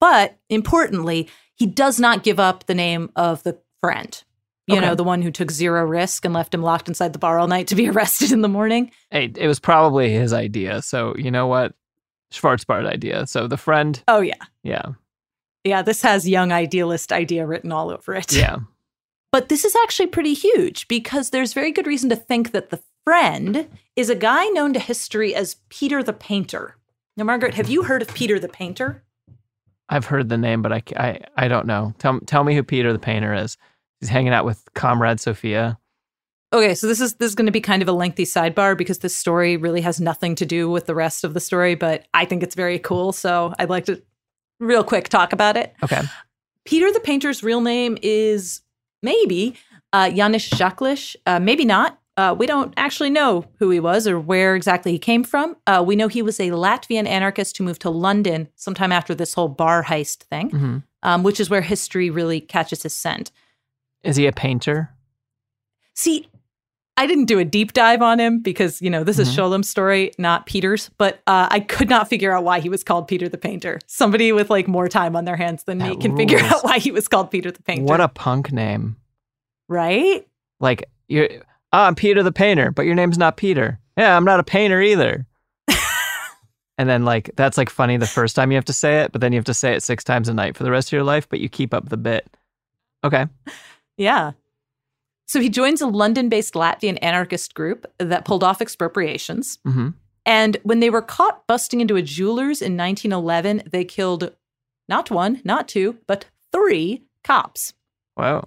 But 0.00 0.36
importantly, 0.48 1.28
he 1.54 1.66
does 1.66 1.98
not 1.98 2.22
give 2.22 2.38
up 2.38 2.66
the 2.66 2.74
name 2.74 3.10
of 3.16 3.42
the 3.42 3.58
friend. 3.80 4.22
You 4.66 4.76
Okay. 4.76 4.86
know, 4.86 4.94
the 4.94 5.02
one 5.04 5.22
who 5.22 5.30
took 5.30 5.50
zero 5.50 5.82
risk 5.84 6.24
and 6.24 6.34
left 6.34 6.52
him 6.52 6.62
locked 6.62 6.88
inside 6.88 7.12
the 7.14 7.18
bar 7.18 7.38
all 7.38 7.46
night 7.48 7.68
to 7.68 7.74
be 7.74 7.88
arrested 7.90 8.32
in 8.32 8.42
the 8.42 8.48
morning. 8.48 8.90
Hey, 9.10 9.32
it 9.36 9.46
was 9.48 9.58
probably 9.60 10.10
his 10.10 10.32
idea. 10.32 10.82
So 10.82 11.14
you 11.16 11.30
know 11.30 11.46
what, 11.46 11.74
Schwarzbard 12.32 12.86
idea. 12.86 13.26
So 13.26 13.46
the 13.48 13.56
friend, 13.56 14.02
Oh 14.06 14.20
yeah. 14.20 14.34
yeah, 14.62 14.82
Yeah, 15.64 15.80
this 15.82 16.02
has 16.02 16.28
young 16.28 16.52
idealist 16.52 17.12
idea 17.12 17.46
written 17.46 17.72
all 17.72 17.90
over 17.90 18.14
it. 18.14 18.32
yeah. 18.32 18.56
But 19.32 19.50
this 19.50 19.64
is 19.66 19.76
actually 19.84 20.06
pretty 20.06 20.32
huge 20.32 20.88
because 20.88 21.30
there's 21.30 21.52
very 21.52 21.70
good 21.70 21.86
reason 21.86 22.08
to 22.08 22.16
think 22.16 22.52
that 22.52 22.70
the 22.70 22.80
friend 23.04 23.68
is 23.94 24.08
a 24.08 24.14
guy 24.14 24.46
known 24.48 24.72
to 24.72 24.80
history 24.80 25.34
as 25.34 25.56
Peter 25.68 26.02
the 26.02 26.14
Painter. 26.14 26.76
Now, 27.14 27.24
Margaret, 27.24 27.52
have 27.54 27.68
you 27.68 27.82
heard 27.82 28.00
of 28.00 28.08
Peter 28.14 28.38
the 28.38 28.48
Painter? 28.48 29.02
I've 29.88 30.04
heard 30.04 30.28
the 30.28 30.38
name, 30.38 30.62
but 30.62 30.72
I, 30.72 30.82
I, 30.96 31.20
I 31.36 31.48
don't 31.48 31.66
know. 31.66 31.94
Tell 31.98 32.20
tell 32.20 32.44
me 32.44 32.54
who 32.54 32.62
Peter 32.62 32.92
the 32.92 32.98
Painter 32.98 33.34
is. 33.34 33.56
He's 34.00 34.08
hanging 34.08 34.32
out 34.32 34.44
with 34.44 34.62
Comrade 34.74 35.20
Sophia. 35.20 35.78
Okay, 36.52 36.74
so 36.74 36.86
this 36.86 37.00
is 37.00 37.14
this 37.14 37.28
is 37.28 37.34
going 37.34 37.46
to 37.46 37.52
be 37.52 37.60
kind 37.60 37.82
of 37.82 37.88
a 37.88 37.92
lengthy 37.92 38.24
sidebar 38.24 38.76
because 38.76 38.98
this 38.98 39.14
story 39.14 39.56
really 39.56 39.80
has 39.82 40.00
nothing 40.00 40.34
to 40.36 40.46
do 40.46 40.70
with 40.70 40.86
the 40.86 40.94
rest 40.94 41.24
of 41.24 41.34
the 41.34 41.40
story, 41.40 41.74
but 41.74 42.06
I 42.14 42.24
think 42.24 42.42
it's 42.42 42.54
very 42.54 42.78
cool, 42.78 43.12
so 43.12 43.54
I'd 43.58 43.70
like 43.70 43.84
to 43.86 44.02
real 44.60 44.84
quick 44.84 45.08
talk 45.08 45.32
about 45.32 45.56
it. 45.56 45.74
Okay. 45.82 46.00
Peter 46.64 46.92
the 46.92 47.00
Painter's 47.00 47.42
real 47.42 47.60
name 47.60 47.98
is 48.02 48.62
maybe 49.02 49.56
uh, 49.92 50.10
Janusz 50.10 50.48
Jaklish, 50.50 51.16
uh, 51.26 51.40
maybe 51.40 51.64
not. 51.64 51.97
Uh, 52.18 52.34
we 52.34 52.46
don't 52.46 52.74
actually 52.76 53.10
know 53.10 53.44
who 53.60 53.70
he 53.70 53.78
was 53.78 54.08
or 54.08 54.18
where 54.18 54.56
exactly 54.56 54.90
he 54.90 54.98
came 54.98 55.22
from. 55.22 55.56
Uh, 55.68 55.82
we 55.86 55.94
know 55.94 56.08
he 56.08 56.20
was 56.20 56.40
a 56.40 56.50
Latvian 56.50 57.06
anarchist 57.06 57.56
who 57.56 57.62
moved 57.62 57.80
to 57.82 57.90
London 57.90 58.48
sometime 58.56 58.90
after 58.90 59.14
this 59.14 59.34
whole 59.34 59.46
bar 59.48 59.84
heist 59.84 60.24
thing, 60.24 60.50
hmm 60.50 60.78
um, 61.04 61.22
which 61.22 61.38
is 61.38 61.48
where 61.48 61.60
history 61.60 62.10
really 62.10 62.40
catches 62.40 62.82
his 62.82 62.92
scent. 62.92 63.30
Is 64.02 64.16
he 64.16 64.26
a 64.26 64.32
painter? 64.32 64.90
See, 65.94 66.28
I 66.96 67.06
didn't 67.06 67.26
do 67.26 67.38
a 67.38 67.44
deep 67.44 67.72
dive 67.72 68.02
on 68.02 68.18
him 68.18 68.40
because, 68.40 68.82
you 68.82 68.90
know, 68.90 69.04
this 69.04 69.20
is 69.20 69.28
Mhm. 69.28 69.36
Sholem's 69.36 69.68
story, 69.68 70.10
not 70.18 70.46
Peter's, 70.46 70.90
but 70.98 71.20
uh, 71.28 71.46
I 71.52 71.60
could 71.60 71.88
not 71.88 72.08
figure 72.08 72.32
out 72.32 72.42
why 72.42 72.58
he 72.58 72.68
was 72.68 72.82
called 72.82 73.06
Peter 73.06 73.28
the 73.28 73.38
Painter. 73.38 73.78
Somebody 73.86 74.32
with 74.32 74.50
like 74.50 74.66
more 74.66 74.88
time 74.88 75.14
on 75.14 75.24
their 75.24 75.36
hands 75.36 75.62
than 75.62 75.78
me 75.78 75.90
That 75.90 76.00
can 76.00 76.16
figure 76.16 76.40
out 76.40 76.64
why 76.64 76.80
he 76.80 76.90
was 76.90 77.06
called 77.06 77.30
Peter 77.30 77.52
the 77.52 77.62
Painter. 77.62 77.84
What 77.84 78.00
a 78.00 78.08
punk 78.08 78.50
name! 78.50 78.96
right? 79.68 80.26
Like 80.58 80.90
you're, 81.06 81.28
oh, 81.72 81.82
I'm 81.82 81.94
Peter 81.94 82.22
the 82.22 82.32
Painter, 82.32 82.70
but 82.70 82.86
your 82.86 82.94
name's 82.94 83.18
not 83.18 83.36
Peter. 83.36 83.78
Yeah, 83.96 84.16
I'm 84.16 84.24
not 84.24 84.40
a 84.40 84.44
painter 84.44 84.80
either. 84.80 85.26
And 86.80 86.88
then 86.88 87.04
like 87.04 87.32
that's 87.34 87.58
like 87.58 87.70
funny 87.70 87.96
the 87.96 88.06
first 88.06 88.36
time 88.36 88.52
you 88.52 88.56
have 88.56 88.64
to 88.66 88.72
say 88.72 89.00
it, 89.00 89.10
but 89.10 89.20
then 89.20 89.32
you 89.32 89.38
have 89.38 89.44
to 89.46 89.52
say 89.54 89.74
it 89.74 89.82
six 89.82 90.04
times 90.04 90.28
a 90.28 90.32
night 90.32 90.56
for 90.56 90.62
the 90.62 90.70
rest 90.70 90.88
of 90.88 90.92
your 90.92 91.02
life, 91.02 91.28
but 91.28 91.40
you 91.40 91.48
keep 91.48 91.74
up 91.74 91.88
the 91.88 91.96
bit. 91.96 92.28
Okay. 93.04 93.26
Yeah. 94.00 94.30
So 95.26 95.40
he 95.40 95.48
joins 95.48 95.80
a 95.80 95.88
London 95.88 96.28
based 96.28 96.54
Latvian 96.54 97.00
anarchist 97.02 97.52
group 97.52 97.84
that 97.98 98.24
pulled 98.24 98.44
off 98.44 98.62
expropriations. 98.62 99.58
hmm 99.64 99.88
And 100.24 100.56
when 100.62 100.78
they 100.78 100.88
were 100.88 101.02
caught 101.02 101.44
busting 101.48 101.80
into 101.80 101.96
a 101.96 102.02
jeweler's 102.02 102.62
in 102.62 102.76
1911, 102.76 103.64
they 103.72 103.84
killed 103.84 104.36
not 104.88 105.10
one, 105.10 105.42
not 105.42 105.66
two, 105.66 105.98
but 106.06 106.26
three 106.52 107.02
cops. 107.24 107.72
Wow. 108.16 108.46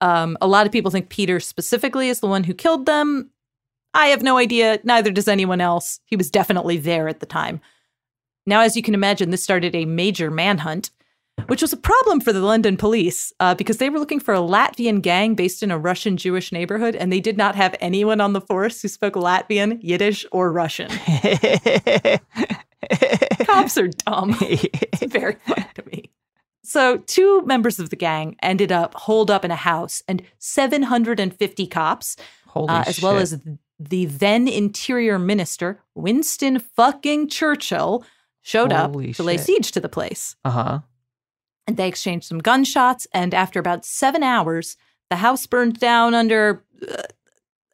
Um, 0.00 0.36
a 0.40 0.46
lot 0.46 0.66
of 0.66 0.72
people 0.72 0.90
think 0.90 1.08
Peter 1.08 1.40
specifically 1.40 2.08
is 2.08 2.20
the 2.20 2.26
one 2.26 2.44
who 2.44 2.54
killed 2.54 2.86
them. 2.86 3.30
I 3.92 4.06
have 4.06 4.22
no 4.22 4.38
idea. 4.38 4.78
Neither 4.84 5.10
does 5.10 5.28
anyone 5.28 5.60
else. 5.60 6.00
He 6.06 6.16
was 6.16 6.30
definitely 6.30 6.76
there 6.76 7.08
at 7.08 7.20
the 7.20 7.26
time. 7.26 7.60
Now, 8.46 8.60
as 8.60 8.76
you 8.76 8.82
can 8.82 8.94
imagine, 8.94 9.30
this 9.30 9.42
started 9.42 9.74
a 9.74 9.84
major 9.84 10.30
manhunt, 10.30 10.90
which 11.46 11.62
was 11.62 11.72
a 11.72 11.76
problem 11.76 12.20
for 12.20 12.32
the 12.32 12.40
London 12.40 12.76
police 12.76 13.32
uh, 13.40 13.54
because 13.54 13.78
they 13.78 13.90
were 13.90 13.98
looking 13.98 14.20
for 14.20 14.34
a 14.34 14.38
Latvian 14.38 15.02
gang 15.02 15.34
based 15.34 15.62
in 15.62 15.70
a 15.70 15.78
Russian 15.78 16.16
Jewish 16.16 16.52
neighborhood, 16.52 16.96
and 16.96 17.12
they 17.12 17.20
did 17.20 17.36
not 17.36 17.54
have 17.54 17.74
anyone 17.80 18.20
on 18.20 18.32
the 18.32 18.40
force 18.40 18.80
who 18.82 18.88
spoke 18.88 19.14
Latvian, 19.14 19.78
Yiddish, 19.82 20.24
or 20.32 20.52
Russian. 20.52 20.90
Cops 23.44 23.76
are 23.76 23.88
dumb. 23.88 24.36
It's 24.40 25.12
very 25.12 25.36
funny 25.46 25.66
to 25.74 25.84
me. 25.86 26.10
So, 26.70 26.98
two 26.98 27.42
members 27.42 27.80
of 27.80 27.90
the 27.90 27.96
gang 27.96 28.36
ended 28.42 28.70
up 28.70 28.94
holed 28.94 29.28
up 29.28 29.44
in 29.44 29.50
a 29.50 29.56
house, 29.56 30.04
and 30.06 30.22
750 30.38 31.66
cops, 31.66 32.16
uh, 32.54 32.84
as 32.86 33.02
well 33.02 33.18
as 33.18 33.40
the 33.80 34.04
then 34.04 34.46
Interior 34.46 35.18
Minister, 35.18 35.80
Winston 35.96 36.60
fucking 36.60 37.28
Churchill, 37.28 38.04
showed 38.40 38.70
Holy 38.70 39.10
up 39.10 39.16
to 39.16 39.24
lay 39.24 39.36
siege 39.36 39.72
to 39.72 39.80
the 39.80 39.88
place. 39.88 40.36
Uh-huh. 40.44 40.78
And 41.66 41.76
they 41.76 41.88
exchanged 41.88 42.26
some 42.26 42.38
gunshots, 42.38 43.04
and 43.12 43.34
after 43.34 43.58
about 43.58 43.84
seven 43.84 44.22
hours, 44.22 44.76
the 45.08 45.16
house 45.16 45.48
burned 45.48 45.80
down 45.80 46.14
under 46.14 46.64
uh, 46.88 47.02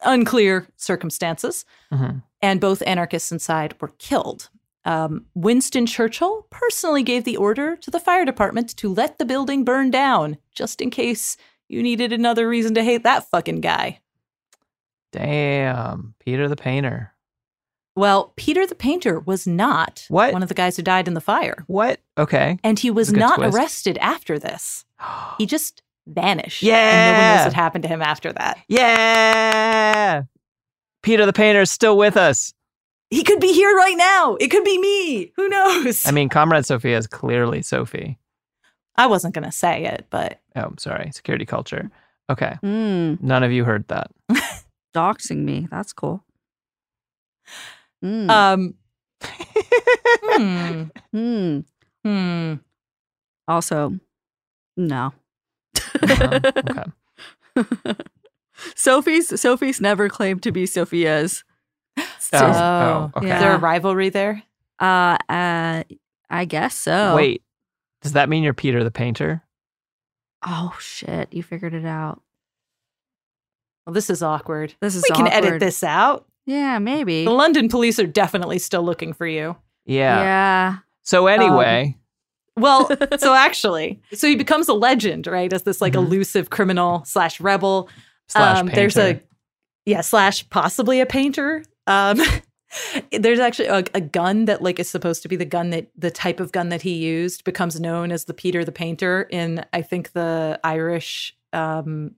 unclear 0.03 0.67
circumstances 0.75 1.65
hmm 1.91 2.17
and 2.41 2.61
both 2.61 2.83
anarchists 2.85 3.31
inside 3.31 3.73
were 3.81 3.91
killed. 3.97 4.49
Um, 4.87 5.25
Winston 5.35 5.85
Churchill 5.85 6.47
personally 6.49 7.03
gave 7.03 7.25
the 7.25 7.35
order 7.35 7.75
to 7.75 7.91
the 7.91 7.99
fire 7.99 8.23
department 8.23 8.75
to 8.77 8.93
let 8.93 9.17
the 9.17 9.25
building 9.25 9.65
burn 9.65 9.91
down, 9.91 10.37
just 10.55 10.79
in 10.81 10.89
case 10.91 11.35
you 11.67 11.83
needed 11.83 12.13
another 12.13 12.47
reason 12.47 12.73
to 12.75 12.83
hate 12.83 13.03
that 13.03 13.29
fucking 13.29 13.59
guy. 13.59 13.99
Damn. 15.11 16.15
Peter 16.19 16.47
the 16.47 16.55
Painter. 16.55 17.13
Well, 17.95 18.31
Peter 18.35 18.65
the 18.67 18.75
Painter 18.75 19.19
was 19.19 19.47
not 19.47 20.05
What? 20.09 20.31
one 20.31 20.43
of 20.43 20.49
the 20.49 20.55
guys 20.55 20.77
who 20.77 20.83
died 20.83 21.07
in 21.07 21.15
the 21.15 21.21
fire, 21.21 21.63
What? 21.67 21.99
Okay. 22.17 22.59
and 22.63 22.77
he 22.77 22.91
was 22.91 23.07
That's 23.07 23.11
a 23.11 23.13
good 23.15 23.19
not 23.19 23.35
twist. 23.37 23.57
arrested 23.57 23.97
after 23.99 24.37
this. 24.39 24.85
He 25.37 25.45
just 25.47 25.81
vanished. 26.07 26.61
Yeah. 26.63 26.75
And 26.77 27.15
no 27.17 27.21
one 27.27 27.37
knows 27.37 27.45
what 27.47 27.53
happened 27.53 27.81
to 27.83 27.87
him 27.89 28.01
after 28.01 28.31
that. 28.33 28.59
Yeah. 28.67 30.23
Peter 31.03 31.25
the 31.25 31.33
Painter 31.33 31.61
is 31.61 31.71
still 31.71 31.97
with 31.97 32.15
us. 32.17 32.53
He 33.09 33.23
could 33.23 33.39
be 33.39 33.53
here 33.53 33.73
right 33.75 33.95
now. 33.97 34.35
It 34.35 34.49
could 34.49 34.63
be 34.65 34.77
me. 34.77 35.31
Who 35.37 35.47
knows? 35.49 36.05
I 36.05 36.11
mean, 36.11 36.27
Comrade 36.29 36.65
Sophia 36.65 36.97
is 36.97 37.07
clearly 37.07 37.61
Sophie. 37.61 38.19
I 38.95 39.07
wasn't 39.07 39.33
going 39.33 39.45
to 39.45 39.51
say 39.51 39.85
it, 39.85 40.07
but 40.09 40.41
Oh, 40.55 40.61
I'm 40.61 40.77
sorry. 40.77 41.11
Security 41.13 41.45
culture. 41.45 41.89
Okay. 42.29 42.57
Mm, 42.63 43.21
None 43.21 43.43
of 43.43 43.51
you 43.51 43.63
heard 43.63 43.87
that. 43.87 44.11
doxing 44.95 45.43
me. 45.45 45.67
That's 45.71 45.93
cool. 45.93 46.23
Mm. 48.03 48.29
um 48.29 48.73
hmm, 49.23 50.83
Hmm. 51.13 51.59
hmm. 52.03 52.53
Also, 53.47 53.97
no. 54.75 55.13
Uh-huh. 56.03 56.39
Okay. 57.55 57.95
Sophie's 58.75 59.39
Sophie's 59.39 59.79
never 59.81 60.09
claimed 60.09 60.43
to 60.43 60.51
be 60.51 60.65
Sophia's. 60.65 61.43
Oh, 61.97 62.11
oh, 62.33 63.11
okay. 63.17 63.33
Is 63.33 63.39
there 63.39 63.55
a 63.55 63.57
rivalry 63.59 64.09
there? 64.09 64.43
Uh, 64.79 65.17
uh, 65.29 65.83
I 66.29 66.45
guess 66.45 66.75
so. 66.75 67.15
Wait. 67.15 67.41
Does 68.01 68.13
that 68.13 68.29
mean 68.29 68.43
you're 68.43 68.53
Peter 68.53 68.83
the 68.83 68.91
Painter? 68.91 69.43
Oh 70.45 70.75
shit! 70.79 71.33
You 71.33 71.41
figured 71.41 71.73
it 71.73 71.85
out. 71.85 72.21
Well, 73.85 73.93
this 73.93 74.09
is 74.09 74.21
awkward. 74.21 74.75
This 74.81 74.95
is 74.95 75.03
we 75.09 75.15
can 75.15 75.27
edit 75.27 75.59
this 75.59 75.83
out. 75.83 76.25
Yeah, 76.45 76.79
maybe. 76.79 77.25
The 77.25 77.31
London 77.31 77.69
police 77.69 77.99
are 77.99 78.05
definitely 78.07 78.59
still 78.59 78.83
looking 78.83 79.13
for 79.13 79.25
you. 79.25 79.55
Yeah. 79.85 80.21
Yeah. 80.21 80.75
So 81.03 81.27
anyway, 81.27 81.97
Well, 82.57 82.89
so 83.17 83.33
actually, 83.33 84.01
so 84.13 84.27
he 84.27 84.35
becomes 84.35 84.67
a 84.67 84.73
legend, 84.73 85.25
right? 85.27 85.51
As 85.51 85.63
this 85.63 85.81
like 85.81 85.93
Mhm. 85.93 86.05
elusive 86.05 86.49
criminal 86.49 87.03
slash 87.05 87.39
rebel. 87.39 87.89
slash 88.27 88.59
um, 88.59 88.67
painter. 88.67 88.75
there's 88.81 88.97
a 88.97 89.21
yeah 89.85 90.01
slash 90.01 90.47
possibly 90.49 90.99
a 90.99 91.05
painter. 91.05 91.63
Um, 91.87 92.19
there's 93.11 93.39
actually 93.39 93.67
a, 93.69 93.83
a 93.93 94.01
gun 94.01 94.45
that 94.45 94.61
like 94.61 94.79
is 94.79 94.89
supposed 94.89 95.21
to 95.23 95.27
be 95.27 95.35
the 95.35 95.45
gun 95.45 95.69
that 95.71 95.87
the 95.97 96.11
type 96.11 96.39
of 96.39 96.51
gun 96.51 96.69
that 96.69 96.81
he 96.81 96.93
used 96.93 97.43
becomes 97.43 97.79
known 97.79 98.11
as 98.11 98.25
the 98.25 98.33
Peter 98.33 98.63
the 98.65 98.71
Painter 98.71 99.23
in 99.31 99.65
I 99.73 99.81
think 99.81 100.11
the 100.11 100.59
Irish. 100.63 101.35
Um, 101.53 102.11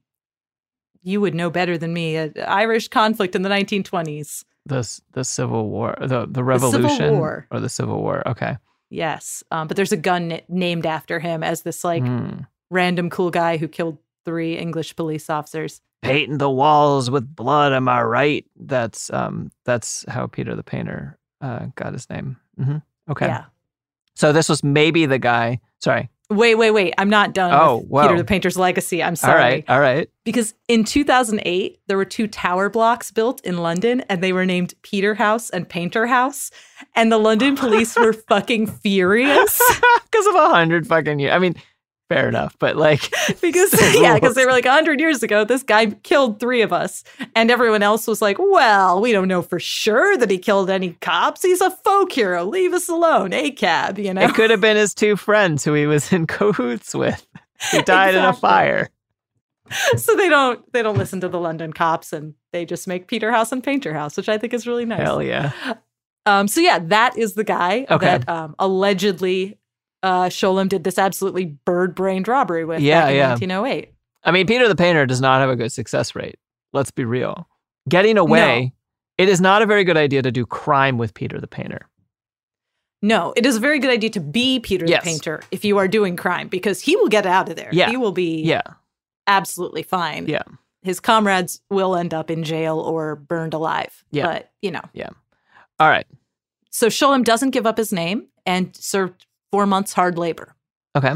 you 1.02 1.22
would 1.22 1.34
know 1.36 1.50
better 1.50 1.78
than 1.78 1.94
me. 1.94 2.18
Uh, 2.18 2.30
Irish 2.48 2.88
conflict 2.90 3.36
in 3.36 3.42
the 3.44 3.50
1920s. 3.50 4.44
the 4.66 5.00
the 5.14 5.24
Civil 5.24 5.70
War, 5.70 5.96
the 6.02 6.26
the 6.26 6.28
Civil 6.28 6.44
Revolution, 6.44 7.18
War. 7.18 7.48
or 7.52 7.60
the 7.60 7.70
Civil 7.70 8.02
War. 8.02 8.28
Okay. 8.28 8.58
Yes, 8.90 9.44
um, 9.52 9.68
but 9.68 9.78
there's 9.78 9.92
a 9.92 9.98
gun 9.98 10.42
named 10.50 10.86
after 10.88 11.20
him 11.20 11.44
as 11.44 11.62
this 11.62 11.84
like 11.84 12.04
Hmm. 12.04 12.40
random 12.72 13.10
cool 13.12 13.30
guy 13.30 13.58
who 13.58 13.68
killed 13.68 14.00
three 14.26 14.58
English 14.58 14.96
police 14.96 15.30
officers. 15.30 15.80
Painting 16.02 16.38
the 16.38 16.50
walls 16.50 17.12
with 17.12 17.36
blood. 17.36 17.74
Am 17.74 17.88
I 17.90 18.02
right? 18.04 18.46
That's 18.56 19.12
um. 19.12 19.52
That's 19.66 20.06
how 20.08 20.28
Peter 20.28 20.56
the 20.56 20.64
Painter 20.64 21.18
uh 21.42 21.68
got 21.76 21.94
his 21.94 22.10
name. 22.10 22.38
hmm 22.58 22.78
Okay. 23.10 23.26
Yeah. 23.28 23.46
So 24.16 24.32
this 24.32 24.48
was 24.50 24.64
maybe 24.64 25.06
the 25.06 25.20
guy. 25.20 25.60
Sorry. 25.82 26.10
Wait, 26.32 26.54
wait, 26.56 26.70
wait. 26.72 26.94
I'm 27.00 27.10
not 27.10 27.34
done 27.34 27.52
Oh, 27.54 27.78
with 27.78 27.88
whoa. 27.88 28.02
Peter 28.04 28.18
the 28.20 28.24
Painter's 28.24 28.56
legacy. 28.56 29.02
I'm 29.02 29.16
sorry. 29.16 29.34
All 29.34 29.40
right. 29.50 29.66
All 29.70 29.80
right. 29.80 30.10
Because 30.26 30.54
in 30.68 30.84
2008, 30.84 31.80
there 31.88 31.98
were 31.98 32.06
two 32.06 32.28
tower 32.28 32.70
blocks 32.70 33.10
built 33.10 33.44
in 33.44 33.58
London 33.58 34.02
and 34.10 34.22
they 34.22 34.32
were 34.32 34.46
named 34.46 34.76
Peter 34.84 35.16
House 35.16 35.50
and 35.50 35.68
Painter 35.68 36.06
House. 36.06 36.52
And 36.96 37.12
the 37.12 37.18
London 37.18 37.56
police 37.56 37.96
were 37.98 38.14
fucking 38.30 38.68
furious 38.68 39.60
Because 40.12 40.28
of 40.28 40.36
a 40.36 40.50
hundred 40.50 40.86
fucking 40.86 41.18
years. 41.20 41.34
I 41.34 41.40
mean, 41.40 41.56
fair 42.10 42.28
enough. 42.28 42.58
But 42.60 42.76
like, 42.76 43.10
because, 43.42 43.74
yeah, 43.96 44.16
because 44.16 44.36
they 44.36 44.46
were 44.46 44.52
like 44.52 44.66
100 44.66 45.00
years 45.00 45.24
ago, 45.24 45.46
this 45.46 45.64
guy 45.64 45.88
killed 45.88 46.40
three 46.40 46.62
of 46.62 46.74
us. 46.74 47.04
And 47.36 47.50
everyone 47.50 47.84
else 47.84 48.08
was 48.08 48.22
like, 48.22 48.38
well, 48.40 49.00
we 49.00 49.12
don't 49.14 49.28
know 49.28 49.42
for 49.42 49.60
sure 49.60 50.18
that 50.18 50.30
he 50.30 50.38
killed 50.38 50.70
any 50.70 50.94
cops. 51.02 51.44
He's 51.44 51.62
a 51.62 51.72
folk 51.72 52.12
hero. 52.12 52.44
Leave 52.44 52.74
us 52.74 52.90
alone. 52.90 53.32
A 53.32 53.52
cab, 53.52 53.98
you 53.98 54.14
know? 54.14 54.22
it 54.24 54.34
could 54.34 54.50
have 54.50 54.60
been 54.62 54.76
his 54.76 54.94
two 54.94 55.16
friends 55.16 55.64
who 55.64 55.74
he 55.74 55.86
was 55.86 56.12
in 56.12 56.28
cahoots 56.28 56.94
with. 56.94 57.26
He 57.72 57.82
died 57.84 58.16
in 58.16 58.26
a 58.26 58.34
fire. 58.34 58.90
so 59.98 60.16
they 60.16 60.28
don't 60.30 60.72
they 60.74 60.82
don't 60.82 60.98
listen 60.98 61.22
to 61.22 61.30
the 61.30 61.40
London 61.40 61.72
cops 61.72 62.12
and 62.12 62.34
they 62.52 62.66
just 62.66 62.88
make 62.88 63.06
Peter 63.06 63.32
House 63.32 63.52
and 63.52 63.64
Painter 63.64 63.94
House, 63.94 64.18
which 64.18 64.28
I 64.28 64.40
think 64.40 64.52
is 64.52 64.66
really 64.66 64.86
nice. 64.86 65.02
Hell 65.02 65.22
yeah. 65.22 65.52
Um, 66.26 66.48
so 66.48 66.60
yeah, 66.60 66.80
that 66.80 67.16
is 67.18 67.36
the 67.36 67.44
guy 67.44 67.86
Okay. 67.90 68.06
that 68.06 68.28
um, 68.28 68.56
allegedly 68.58 69.59
uh, 70.04 70.26
Sholem 70.26 70.70
did 70.70 70.84
this 70.84 70.98
absolutely 70.98 71.46
bird-brained 71.46 72.28
robbery 72.28 72.66
with 72.66 72.80
Yeah, 72.82 73.10
yeah. 73.10 73.30
1908. 73.30 73.94
I 74.24 74.32
mean, 74.32 74.48
Peter 74.48 74.68
the 74.68 74.76
Painter 74.76 75.06
does 75.06 75.22
not 75.22 75.42
have 75.42 75.50
a 75.50 75.56
good 75.56 75.72
success 75.72 76.16
rate. 76.16 76.38
Let's 76.74 76.92
be 76.92 77.06
real. 77.06 77.48
Getting 77.88 78.18
away, 78.18 78.74
it 79.18 79.30
is 79.30 79.42
not 79.42 79.62
a 79.62 79.66
very 79.66 79.84
good 79.84 79.98
idea 79.98 80.22
to 80.22 80.32
do 80.32 80.46
crime 80.46 80.98
with 80.98 81.14
Peter 81.14 81.40
the 81.40 81.48
Painter. 81.48 81.88
No, 83.02 83.34
it 83.38 83.46
is 83.46 83.56
a 83.56 83.60
very 83.60 83.80
good 83.80 83.92
idea 83.92 84.10
to 84.12 84.20
be 84.20 84.60
Peter 84.60 84.86
Yes. 84.86 85.04
the 85.04 85.10
Painter 85.10 85.42
if 85.52 85.64
you 85.64 85.78
are 85.78 85.88
doing 85.88 86.18
crime 86.18 86.50
because 86.50 86.82
he 86.82 86.96
will 86.98 87.08
get 87.08 87.26
out 87.26 87.48
of 87.50 87.56
there. 87.56 87.70
Yeah. 87.72 87.90
He 87.90 87.96
will 87.98 88.12
be 88.12 88.42
Yeah. 88.44 88.62
absolutely 89.26 89.84
fine. 89.84 90.28
Yeah. 90.28 90.44
His 90.82 91.00
comrades 91.00 91.62
will 91.70 91.96
end 91.96 92.14
up 92.14 92.30
in 92.30 92.44
jail 92.44 92.80
or 92.80 93.16
burned 93.16 93.54
alive. 93.54 94.04
Yeah. 94.12 94.26
But, 94.26 94.52
you 94.62 94.72
know. 94.72 94.82
Yeah. 94.94 95.10
All 95.80 95.90
right. 95.90 96.08
So 96.72 96.88
Sholem 96.88 97.24
doesn't 97.24 97.52
give 97.52 97.66
up 97.66 97.78
his 97.78 97.92
name 97.94 98.28
and 98.46 98.76
served 98.76 99.26
four 99.52 99.66
months 99.66 99.94
hard 99.94 100.18
labor. 100.18 100.56
Okay. 100.98 101.14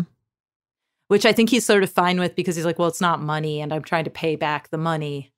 which 1.08 1.26
I 1.26 1.32
think 1.34 1.50
he's 1.50 1.66
sort 1.66 1.84
of 1.84 1.90
fine 1.92 2.20
with 2.20 2.36
because 2.36 2.56
he's 2.56 2.66
like, 2.66 2.80
well, 2.80 2.88
it's 2.88 3.02
not 3.02 3.22
money, 3.22 3.60
and 3.62 3.74
I'm 3.74 3.84
trying 3.84 4.06
to 4.06 4.10
pay 4.10 4.36
back 4.36 4.70
the 4.70 4.78
money 4.78 5.32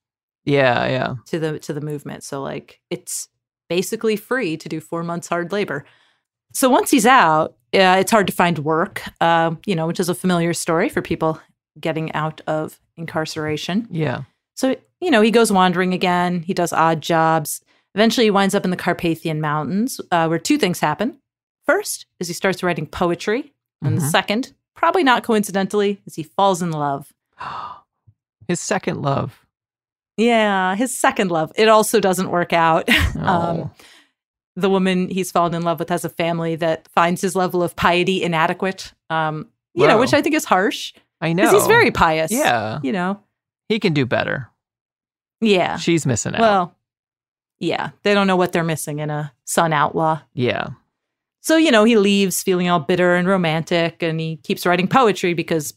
Yeah. 0.46 0.88
Yeah. 0.88 1.16
to 1.28 1.39
the 1.39 1.60
to 1.60 1.74
the 1.74 1.82
movement. 1.82 2.24
So 2.24 2.41
like, 2.41 2.80
it's 2.89 3.28
basically 3.70 4.16
free 4.16 4.58
to 4.58 4.70
do 4.70 4.80
four 4.80 5.04
months 5.04 5.28
hard 5.28 5.52
labor. 5.52 5.86
So 6.54 6.70
once 6.70 6.91
he's 6.91 7.06
out, 7.06 7.56
uh, 7.74 7.98
it's 8.00 8.12
hard 8.12 8.28
to 8.28 8.34
find 8.34 8.60
work, 8.60 9.02
uh, 9.20 9.56
you 9.66 9.76
know, 9.76 9.88
which 9.88 10.00
is 10.00 10.08
a 10.08 10.16
familiar 10.16 10.54
story 10.54 10.88
for 10.88 11.02
people 11.02 11.41
getting 11.80 12.12
out 12.14 12.39
of 12.48 12.80
incarceration. 12.96 13.88
Yeah. 13.89 14.22
So 14.56 14.76
you 15.02 15.12
know, 15.12 15.22
he 15.22 15.32
goes 15.32 15.52
wandering 15.52 15.93
again. 15.93 16.41
He 16.43 16.54
does 16.54 16.72
odd 16.72 17.02
jobs. 17.02 17.62
Eventually, 17.96 18.26
he 18.28 18.32
winds 18.32 18.56
up 18.56 18.64
in 18.66 18.72
the 18.72 18.78
Carpathian 18.78 19.41
Mountains, 19.41 20.00
uh, 20.12 20.28
where 20.28 20.39
two 20.39 20.58
things 20.58 20.80
happen. 20.80 21.20
First 21.66 22.05
is 22.20 22.28
he 22.28 22.34
starts 22.34 22.61
writing 22.63 22.86
poetry, 22.88 23.53
and 23.82 23.97
the 23.97 24.01
Mhm. 24.01 24.09
second, 24.11 24.53
probably 24.76 25.03
not 25.03 25.24
coincidentally, 25.24 26.01
is 26.05 26.16
he 26.16 26.24
falls 26.24 26.61
in 26.61 26.72
love. 26.72 27.11
His 28.47 28.59
second 28.59 29.01
love. 29.01 29.45
Yeah, 30.18 30.76
his 30.76 30.97
second 30.97 31.30
love. 31.32 31.51
It 31.57 31.68
also 31.68 31.99
doesn't 31.99 32.30
work 32.30 32.53
out. 32.53 32.88
Oh. 33.18 33.28
um, 33.28 33.72
the 34.57 34.70
woman 34.70 35.09
he's 35.09 35.32
fallen 35.32 35.53
in 35.53 35.63
love 35.63 35.80
with 35.80 35.89
has 35.89 36.05
a 36.05 36.09
family 36.09 36.55
that 36.57 36.88
finds 36.89 37.20
his 37.22 37.36
level 37.36 37.61
of 37.63 37.76
piety 37.76 38.24
inadequate. 38.24 38.93
Um, 39.09 39.49
you 39.74 39.86
know, 39.88 39.97
which 39.97 40.13
I 40.13 40.22
think 40.22 40.36
is 40.36 40.45
harsh 40.45 40.93
I 41.20 41.34
know. 41.34 41.43
because 41.43 41.61
he's 41.63 41.68
very 41.68 41.91
pious. 41.91 42.32
Yeah. 42.32 42.80
you 42.84 42.91
know. 42.93 43.20
He 43.68 43.80
can 43.80 43.93
do 43.93 44.05
better. 44.05 44.49
Yeah. 45.41 45.76
She's 45.78 46.05
missing 46.05 46.36
out. 46.36 46.39
Well, 46.39 46.76
yeah, 47.59 47.89
they 48.03 48.13
don't 48.13 48.28
know 48.28 48.36
what 48.38 48.51
they're 48.53 48.63
missing 48.63 48.99
in 48.99 49.09
a 49.09 49.34
son 49.43 49.74
outlaw. 49.74 50.22
yeah. 50.34 50.68
So, 51.46 51.58
you 51.58 51.70
know, 51.70 51.84
he 51.84 51.96
leaves 51.96 52.41
feeling 52.41 52.70
all 52.70 52.80
bitter 52.80 53.14
and 53.14 53.28
romantic, 53.28 54.02
and 54.02 54.20
he 54.20 54.38
keeps 54.38 54.66
writing 54.66 54.88
poetry 54.88 55.36
because 55.36 55.76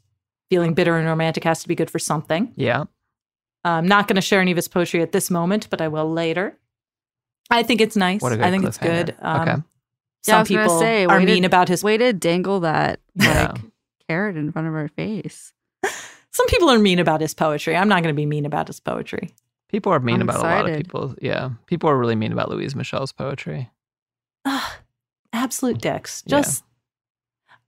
feeling 0.48 0.72
bitter 0.72 0.96
and 0.96 1.06
romantic 1.06 1.44
has 1.44 1.60
to 1.60 1.68
be 1.68 1.74
good 1.74 1.90
for 1.90 1.98
something. 1.98 2.54
Yeah. 2.56 2.84
I'm 3.64 3.86
not 3.86 4.08
going 4.08 4.16
to 4.16 4.22
share 4.22 4.40
any 4.40 4.50
of 4.50 4.56
his 4.56 4.66
poetry 4.66 5.02
at 5.02 5.12
this 5.12 5.30
moment, 5.30 5.68
but 5.68 5.82
I 5.82 5.88
will 5.88 6.10
later. 6.10 6.56
I 7.50 7.62
think 7.64 7.82
it's 7.82 7.96
nice. 7.96 8.22
What 8.22 8.32
a 8.32 8.36
good 8.36 8.46
I 8.46 8.50
think 8.50 8.64
it's 8.64 8.78
cliffhanger. 8.78 9.06
good. 9.06 9.16
Um, 9.20 9.40
Okay. 9.42 9.50
I 9.50 9.54
Some 10.22 10.38
was 10.40 10.48
gonna 10.48 10.62
people 10.62 10.78
say, 10.80 11.04
are 11.04 11.18
way 11.18 11.26
to- 11.26 11.32
mean 11.34 11.44
about 11.44 11.68
his. 11.68 11.84
Way 11.84 11.98
to 11.98 12.12
dangle 12.14 12.60
that 12.60 13.00
like 13.16 13.26
Yeah. 13.26 13.52
carrot 14.08 14.36
in 14.38 14.50
front 14.52 14.68
of 14.68 14.74
our 14.74 14.88
face. 14.88 15.52
Some 16.32 16.46
people 16.46 16.70
are 16.70 16.78
mean 16.78 16.98
about 16.98 17.20
his 17.20 17.34
poetry. 17.34 17.76
I'm 17.76 17.88
not 17.88 18.02
going 18.02 18.14
to 18.14 18.16
be 18.16 18.24
mean 18.26 18.46
about 18.46 18.68
his 18.68 18.80
poetry. 18.80 19.34
People 19.68 19.92
are 19.92 20.00
mean 20.00 20.16
I'm 20.22 20.28
about 20.30 20.36
a 20.40 20.42
lot 20.42 20.68
of 20.70 20.76
people. 20.78 21.14
Yeah. 21.20 21.50
People 21.66 21.90
are 21.90 21.98
really 21.98 22.16
mean 22.16 22.32
about 22.32 22.48
Louise 22.50 22.74
Michel's 22.74 23.12
poetry. 23.12 23.68
Ugh, 25.32 25.42
absolute 25.44 25.80
dicks. 25.80 26.22
Yeah. 26.26 26.38
Just 26.40 26.64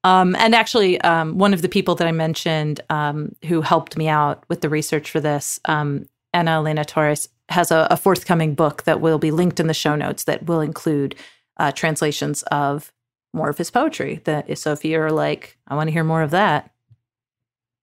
um 0.05 0.35
and 0.37 0.55
actually 0.55 1.01
um 1.03 1.37
one 1.39 1.53
of 1.53 1.63
the 1.63 1.69
people 1.69 1.95
that 1.97 2.07
I 2.09 2.13
mentioned 2.13 2.81
um 2.91 3.35
who 3.47 3.61
helped 3.61 3.97
me 3.97 4.09
out 4.09 4.45
with 4.49 4.61
the 4.63 4.69
research 4.69 5.11
for 5.11 5.21
this, 5.21 5.61
um 5.67 6.07
Anna 6.33 6.53
Elena 6.53 6.85
Torres 6.85 7.29
has 7.49 7.71
a, 7.73 7.89
a 7.91 7.97
forthcoming 7.97 8.55
book 8.55 8.85
that 8.85 9.01
will 9.01 9.19
be 9.19 9.31
linked 9.33 9.59
in 9.61 9.67
the 9.67 9.75
show 9.75 9.97
notes 9.97 10.25
that 10.25 10.47
will 10.47 10.61
include 10.61 11.15
uh 11.59 11.73
translations 11.73 12.43
of 12.45 12.93
more 13.35 13.49
of 13.51 13.59
his 13.59 13.71
poetry. 13.71 14.21
That 14.25 14.57
so 14.59 14.73
if 14.73 14.85
you're 14.85 15.11
like, 15.11 15.57
I 15.69 15.75
want 15.77 15.89
to 15.89 15.93
hear 15.93 16.05
more 16.05 16.23
of 16.23 16.31
that, 16.31 16.71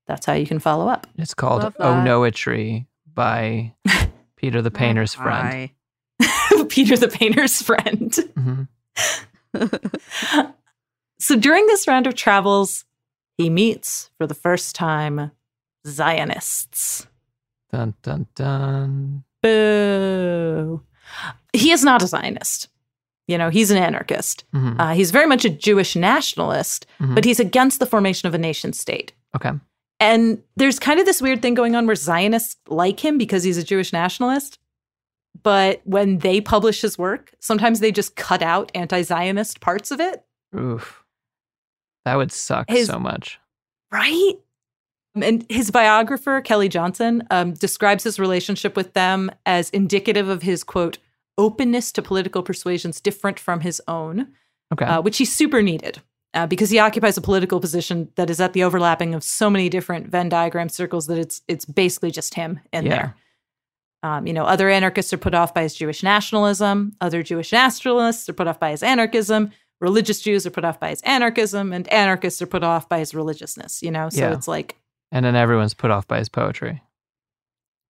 that's 0.08 0.26
how 0.26 0.34
you 0.34 0.48
can 0.48 0.60
follow 0.60 0.88
up. 0.88 1.06
It's 1.18 1.34
called 1.34 1.64
Love 1.64 1.76
Oh 1.80 1.94
that. 1.94 2.06
Noetry 2.08 2.86
by 3.14 3.74
Peter 4.38 4.62
the 4.62 4.72
Painter's 4.72 5.14
friend. 5.14 5.70
Peter 6.70 6.98
the 6.98 7.08
Painter's 7.08 7.62
friend. 7.62 8.12
Mhm. 8.12 8.68
so 11.20 11.36
during 11.36 11.66
this 11.68 11.88
round 11.88 12.08
of 12.08 12.16
travels, 12.16 12.86
he 13.38 13.50
meets 13.50 14.10
for 14.18 14.28
the 14.28 14.34
first 14.34 14.76
time 14.76 15.32
Zionists. 15.86 17.08
Dun 17.72 17.94
dun 18.02 18.28
dun. 18.36 19.24
Boo. 19.44 20.82
He 21.54 21.72
is 21.72 21.84
not 21.84 22.02
a 22.02 22.08
Zionist. 22.08 22.70
You 23.28 23.38
know, 23.38 23.50
he's 23.50 23.72
an 23.72 23.78
anarchist. 23.78 24.46
Mhm. 24.54 24.80
Uh, 24.80 24.94
he's 24.94 25.12
very 25.12 25.26
much 25.28 25.44
a 25.46 25.50
Jewish 25.50 25.96
nationalist, 25.96 26.86
Mhm. 27.00 27.16
but 27.16 27.26
he's 27.26 27.40
against 27.40 27.80
the 27.80 27.86
formation 27.86 28.28
of 28.28 28.34
a 28.34 28.38
nation 28.38 28.72
state. 28.74 29.12
Okay. 29.36 29.52
And 30.00 30.42
there's 30.56 30.80
kind 30.80 31.00
of 31.00 31.06
this 31.06 31.22
weird 31.22 31.42
thing 31.42 31.54
going 31.54 31.76
on 31.76 31.86
where 31.88 31.96
Zionists 31.96 32.56
like 32.68 33.04
him 33.04 33.18
because 33.18 33.44
he's 33.44 33.58
a 33.58 33.64
Jewish 33.64 33.92
nationalist. 33.92 34.60
But 35.44 35.82
when 35.86 36.20
they 36.20 36.42
publish 36.42 36.82
his 36.82 36.98
work, 36.98 37.34
sometimes 37.40 37.80
they 37.80 37.92
just 37.92 38.16
cut 38.16 38.42
out 38.42 38.72
anti 38.76 39.02
Zionist 39.02 39.60
parts 39.60 39.92
of 39.92 40.00
it. 40.00 40.24
Oof. 40.56 41.04
That 42.06 42.16
would 42.16 42.32
suck 42.32 42.70
His- 42.70 42.88
so 42.88 43.00
much. 43.00 43.40
Right. 43.92 44.34
And 45.16 45.46
his 45.50 45.72
biographer, 45.72 46.42
Kelly 46.42 46.70
Johnson, 46.70 47.24
um, 47.32 47.54
describes 47.54 48.04
his 48.04 48.20
relationship 48.20 48.76
with 48.76 48.94
them 48.94 49.32
as 49.46 49.70
indicative 49.72 50.30
of 50.30 50.44
his, 50.44 50.64
quote, 50.64 51.00
openness 51.38 51.92
to 51.94 52.02
political 52.02 52.44
persuasions 52.44 53.02
different 53.02 53.40
from 53.40 53.62
his 53.62 53.82
own, 53.88 54.28
Okay. 54.74 54.86
uh, 54.86 55.02
which 55.02 55.18
he 55.18 55.26
super 55.26 55.62
needed 55.64 56.02
uh, 56.34 56.46
because 56.48 56.70
he 56.70 56.78
occupies 56.80 57.18
a 57.18 57.22
political 57.22 57.60
position 57.60 58.10
that 58.16 58.30
is 58.30 58.40
at 58.40 58.54
the 58.54 58.64
overlapping 58.64 59.16
of 59.16 59.24
so 59.24 59.50
many 59.50 59.70
different 59.70 60.08
Venn 60.08 60.30
diagram 60.30 60.70
circles 60.70 61.08
that 61.08 61.18
it's 61.18 61.42
it's 61.48 61.66
basically 61.66 62.12
just 62.12 62.34
him 62.36 62.60
in 62.72 62.86
Yeah. 62.86 62.90
there. 62.92 63.16
Um, 64.04 64.28
you 64.28 64.34
know, 64.34 64.44
other 64.46 64.70
anarchists 64.70 65.12
are 65.14 65.18
put 65.18 65.34
off 65.34 65.54
by 65.54 65.64
his 65.64 65.74
Jewish 65.76 66.04
nationalism. 66.04 66.94
Other 67.02 67.24
Jewish 67.24 67.52
nationalists 67.52 68.30
are 68.30 68.34
put 68.34 68.48
off 68.48 68.60
by 68.60 68.72
his 68.72 68.84
anarchism. 68.84 69.52
Religious 69.82 70.22
Jews 70.22 70.46
are 70.46 70.52
put 70.52 70.66
off 70.66 70.80
by 70.80 70.90
his 70.90 71.02
anarchism, 71.02 71.74
and 71.74 71.92
anarchists 71.92 72.42
are 72.42 72.48
put 72.48 72.64
off 72.64 72.88
by 72.90 73.00
his 73.00 73.14
religiousness. 73.14 73.82
You 73.84 73.92
know, 73.92 74.10
so 74.10 74.20
Yeah. 74.22 74.34
it's 74.34 74.48
like, 74.48 74.76
and 75.12 75.26
then 75.26 75.36
everyone's 75.36 75.74
put 75.74 75.92
off 75.92 76.08
by 76.08 76.20
his 76.20 76.30
poetry. 76.30 76.82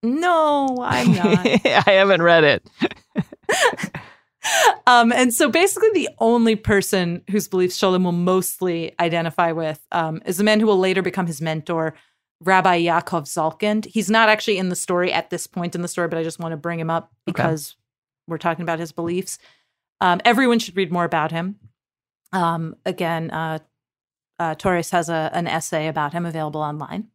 no, 0.02 0.78
I'm 0.80 1.12
not. 1.14 1.38
I 1.66 1.92
haven't 1.92 2.22
read 2.22 2.44
it. 2.44 2.66
um, 4.86 5.12
and 5.12 5.32
so 5.34 5.50
basically, 5.50 5.90
the 5.94 6.08
only 6.20 6.56
person 6.56 7.22
whose 7.30 7.48
beliefs 7.48 7.78
Sholem 7.78 8.04
will 8.04 8.12
mostly 8.12 8.94
identify 9.00 9.52
with 9.52 9.84
um, 9.92 10.22
is 10.24 10.36
the 10.38 10.44
man 10.44 10.60
who 10.60 10.66
will 10.66 10.78
later 10.78 11.02
become 11.02 11.26
his 11.26 11.40
mentor, 11.40 11.94
Rabbi 12.40 12.82
Yaakov 12.82 13.24
Zalkind. 13.24 13.86
He's 13.86 14.10
not 14.10 14.28
actually 14.28 14.58
in 14.58 14.68
the 14.68 14.76
story 14.76 15.12
at 15.12 15.30
this 15.30 15.46
point 15.46 15.74
in 15.74 15.82
the 15.82 15.88
story, 15.88 16.08
but 16.08 16.18
I 16.18 16.22
just 16.22 16.38
want 16.38 16.52
to 16.52 16.56
bring 16.56 16.78
him 16.78 16.90
up 16.90 17.12
Okay. 17.28 17.42
because 17.42 17.76
we're 18.26 18.38
talking 18.38 18.62
about 18.62 18.78
his 18.78 18.92
beliefs. 18.92 19.38
Um, 20.00 20.20
everyone 20.24 20.58
should 20.58 20.76
read 20.76 20.92
more 20.92 21.04
about 21.04 21.32
him. 21.32 21.56
Um, 22.32 22.76
again, 22.86 23.30
uh, 23.30 23.58
uh, 24.38 24.54
Torres 24.54 24.90
has 24.90 25.08
a, 25.08 25.30
an 25.32 25.46
essay 25.48 25.88
about 25.88 26.12
him 26.12 26.24
available 26.24 26.60
online. 26.60 27.08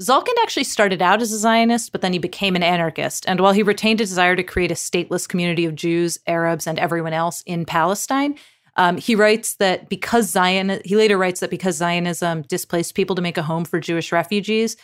Zalkind 0.00 0.36
actually 0.40 0.64
started 0.64 1.02
out 1.02 1.20
as 1.20 1.30
a 1.30 1.36
Zionist, 1.38 1.92
but 1.92 2.00
then 2.00 2.14
he 2.14 2.18
became 2.18 2.56
an 2.56 2.62
anarchist. 2.62 3.26
And 3.28 3.38
while 3.40 3.52
he 3.52 3.62
retained 3.62 4.00
a 4.00 4.04
desire 4.04 4.34
to 4.34 4.42
create 4.42 4.70
a 4.70 4.74
stateless 4.74 5.28
community 5.28 5.66
of 5.66 5.74
Jews, 5.74 6.18
Arabs, 6.26 6.66
and 6.66 6.78
everyone 6.78 7.12
else 7.12 7.42
in 7.44 7.66
Palestine, 7.66 8.36
um, 8.76 8.96
he 8.96 9.14
writes 9.14 9.54
that 9.56 9.88
because 9.88 10.28
Zion, 10.30 10.80
he 10.84 10.96
later 10.96 11.18
writes 11.18 11.40
that 11.40 11.50
because 11.50 11.76
Zionism 11.76 12.42
displaced 12.42 12.94
people 12.94 13.16
to 13.16 13.22
make 13.22 13.38
a 13.38 13.42
home 13.42 13.64
for 13.64 13.80
Jewish 13.80 14.12
refugees, 14.12 14.76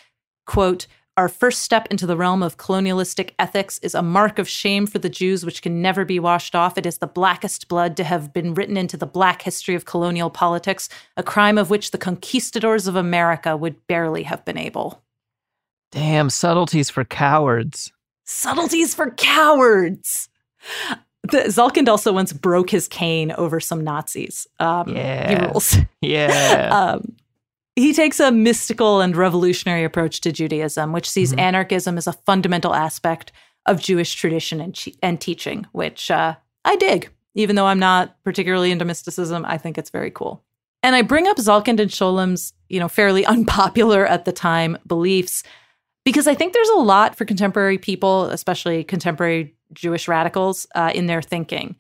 quote, 0.47 0.87
our 1.19 1.29
first 1.31 1.63
step 1.63 1.87
into 1.91 2.07
the 2.07 2.17
realm 2.17 2.43
of 2.43 2.59
colonialistic 2.59 3.35
ethics 3.39 3.79
is 3.79 3.95
a 3.95 4.03
mark 4.03 4.39
of 4.39 4.47
shame 4.47 4.87
for 4.87 4.99
the 4.99 5.09
Jews, 5.09 5.47
which 5.47 5.63
can 5.63 5.81
never 5.81 6.05
be 6.05 6.21
washed 6.21 6.55
off. 6.55 6.77
It 6.77 6.85
is 6.85 6.99
the 6.99 7.07
blackest 7.07 7.69
blood 7.69 7.97
to 7.97 8.05
have 8.05 8.35
been 8.35 8.53
written 8.53 8.77
into 8.77 8.99
the 8.99 9.07
black 9.07 9.41
history 9.41 9.75
of 9.75 9.87
colonial 9.87 10.29
politics, 10.29 10.91
a 11.17 11.23
crime 11.23 11.57
of 11.57 11.71
which 11.71 11.91
the 11.91 11.99
conquistadors 11.99 12.87
of 12.87 12.97
America 12.97 13.57
would 13.57 13.87
barely 13.87 14.25
have 14.25 14.45
been 14.45 14.59
able. 14.59 15.03
Damn, 15.91 16.29
subtleties 16.29 16.91
for 16.91 17.05
cowards. 17.05 17.93
Subtleties 18.27 18.95
for 18.95 19.11
cowards. 19.13 20.29
The, 21.31 21.45
Zalkind 21.49 21.89
also 21.89 22.13
once 22.13 22.33
broke 22.33 22.71
his 22.71 22.89
cane 22.89 23.33
over 23.33 23.61
some 23.61 23.83
Nazis. 23.85 24.47
Um, 24.59 24.95
He 24.95 25.35
rules. 25.37 25.77
Yeah. 26.01 26.71
Um, 26.73 27.17
he 27.75 27.93
takes 27.93 28.21
a 28.21 28.31
mystical 28.33 29.01
and 29.01 29.15
revolutionary 29.17 29.85
approach 29.85 30.21
to 30.23 30.33
Judaism, 30.33 30.93
which 30.93 31.09
sees 31.11 31.33
Mhm. 31.33 31.41
anarchism 31.41 31.99
as 31.99 32.07
a 32.07 32.13
fundamental 32.13 32.75
aspect 32.75 33.33
of 33.67 33.81
Jewish 33.81 34.15
tradition 34.15 34.61
and, 34.61 34.75
che- 34.75 34.95
and 35.03 35.21
teaching, 35.21 35.67
which 35.73 36.11
uh, 36.11 36.37
I 36.65 36.77
dig. 36.77 37.11
Even 37.35 37.57
though 37.57 37.67
I'm 37.67 37.79
not 37.81 38.17
particularly 38.25 38.71
into 38.71 38.85
mysticism, 38.85 39.45
I 39.47 39.59
think 39.59 39.77
it's 39.77 39.91
very 39.91 40.11
cool. 40.11 40.43
And 40.83 40.95
I 40.95 41.03
bring 41.03 41.27
up 41.27 41.37
Zalkind 41.39 41.81
and 41.81 41.91
Sholem's, 41.91 42.53
you 42.69 42.79
know, 42.79 42.89
fairly 42.89 43.27
unpopular 43.35 44.07
at 44.07 44.25
the 44.25 44.33
time 44.33 44.79
beliefs 44.87 45.43
because 46.05 46.29
I 46.29 46.35
think 46.35 46.53
there's 46.53 46.69
a 46.69 46.77
lot 46.79 47.17
for 47.17 47.25
contemporary 47.25 47.79
people, 47.79 48.27
especially 48.27 48.85
contemporary 48.85 49.56
Jewish 49.73 50.09
radicals, 50.09 50.67
uh, 50.75 50.93
in 50.95 51.07
their 51.07 51.23
thinking. 51.23 51.77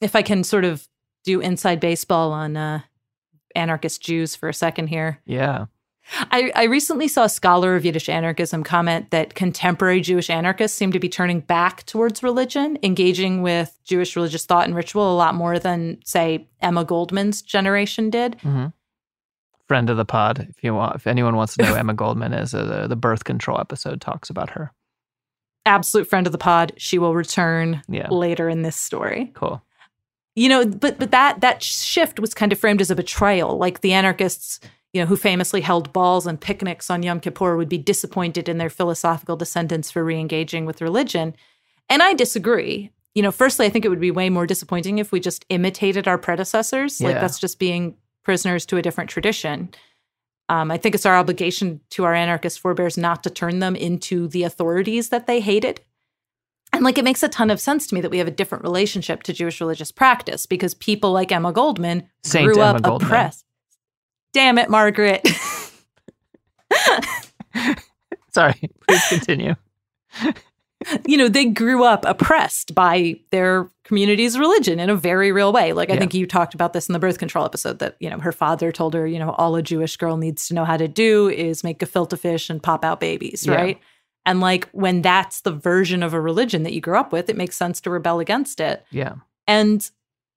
If 0.00 0.16
I 0.16 0.22
can 0.22 0.44
sort 0.44 0.64
of 0.64 0.88
do 1.24 1.40
inside 1.40 1.80
baseball 1.80 2.32
on 2.32 2.56
uh, 2.56 2.80
anarchist 3.54 4.02
Jews 4.02 4.34
for 4.34 4.48
a 4.48 4.54
second 4.54 4.88
here. 4.88 5.20
yeah. 5.26 5.66
I, 6.32 6.50
I 6.56 6.64
recently 6.64 7.06
saw 7.06 7.24
a 7.24 7.28
scholar 7.28 7.76
of 7.76 7.84
Yiddish 7.84 8.08
anarchism 8.08 8.64
comment 8.64 9.10
that 9.10 9.34
contemporary 9.34 10.00
Jewish 10.00 10.28
anarchists 10.28 10.76
seem 10.76 10.90
to 10.90 10.98
be 10.98 11.08
turning 11.08 11.38
back 11.40 11.86
towards 11.86 12.22
religion, 12.22 12.78
engaging 12.82 13.42
with 13.42 13.78
Jewish 13.84 14.16
religious 14.16 14.44
thought 14.44 14.66
and 14.66 14.74
ritual 14.74 15.12
a 15.12 15.14
lot 15.14 15.36
more 15.36 15.58
than, 15.60 16.00
say, 16.04 16.48
Emma 16.60 16.84
Goldman's 16.84 17.42
generation 17.42 18.10
did. 18.10 18.40
hmm 18.40 18.68
Friend 19.68 19.88
of 19.88 19.96
the 19.96 20.04
pod, 20.04 20.48
if 20.50 20.64
you 20.64 20.74
want, 20.74 20.96
if 20.96 21.06
anyone 21.06 21.36
wants 21.36 21.54
to 21.54 21.62
know 21.62 21.68
who 21.68 21.76
Emma 21.76 21.94
Goldman 21.94 22.32
is, 22.32 22.54
uh, 22.54 22.64
the, 22.64 22.88
the 22.88 22.96
birth 22.96 23.22
control 23.22 23.60
episode 23.60 24.00
talks 24.00 24.28
about 24.28 24.50
her. 24.50 24.72
Absolute 25.66 26.08
friend 26.08 26.26
of 26.26 26.32
the 26.32 26.38
pod. 26.38 26.72
She 26.76 26.98
will 26.98 27.14
return 27.14 27.82
Yeah. 27.88 28.08
later 28.08 28.48
in 28.48 28.62
this 28.62 28.76
story. 28.76 29.30
Cool. 29.34 29.62
you 30.36 30.48
know 30.48 30.64
but 30.64 30.96
but 30.98 31.10
that 31.10 31.40
that 31.40 31.60
shift 31.62 32.20
was 32.20 32.32
kind 32.34 32.52
of 32.52 32.58
framed 32.58 32.80
as 32.80 32.88
a 32.90 32.94
betrayal 32.94 33.58
like 33.58 33.80
the 33.80 33.92
anarchists 33.92 34.60
you 34.92 35.00
know 35.00 35.06
who 35.06 35.16
famously 35.16 35.60
held 35.60 35.92
balls 35.92 36.24
and 36.24 36.40
picnics 36.40 36.88
on 36.88 37.02
yom 37.02 37.18
kippur 37.18 37.56
would 37.56 37.68
be 37.68 37.76
disappointed 37.76 38.48
in 38.48 38.56
their 38.56 38.70
philosophical 38.70 39.36
descendants 39.36 39.90
for 39.90 40.04
re-engaging 40.04 40.64
with 40.66 40.80
religion 40.80 41.34
and 41.88 42.00
i 42.00 42.14
disagree 42.14 42.90
you 43.16 43.22
know, 43.22 43.32
firstly, 43.32 43.66
I 43.66 43.70
think 43.70 43.84
it 43.84 43.88
would 43.88 43.98
be 44.00 44.12
way 44.12 44.30
more 44.30 44.46
disappointing 44.46 44.98
if 45.00 45.10
we 45.10 45.18
just 45.18 45.44
imitated 45.48 46.06
our 46.06 46.16
predecessors. 46.16 47.00
Like 47.00 47.14
Yeah. 47.16 47.20
that's 47.20 47.40
just 47.40 47.58
being 47.58 47.96
prisoners 48.22 48.64
to 48.66 48.76
a 48.76 48.82
different 48.82 49.10
tradition. 49.10 49.70
Um, 50.50 50.70
I 50.72 50.78
think 50.78 50.96
it's 50.96 51.06
our 51.06 51.16
obligation 51.16 51.80
to 51.90 52.02
our 52.04 52.12
anarchist 52.12 52.58
forebears 52.58 52.98
not 52.98 53.22
to 53.22 53.30
turn 53.30 53.60
them 53.60 53.76
into 53.76 54.26
the 54.26 54.42
authorities 54.42 55.10
that 55.10 55.28
they 55.28 55.38
hated. 55.38 55.80
And 56.72 56.82
like 56.82 56.98
it 56.98 57.04
makes 57.04 57.22
a 57.22 57.28
ton 57.28 57.52
of 57.52 57.60
sense 57.60 57.86
to 57.86 57.94
me 57.94 58.00
that 58.00 58.10
we 58.10 58.18
have 58.18 58.26
a 58.26 58.32
different 58.32 58.64
relationship 58.64 59.22
to 59.24 59.32
Jewish 59.32 59.60
religious 59.60 59.92
practice 59.92 60.46
because 60.46 60.74
people 60.74 61.12
like 61.12 61.30
Emma 61.30 61.52
Goldman 61.52 62.08
Saint 62.24 62.46
grew 62.46 62.60
Emma 62.60 62.78
up 62.78 62.82
Goldman. 62.82 63.06
oppressed. 63.06 63.44
Damn 64.32 64.58
it, 64.58 64.68
Margaret. 64.68 65.24
Sorry, 68.30 68.70
please 68.88 69.06
continue. 69.08 69.54
you 71.06 71.16
know, 71.16 71.28
they 71.28 71.44
grew 71.44 71.84
up 71.84 72.04
oppressed 72.04 72.74
by 72.74 73.18
their 73.30 73.68
community's 73.84 74.38
religion 74.38 74.80
in 74.80 74.88
a 74.88 74.94
very 74.96 75.30
real 75.32 75.52
way. 75.52 75.72
Like 75.72 75.90
I 75.90 75.94
Yeah. 75.94 76.00
think 76.00 76.14
you 76.14 76.26
talked 76.26 76.54
about 76.54 76.72
this 76.72 76.88
in 76.88 76.92
the 76.92 76.98
birth 76.98 77.18
control 77.18 77.44
episode 77.44 77.80
that, 77.80 77.96
you 78.00 78.08
know, 78.08 78.18
her 78.18 78.32
father 78.32 78.72
told 78.72 78.94
her, 78.94 79.06
you 79.06 79.18
know, 79.18 79.30
all 79.32 79.56
a 79.56 79.62
Jewish 79.62 79.96
girl 79.96 80.16
needs 80.16 80.48
to 80.48 80.54
know 80.54 80.64
how 80.64 80.76
to 80.76 80.88
do 80.88 81.28
is 81.28 81.62
make 81.64 81.78
gefilte 81.80 82.18
fish 82.18 82.48
and 82.48 82.62
pop 82.62 82.84
out 82.84 83.00
babies, 83.00 83.46
Yeah. 83.46 83.54
right? 83.56 83.80
And 84.24 84.40
like 84.40 84.68
when 84.70 85.02
that's 85.02 85.40
the 85.42 85.52
version 85.52 86.02
of 86.02 86.14
a 86.14 86.20
religion 86.20 86.62
that 86.62 86.72
you 86.72 86.80
grew 86.80 86.96
up 86.96 87.12
with, 87.12 87.28
it 87.28 87.36
makes 87.36 87.56
sense 87.56 87.80
to 87.82 87.90
rebel 87.90 88.20
against 88.20 88.60
it. 88.60 88.84
Yeah. 88.90 89.14
And 89.46 89.88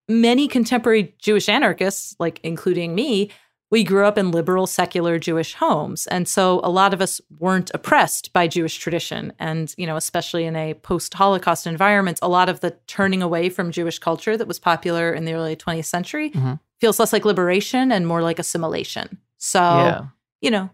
many 0.10 0.48
contemporary 0.48 1.14
Jewish 1.20 1.48
anarchists, 1.48 2.16
like 2.20 2.40
including 2.44 2.96
me, 2.96 3.30
we 3.74 3.84
grew 3.84 4.06
up 4.06 4.20
in 4.20 4.30
liberal, 4.30 4.68
secular 4.68 5.18
Jewish 5.18 5.56
homes. 5.56 6.06
And 6.06 6.28
so 6.28 6.62
a 6.64 6.70
lot 6.70 6.94
of 6.94 7.02
us 7.02 7.20
weren't 7.40 7.72
oppressed 7.74 8.32
by 8.32 8.48
Jewish 8.48 8.78
tradition. 8.78 9.34
And, 9.40 9.74
you 9.80 9.88
know, 9.88 9.98
especially 9.98 10.46
in 10.46 10.56
a 10.56 10.76
post 10.76 11.16
Holocaust 11.16 11.66
environment, 11.66 12.20
a 12.22 12.28
lot 12.30 12.50
of 12.50 12.60
the 12.60 12.78
turning 12.86 13.24
away 13.24 13.50
from 13.50 13.72
Jewish 13.72 13.98
culture 13.98 14.38
that 14.38 14.48
was 14.48 14.60
popular 14.60 15.12
in 15.12 15.26
the 15.26 15.34
early 15.34 15.56
20th 15.56 15.88
century 15.88 16.30
Mhm. 16.30 16.60
feels 16.80 17.00
less 17.00 17.12
like 17.12 17.26
liberation 17.26 17.92
and 17.92 18.06
more 18.06 18.22
like 18.22 18.38
assimilation. 18.38 19.18
So, 19.40 19.60
Yeah. 19.60 20.02
you 20.40 20.52
know, 20.52 20.70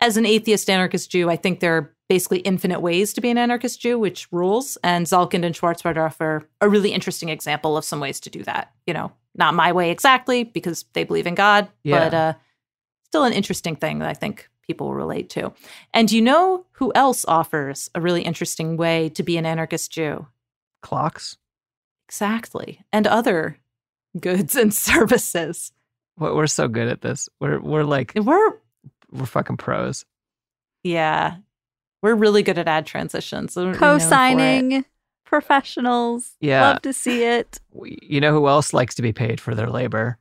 as 0.00 0.16
an 0.16 0.24
atheist 0.24 0.70
anarchist 0.70 1.10
Jew, 1.10 1.28
I 1.28 1.34
think 1.36 1.58
there 1.58 1.76
are 1.76 1.95
basically 2.08 2.38
infinite 2.38 2.80
ways 2.80 3.12
to 3.14 3.20
be 3.20 3.30
an 3.30 3.38
anarchist 3.38 3.80
Jew, 3.80 3.98
which 3.98 4.28
rules. 4.32 4.76
And 4.84 5.06
Zalkind 5.06 5.44
and 5.44 5.54
Schwarzbard 5.54 5.96
offer 5.96 6.48
a 6.60 6.68
really 6.68 6.92
interesting 6.92 7.28
example 7.30 7.76
of 7.76 7.84
some 7.84 8.00
ways 8.00 8.20
to 8.20 8.30
do 8.30 8.42
that. 8.44 8.72
You 8.86 8.94
know, 8.94 9.12
not 9.34 9.54
my 9.54 9.72
way 9.72 9.90
exactly 9.90 10.44
because 10.44 10.84
they 10.92 11.04
believe 11.04 11.26
in 11.26 11.34
God, 11.34 11.68
Yeah. 11.82 11.98
but 11.98 12.14
uh, 12.14 12.32
still 13.04 13.24
an 13.24 13.32
interesting 13.32 13.76
thing 13.76 13.98
that 13.98 14.08
I 14.08 14.14
think 14.14 14.48
people 14.66 14.88
will 14.88 14.94
relate 14.94 15.30
to. 15.30 15.52
And 15.94 16.10
you 16.10 16.22
know 16.22 16.66
who 16.72 16.92
else 16.94 17.24
offers 17.26 17.90
a 17.94 18.00
really 18.00 18.22
interesting 18.22 18.76
way 18.76 19.08
to 19.10 19.22
be 19.22 19.36
an 19.36 19.46
anarchist 19.46 19.90
Jew? 19.92 20.26
Clocks. 20.82 21.36
Exactly. 22.08 22.80
And 22.92 23.06
other 23.06 23.58
goods 24.20 24.54
and 24.56 24.72
services. 24.72 25.72
We're 26.18 26.34
we're 26.34 26.46
so 26.46 26.68
good 26.68 26.88
at 26.88 27.02
this. 27.02 27.28
We're 27.40 27.60
we're 27.60 27.82
like 27.84 28.12
We're 28.14 28.52
we're 29.10 29.26
fucking 29.26 29.56
pros. 29.58 30.04
Yeah. 30.82 31.36
We're 32.02 32.14
really 32.14 32.42
good 32.42 32.58
at 32.58 32.68
ad 32.68 32.86
transitions. 32.86 33.56
We're 33.56 33.64
known 33.64 33.74
for 33.74 33.78
it. 33.78 33.80
Co-signing 33.80 34.84
professionals. 35.24 36.36
Yeah. 36.40 36.70
Love 36.70 36.82
to 36.82 36.92
see 36.92 37.24
it. 37.24 37.60
We, 37.72 37.98
you 38.02 38.20
know 38.20 38.32
who 38.32 38.46
else 38.48 38.72
likes 38.72 38.94
to 38.96 39.02
be 39.02 39.12
paid 39.12 39.40
for 39.40 39.54
their 39.54 39.68
labor? 39.68 40.18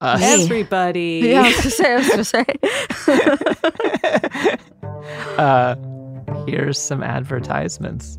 Us. 0.00 0.20
Everybody. 0.22 1.20
Yeah, 1.24 1.42
I 1.42 1.48
was 1.48 1.56
gonna 1.56 1.70
say. 1.70 1.92
I 1.92 1.96
was 1.96 2.08
gonna 2.08 2.24
say. 2.24 2.44
uh, 5.38 5.76
here's 6.46 6.78
some 6.78 7.02
advertisements. 7.02 8.18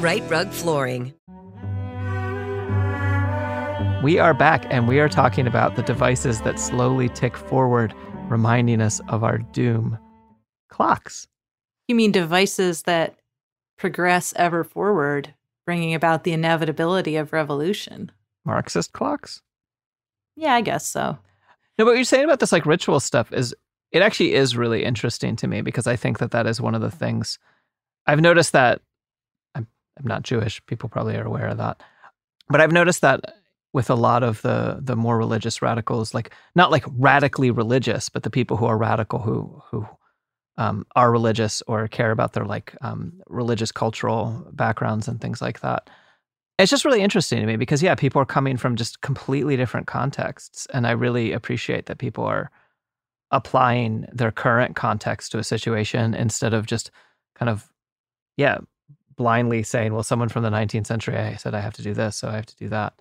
Rite 0.00 0.30
Rug 0.30 0.50
Flooring. 0.50 1.12
We 4.02 4.18
are 4.18 4.32
back 4.32 4.64
and 4.70 4.88
we 4.88 4.98
are 4.98 5.10
talking 5.10 5.46
about 5.46 5.76
the 5.76 5.82
devices 5.82 6.40
that 6.40 6.58
slowly 6.58 7.10
tick 7.10 7.36
forward, 7.36 7.94
reminding 8.30 8.80
us 8.80 9.02
of 9.08 9.22
our 9.22 9.36
doom. 9.36 9.98
Clocks. 10.70 11.28
You 11.86 11.94
mean 11.94 12.12
devices 12.12 12.84
that 12.84 13.16
progress 13.76 14.32
ever 14.36 14.64
forward, 14.64 15.34
bringing 15.66 15.92
about 15.92 16.24
the 16.24 16.32
inevitability 16.32 17.16
of 17.16 17.34
revolution? 17.34 18.10
Marxist 18.46 18.94
clocks? 18.94 19.42
Yeah, 20.34 20.54
I 20.54 20.62
guess 20.62 20.86
so. 20.86 21.18
No, 21.76 21.84
but 21.84 21.88
what 21.88 21.96
you're 21.96 22.04
saying 22.04 22.24
about 22.24 22.40
this 22.40 22.52
like 22.52 22.64
ritual 22.64 23.00
stuff 23.00 23.34
is 23.34 23.54
it 23.92 24.00
actually 24.00 24.32
is 24.32 24.56
really 24.56 24.82
interesting 24.82 25.36
to 25.36 25.46
me 25.46 25.60
because 25.60 25.86
I 25.86 25.96
think 25.96 26.20
that 26.20 26.30
that 26.30 26.46
is 26.46 26.58
one 26.58 26.74
of 26.74 26.80
the 26.80 26.90
things 26.90 27.38
I've 28.06 28.22
noticed 28.22 28.52
that 28.52 28.80
I'm, 30.00 30.06
not 30.06 30.22
Jewish. 30.22 30.64
People 30.66 30.88
probably 30.88 31.16
are 31.16 31.26
aware 31.26 31.48
of 31.48 31.58
that, 31.58 31.82
but 32.48 32.60
I've 32.60 32.72
noticed 32.72 33.02
that 33.02 33.36
with 33.72 33.90
a 33.90 33.94
lot 33.94 34.22
of 34.22 34.42
the 34.42 34.78
the 34.80 34.96
more 34.96 35.16
religious 35.16 35.62
radicals, 35.62 36.14
like 36.14 36.32
not 36.54 36.70
like 36.70 36.84
radically 36.96 37.50
religious, 37.50 38.08
but 38.08 38.22
the 38.22 38.30
people 38.30 38.56
who 38.56 38.66
are 38.66 38.76
radical 38.76 39.20
who 39.20 39.62
who 39.70 39.86
um, 40.56 40.86
are 40.96 41.10
religious 41.10 41.62
or 41.66 41.88
care 41.88 42.10
about 42.10 42.32
their 42.32 42.44
like 42.44 42.76
um, 42.82 43.20
religious 43.28 43.72
cultural 43.72 44.46
backgrounds 44.52 45.08
and 45.08 45.20
things 45.20 45.40
like 45.40 45.60
that. 45.60 45.88
It's 46.58 46.70
just 46.70 46.84
really 46.84 47.00
interesting 47.00 47.40
to 47.40 47.46
me 47.46 47.56
because 47.56 47.82
yeah, 47.82 47.94
people 47.94 48.20
are 48.20 48.26
coming 48.26 48.58
from 48.58 48.76
just 48.76 49.00
completely 49.00 49.56
different 49.56 49.86
contexts, 49.86 50.66
and 50.74 50.86
I 50.86 50.90
really 50.90 51.32
appreciate 51.32 51.86
that 51.86 51.98
people 51.98 52.24
are 52.24 52.50
applying 53.30 54.06
their 54.12 54.32
current 54.32 54.76
context 54.76 55.32
to 55.32 55.38
a 55.38 55.44
situation 55.44 56.14
instead 56.14 56.52
of 56.52 56.66
just 56.66 56.90
kind 57.36 57.48
of 57.48 57.70
yeah 58.36 58.58
blindly 59.20 59.62
saying, 59.62 59.92
well, 59.92 60.02
someone 60.02 60.30
from 60.30 60.42
the 60.42 60.48
19th 60.48 60.86
century 60.86 61.14
I 61.14 61.34
said 61.34 61.54
I 61.54 61.60
have 61.60 61.74
to 61.74 61.82
do 61.82 61.92
this, 61.92 62.16
so 62.16 62.28
I 62.28 62.36
have 62.36 62.46
to 62.46 62.56
do 62.56 62.70
that. 62.70 62.94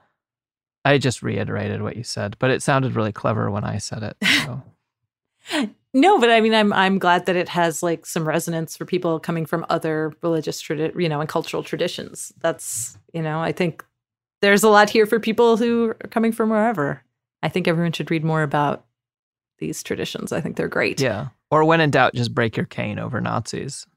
I 0.84 0.98
just 0.98 1.24
reiterated 1.24 1.82
what 1.82 1.96
you 1.96 2.04
said, 2.04 2.36
but 2.40 2.52
it 2.52 2.62
sounded 2.62 2.94
really 2.94 3.14
clever 3.14 3.50
when 3.50 3.64
I 3.64 3.78
said 3.78 4.04
it. 4.04 4.18
So. 4.46 4.64
No, 5.92 6.20
but 6.20 6.30
I 6.30 6.40
mean, 6.40 6.54
I'm 6.54 6.72
I'm 6.72 7.00
glad 7.00 7.26
that 7.26 7.36
it 7.36 7.50
has 7.50 7.82
like 7.82 8.06
some 8.06 8.28
resonance 8.28 8.78
for 8.78 8.86
people 8.86 9.20
coming 9.20 9.48
from 9.48 9.66
other 9.70 10.14
religious 10.22 10.62
tradi- 10.62 11.02
you 11.02 11.10
know, 11.10 11.20
and 11.20 11.28
cultural 11.28 11.64
traditions. 11.64 12.32
That's 12.42 12.96
you 13.12 13.24
know, 13.24 13.40
I 13.40 13.52
think 13.52 13.84
there's 14.42 14.62
a 14.62 14.70
lot 14.70 14.92
here 14.92 15.08
for 15.08 15.20
people 15.20 15.58
who 15.58 15.90
are 15.90 16.10
coming 16.12 16.32
from 16.32 16.52
wherever. 16.52 17.02
I 17.42 17.50
think 17.50 17.68
everyone 17.68 17.94
should 17.94 18.12
read 18.12 18.24
more 18.24 18.44
about 18.44 18.86
these 19.58 19.82
traditions. 19.82 20.32
I 20.32 20.42
think 20.42 20.58
they're 20.58 20.68
great. 20.68 21.02
Yeah. 21.02 21.30
Or 21.50 21.66
when 21.66 21.82
in 21.82 21.90
doubt, 21.90 22.14
just 22.14 22.36
break 22.36 22.56
your 22.56 22.68
cane 22.68 23.00
over 23.00 23.20
Nazis. 23.20 23.88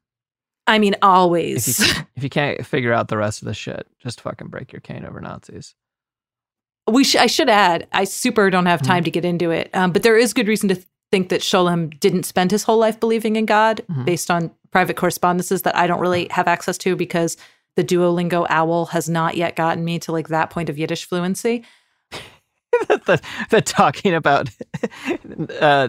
I 0.67 0.79
mean, 0.79 0.95
always. 1.03 1.81
If 1.81 1.97
you, 1.97 2.03
if 2.17 2.23
you 2.25 2.31
can't 2.31 2.65
figure 2.67 2.93
out 2.93 3.09
the 3.09 3.17
rest 3.17 3.43
of 3.43 3.47
the 3.47 3.55
shit, 3.55 3.87
just 3.99 4.21
fucking 4.21 4.49
break 4.49 4.73
your 4.73 4.81
cane 4.81 5.05
over 5.05 5.21
Nazis. 5.21 5.75
we 6.91 7.05
sh- 7.05 7.17
I 7.17 7.27
should 7.27 7.49
add, 7.51 7.87
I 7.93 8.05
super 8.05 8.49
don't 8.51 8.67
have 8.67 8.83
time 8.83 9.05
to 9.05 9.11
get 9.11 9.25
into 9.25 9.51
it, 9.51 9.71
um, 9.75 9.93
but 9.93 10.03
there 10.03 10.17
is 10.17 10.33
good 10.33 10.49
reason 10.49 10.69
to 10.69 10.75
th- 10.77 10.87
think 11.11 11.29
that 11.29 11.41
Sholem 11.43 11.99
didn't 12.01 12.23
spend 12.25 12.51
his 12.51 12.63
whole 12.63 12.79
life 12.79 12.99
believing 12.99 13.37
in 13.37 13.45
God, 13.45 13.83
Mhm. 13.91 14.05
based 14.07 14.31
on 14.31 14.51
private 14.71 14.97
correspondences 14.97 15.63
that 15.63 15.77
I 15.77 15.87
don't 15.87 16.01
really 16.01 16.27
have 16.31 16.49
access 16.49 16.79
to 16.79 16.97
because 16.97 17.37
the 17.77 17.85
Duolingo 17.85 18.47
owl 18.49 18.87
has 18.87 19.09
not 19.09 19.37
yet 19.37 19.57
gotten 19.57 19.85
me 19.85 19.99
to 20.01 20.13
like 20.13 20.29
that 20.29 20.49
point 20.51 20.71
of 20.71 20.79
Yiddish 20.79 21.05
fluency. 21.07 21.65
the, 22.89 23.21
the 23.51 23.61
talking 23.61 24.15
about 24.15 24.49
uh, 25.61 25.89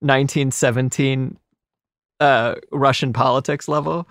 1917 0.00 1.38
uh, 2.20 2.54
Russian 2.72 3.12
politics 3.12 3.68
level. 3.68 4.08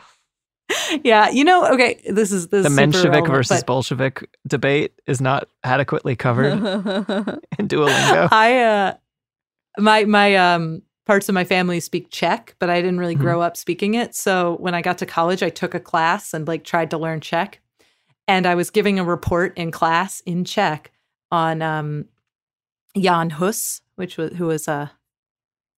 yeah, 1.03 1.29
you 1.29 1.43
know, 1.43 1.65
okay, 1.73 2.01
this 2.09 2.31
is 2.31 2.47
this 2.47 2.63
The 2.63 2.69
Menshevik 2.69 3.03
relevant, 3.11 3.27
versus 3.27 3.59
but 3.59 3.65
Bolshevik 3.67 4.29
debate 4.47 4.93
is 5.05 5.21
not 5.21 5.47
adequately 5.63 6.15
covered 6.15 6.53
in 7.59 7.67
Duolingo. 7.67 8.29
I 8.31 8.61
uh 8.63 8.93
my 9.77 10.05
my 10.05 10.35
um 10.35 10.81
parts 11.05 11.29
of 11.29 11.35
my 11.35 11.43
family 11.43 11.79
speak 11.79 12.09
Czech, 12.09 12.55
but 12.57 12.69
I 12.71 12.81
didn't 12.81 12.99
really 12.99 13.15
Mhm. 13.15 13.19
grow 13.21 13.41
up 13.41 13.55
speaking 13.55 13.93
it. 13.93 14.15
So 14.15 14.57
when 14.59 14.73
I 14.73 14.81
got 14.81 14.97
to 14.99 15.05
college, 15.05 15.43
I 15.43 15.49
took 15.51 15.75
a 15.75 15.79
class 15.79 16.33
and 16.33 16.47
like 16.47 16.63
tried 16.63 16.89
to 16.91 16.97
learn 16.97 17.21
Czech. 17.21 17.61
And 18.27 18.47
I 18.47 18.55
was 18.55 18.71
giving 18.71 18.97
a 18.97 19.03
report 19.03 19.55
in 19.55 19.69
class 19.69 20.21
in 20.25 20.45
Czech 20.45 20.91
on 21.31 21.61
um 21.61 22.05
Jan 22.97 23.29
Hus, 23.31 23.81
which 23.97 24.17
was 24.17 24.31
who 24.33 24.47
was 24.47 24.67
a 24.67 24.91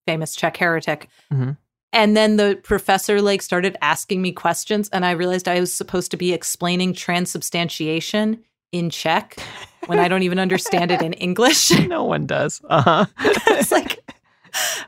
famous 0.06 0.34
Czech 0.34 0.56
heretic. 0.56 1.08
Mhm. 1.30 1.58
And 1.92 2.16
then 2.16 2.36
the 2.36 2.58
professor 2.62 3.20
like 3.22 3.40
started 3.42 3.76
asking 3.80 4.20
me 4.22 4.32
questions 4.32 4.88
and 4.90 5.06
I 5.06 5.12
realized 5.12 5.48
I 5.48 5.60
was 5.60 5.72
supposed 5.72 6.10
to 6.10 6.16
be 6.16 6.32
explaining 6.32 6.92
transubstantiation 6.92 8.42
in 8.72 8.90
Czech 8.90 9.38
when 9.86 9.98
I 9.98 10.08
don't 10.08 10.22
even 10.22 10.38
understand 10.38 10.90
it 10.90 11.00
in 11.00 11.12
English. 11.28 11.70
no 11.86 12.04
one 12.04 12.26
does. 12.26 12.60
Uh 12.68 12.82
huh. 12.82 13.06
it's 13.18 13.72
like 13.72 13.98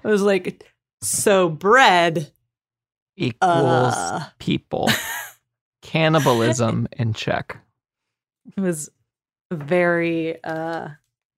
I 0.05 0.09
was 0.09 0.23
like, 0.23 0.65
so 1.03 1.49
bread 1.49 2.31
Equals 3.17 3.95
uh, 3.95 4.27
people. 4.39 4.89
Cannibalism 5.83 6.87
in 6.93 7.13
Czech. 7.15 7.57
It 8.57 8.61
was 8.61 8.91
very 9.51 10.43
uh 10.45 10.89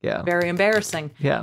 Yeah. 0.02 0.22
very 0.22 0.48
embarrassing. 0.48 1.12
Yeah. 1.18 1.40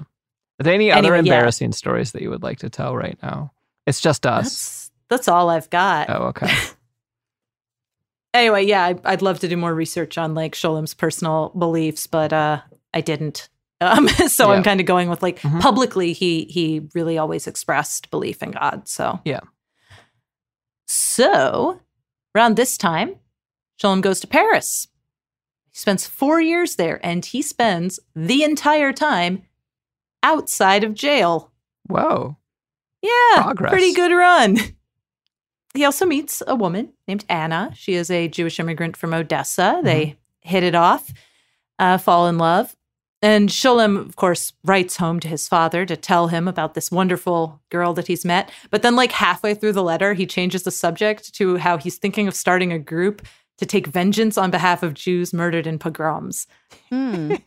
Are 0.59 0.63
there 0.63 0.73
any 0.73 0.91
other 0.91 0.99
Anyway, 1.13 1.15
yeah. 1.27 1.35
embarrassing 1.35 1.71
stories 1.71 2.11
that 2.11 2.21
you 2.21 2.29
would 2.29 2.43
like 2.43 2.59
to 2.59 2.69
tell 2.69 2.95
right 2.95 3.17
now? 3.23 3.51
It's 3.89 3.99
just 3.99 4.25
us. 4.25 4.43
That's 4.43 4.91
that's 5.09 5.27
all 5.27 5.49
I've 5.49 5.69
got. 5.69 6.09
Oh, 6.09 6.27
okay. 6.27 6.47
Anyway, 8.31 8.63
yeah, 8.63 8.85
I, 8.85 8.95
I'd 9.05 9.23
love 9.23 9.39
to 9.39 9.47
do 9.47 9.57
more 9.57 9.73
research 9.73 10.15
on 10.15 10.35
like 10.35 10.53
Sholem's 10.53 10.93
personal 10.93 11.49
beliefs, 11.57 12.05
but 12.05 12.31
uh 12.31 12.61
I 12.93 13.01
didn't. 13.01 13.49
Um, 13.81 14.07
so 14.27 14.49
Yeah. 14.51 14.57
I'm 14.57 14.63
kind 14.63 14.79
of 14.79 14.85
going 14.85 15.09
with 15.09 15.23
like 15.23 15.39
Mhm. 15.39 15.59
publicly 15.61 16.13
he 16.13 16.43
he 16.45 16.87
really 16.93 17.17
always 17.17 17.47
expressed 17.47 18.11
belief 18.11 18.43
in 18.43 18.51
God. 18.51 18.87
So 18.87 19.19
Yeah. 19.25 19.39
So 20.87 21.79
around 22.35 22.55
this 22.55 22.77
time, 22.77 23.15
Sholem 23.81 24.01
goes 24.01 24.19
to 24.19 24.27
Paris. 24.27 24.87
He 25.71 25.77
spends 25.79 26.05
four 26.07 26.41
years 26.41 26.75
there, 26.75 26.99
and 27.05 27.25
he 27.25 27.41
spends 27.41 27.99
the 28.15 28.43
entire 28.43 28.91
time 28.93 29.43
outside 30.23 30.83
of 30.83 30.93
jail. 30.93 31.51
Whoa. 31.87 32.37
Yeah, 33.01 33.41
Progress. 33.43 33.71
pretty 33.71 33.93
good 33.93 34.11
run. 34.11 34.57
He 35.75 35.85
also 35.85 36.07
meets 36.07 36.41
a 36.47 36.55
woman 36.55 36.93
named 37.07 37.25
Anna. 37.29 37.71
She 37.75 37.93
is 37.93 38.09
a 38.09 38.27
Jewish 38.27 38.59
immigrant 38.59 38.97
from 38.97 39.13
Odessa. 39.13 39.81
They 39.83 40.17
hit 40.41 40.63
it 40.63 40.73
off, 40.73 41.13
uh, 41.77 41.99
fall 41.99 42.27
in 42.27 42.39
love. 42.39 42.75
And 43.21 43.49
Sholem, 43.49 43.95
of 43.95 44.15
course, 44.15 44.53
writes 44.65 44.97
home 44.97 45.19
to 45.19 45.27
his 45.27 45.47
father 45.47 45.85
to 45.85 45.95
tell 45.95 46.29
him 46.29 46.47
about 46.47 46.73
this 46.73 46.89
wonderful 46.89 47.61
girl 47.69 47.93
that 47.93 48.07
he's 48.07 48.25
met. 48.25 48.51
But 48.71 48.81
then, 48.81 48.95
like 48.95 49.11
halfway 49.11 49.53
through 49.53 49.73
the 49.73 49.83
letter, 49.83 50.15
he 50.15 50.25
changes 50.25 50.63
the 50.63 50.71
subject 50.71 51.35
to 51.35 51.57
how 51.57 51.77
he's 51.77 51.97
thinking 51.97 52.27
of 52.27 52.33
starting 52.33 52.73
a 52.73 52.79
group 52.79 53.21
to 53.59 53.65
take 53.67 53.85
vengeance 53.85 54.39
on 54.39 54.49
behalf 54.49 54.81
of 54.81 54.95
Jews 54.95 55.33
murdered 55.33 55.67
in 55.67 55.77
pogroms. 55.77 56.47
Hmm. 56.89 57.35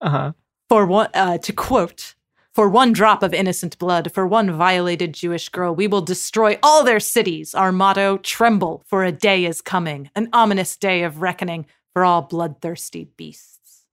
Uh 0.00 0.08
huh. 0.10 0.32
For 0.68 0.86
one, 0.86 1.08
uh, 1.12 1.38
to 1.38 1.52
quote, 1.52 2.14
for 2.54 2.68
one 2.68 2.92
drop 2.92 3.22
of 3.22 3.32
innocent 3.32 3.78
blood, 3.78 4.12
for 4.12 4.26
one 4.26 4.50
violated 4.50 5.14
Jewish 5.14 5.48
girl, 5.48 5.74
we 5.74 5.86
will 5.86 6.00
destroy 6.00 6.58
all 6.62 6.84
their 6.84 7.00
cities. 7.00 7.54
Our 7.54 7.72
motto: 7.72 8.18
tremble, 8.18 8.84
for 8.86 9.04
a 9.04 9.12
day 9.12 9.44
is 9.44 9.60
coming, 9.60 10.10
an 10.14 10.28
ominous 10.32 10.76
day 10.76 11.02
of 11.02 11.22
reckoning 11.22 11.66
for 11.92 12.04
all 12.04 12.22
bloodthirsty 12.22 13.08
beasts. 13.16 13.84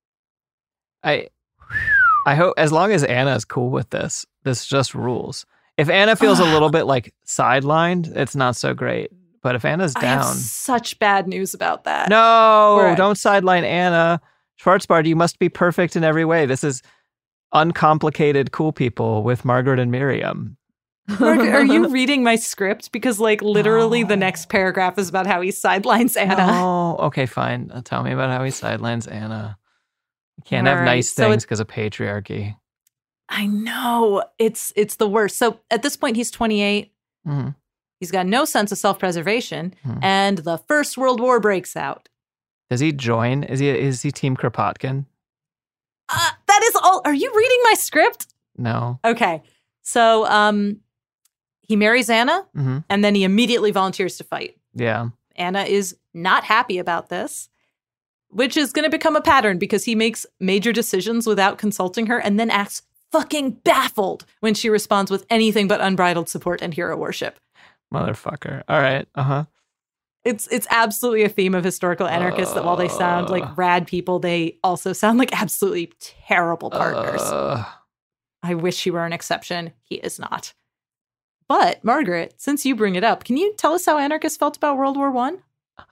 I 1.03 1.27
I 2.25 2.35
hope 2.35 2.55
as 2.57 2.71
long 2.71 2.91
as 2.91 3.03
Anna 3.03 3.35
is 3.35 3.45
cool 3.45 3.69
with 3.69 3.89
this, 3.91 4.25
this 4.43 4.65
just 4.65 4.93
rules. 4.95 5.45
If 5.77 5.89
Anna 5.89 6.15
feels 6.15 6.39
a 6.39 6.43
little 6.53 6.69
bit 6.69 6.83
like 6.83 7.13
sidelined, 7.25 8.15
it's 8.15 8.35
not 8.35 8.55
so 8.55 8.73
great. 8.73 9.11
But 9.43 9.55
if 9.55 9.63
Anna's 9.63 9.93
down, 9.93 10.33
such 10.35 10.97
bad 10.99 11.27
news 11.27 11.53
about 11.53 11.83
that. 11.85 12.09
no, 12.09 12.79
Right. 12.81 12.97
don't 12.97 13.17
sideline 13.17 13.63
Anna. 13.63 14.19
Schwarzbard, 14.59 15.05
you 15.05 15.15
must 15.15 15.37
be 15.37 15.47
perfect 15.49 15.95
in 15.95 16.03
every 16.03 16.25
way. 16.25 16.47
This 16.47 16.63
is 16.63 16.81
uncomplicated 17.53 18.51
cool 18.51 18.71
people 18.71 19.23
with 19.23 19.45
Margaret 19.45 19.79
and 19.79 19.91
Miriam. 19.91 20.57
Margaret, 21.19 21.53
are 21.53 21.65
you 21.65 21.87
reading 21.91 22.23
my 22.23 22.35
script? 22.35 22.91
Because 22.91 23.19
like 23.19 23.41
literally 23.41 24.03
the 24.03 24.17
next 24.17 24.49
paragraph 24.49 24.97
is 24.97 25.07
about 25.09 25.25
how 25.27 25.39
he 25.41 25.51
sidelines 25.51 26.17
Anna. 26.17 26.35
Oh, 26.49 26.97
okay, 27.07 27.25
fine. 27.25 27.71
Uh, 27.73 27.81
Tell 27.81 28.03
me 28.03 28.11
about 28.11 28.29
how 28.29 28.43
he 28.43 28.51
sidelines 28.51 29.07
Anna. 29.07 29.57
You 30.37 30.43
can't 30.43 30.67
have 30.67 30.77
All 30.79 30.83
right, 30.83 30.95
nice 30.97 31.13
things 31.13 31.43
it- 31.43 31.47
because 31.47 31.59
of 31.61 31.67
patriarchy. 31.67 32.55
I 33.29 33.45
know 33.45 34.23
it's 34.39 34.71
it's 34.77 34.95
the 34.95 35.07
worst. 35.07 35.37
So 35.37 35.59
at 35.69 35.81
this 35.83 35.97
point, 35.97 36.15
he's 36.15 36.31
28. 36.31 36.93
Mhm. 37.27 37.55
He's 37.99 38.11
got 38.11 38.25
no 38.27 38.45
sense 38.45 38.71
of 38.71 38.77
self-preservation, 38.77 39.73
Hmm. 39.83 39.97
and 40.03 40.37
the 40.39 40.57
First 40.59 40.97
World 40.97 41.19
War 41.19 41.39
breaks 41.39 41.75
out. 41.75 42.07
Does 42.69 42.79
he 42.79 42.91
join? 42.93 43.43
Is 43.43 43.59
he 43.59 43.69
is 43.69 44.01
he 44.03 44.11
Team 44.11 44.37
Kropotkin? 44.37 45.05
Uh, 46.09 46.31
that 46.47 46.61
is 46.63 46.75
all. 46.81 47.01
Are 47.05 47.13
you 47.13 47.31
reading 47.35 47.59
my 47.63 47.73
script? 47.73 48.27
No. 48.57 48.99
Okay. 49.05 49.41
So 49.81 50.25
um, 50.27 50.79
he 51.61 51.75
marries 51.75 52.09
Anna, 52.09 52.45
hmm 52.53 52.79
and 52.89 53.03
then 53.03 53.15
he 53.15 53.23
immediately 53.23 53.71
volunteers 53.71 54.17
to 54.17 54.23
fight. 54.23 54.57
Yeah. 54.73 55.09
Anna 55.35 55.63
is 55.63 55.95
not 56.13 56.43
happy 56.43 56.77
about 56.79 57.09
this, 57.09 57.49
which 58.29 58.57
is 58.57 58.73
going 58.73 58.83
to 58.83 58.89
become 58.89 59.15
a 59.15 59.21
pattern 59.21 59.57
because 59.59 59.83
he 59.83 59.93
makes 59.95 60.25
major 60.39 60.71
decisions 60.73 61.27
without 61.27 61.57
consulting 61.57 62.07
her 62.07 62.17
and 62.19 62.39
then 62.39 62.49
acts 62.49 62.81
fucking 63.11 63.51
baffled 63.51 64.25
when 64.39 64.53
she 64.53 64.69
responds 64.69 65.11
with 65.11 65.25
anything 65.29 65.67
but 65.67 65.79
unbridled 65.79 66.27
support 66.27 66.61
and 66.61 66.73
hero 66.73 66.97
worship. 66.97 67.39
Motherfucker. 67.93 68.63
All 68.67 68.81
right. 68.81 69.07
Uh 69.15 69.23
huh. 69.23 69.45
It's 70.27 70.47
it's 70.47 70.67
absolutely 70.69 71.23
a 71.23 71.29
theme 71.29 71.55
of 71.55 71.63
historical 71.63 72.07
anarchists 72.07 72.53
that 72.53 72.65
while 72.65 72.75
they 72.75 72.89
sound 72.89 73.27
Uh. 73.27 73.31
like 73.31 73.57
rad 73.57 73.87
people, 73.87 74.19
they 74.19 74.57
also 74.63 74.91
sound 74.93 75.17
like 75.19 75.31
absolutely 75.41 75.93
terrible 75.99 76.69
partners. 76.69 77.21
Uh, 77.21 77.63
I 78.43 78.53
wish 78.53 78.83
he 78.83 78.91
were 78.91 79.05
an 79.05 79.13
exception. 79.13 79.71
He 79.83 79.95
is 79.95 80.19
not. 80.19 80.53
But 81.47 81.81
Margaret, 81.83 82.33
since 82.37 82.65
you 82.65 82.75
bring 82.75 82.95
it 82.95 83.03
up, 83.05 83.23
can 83.23 83.37
you 83.37 83.53
tell 83.57 83.73
us 83.73 83.85
how 83.85 83.97
anarchists 83.97 84.37
felt 84.37 84.57
about 84.57 84.77
World 84.77 84.97
War 84.97 85.11
One? 85.11 85.39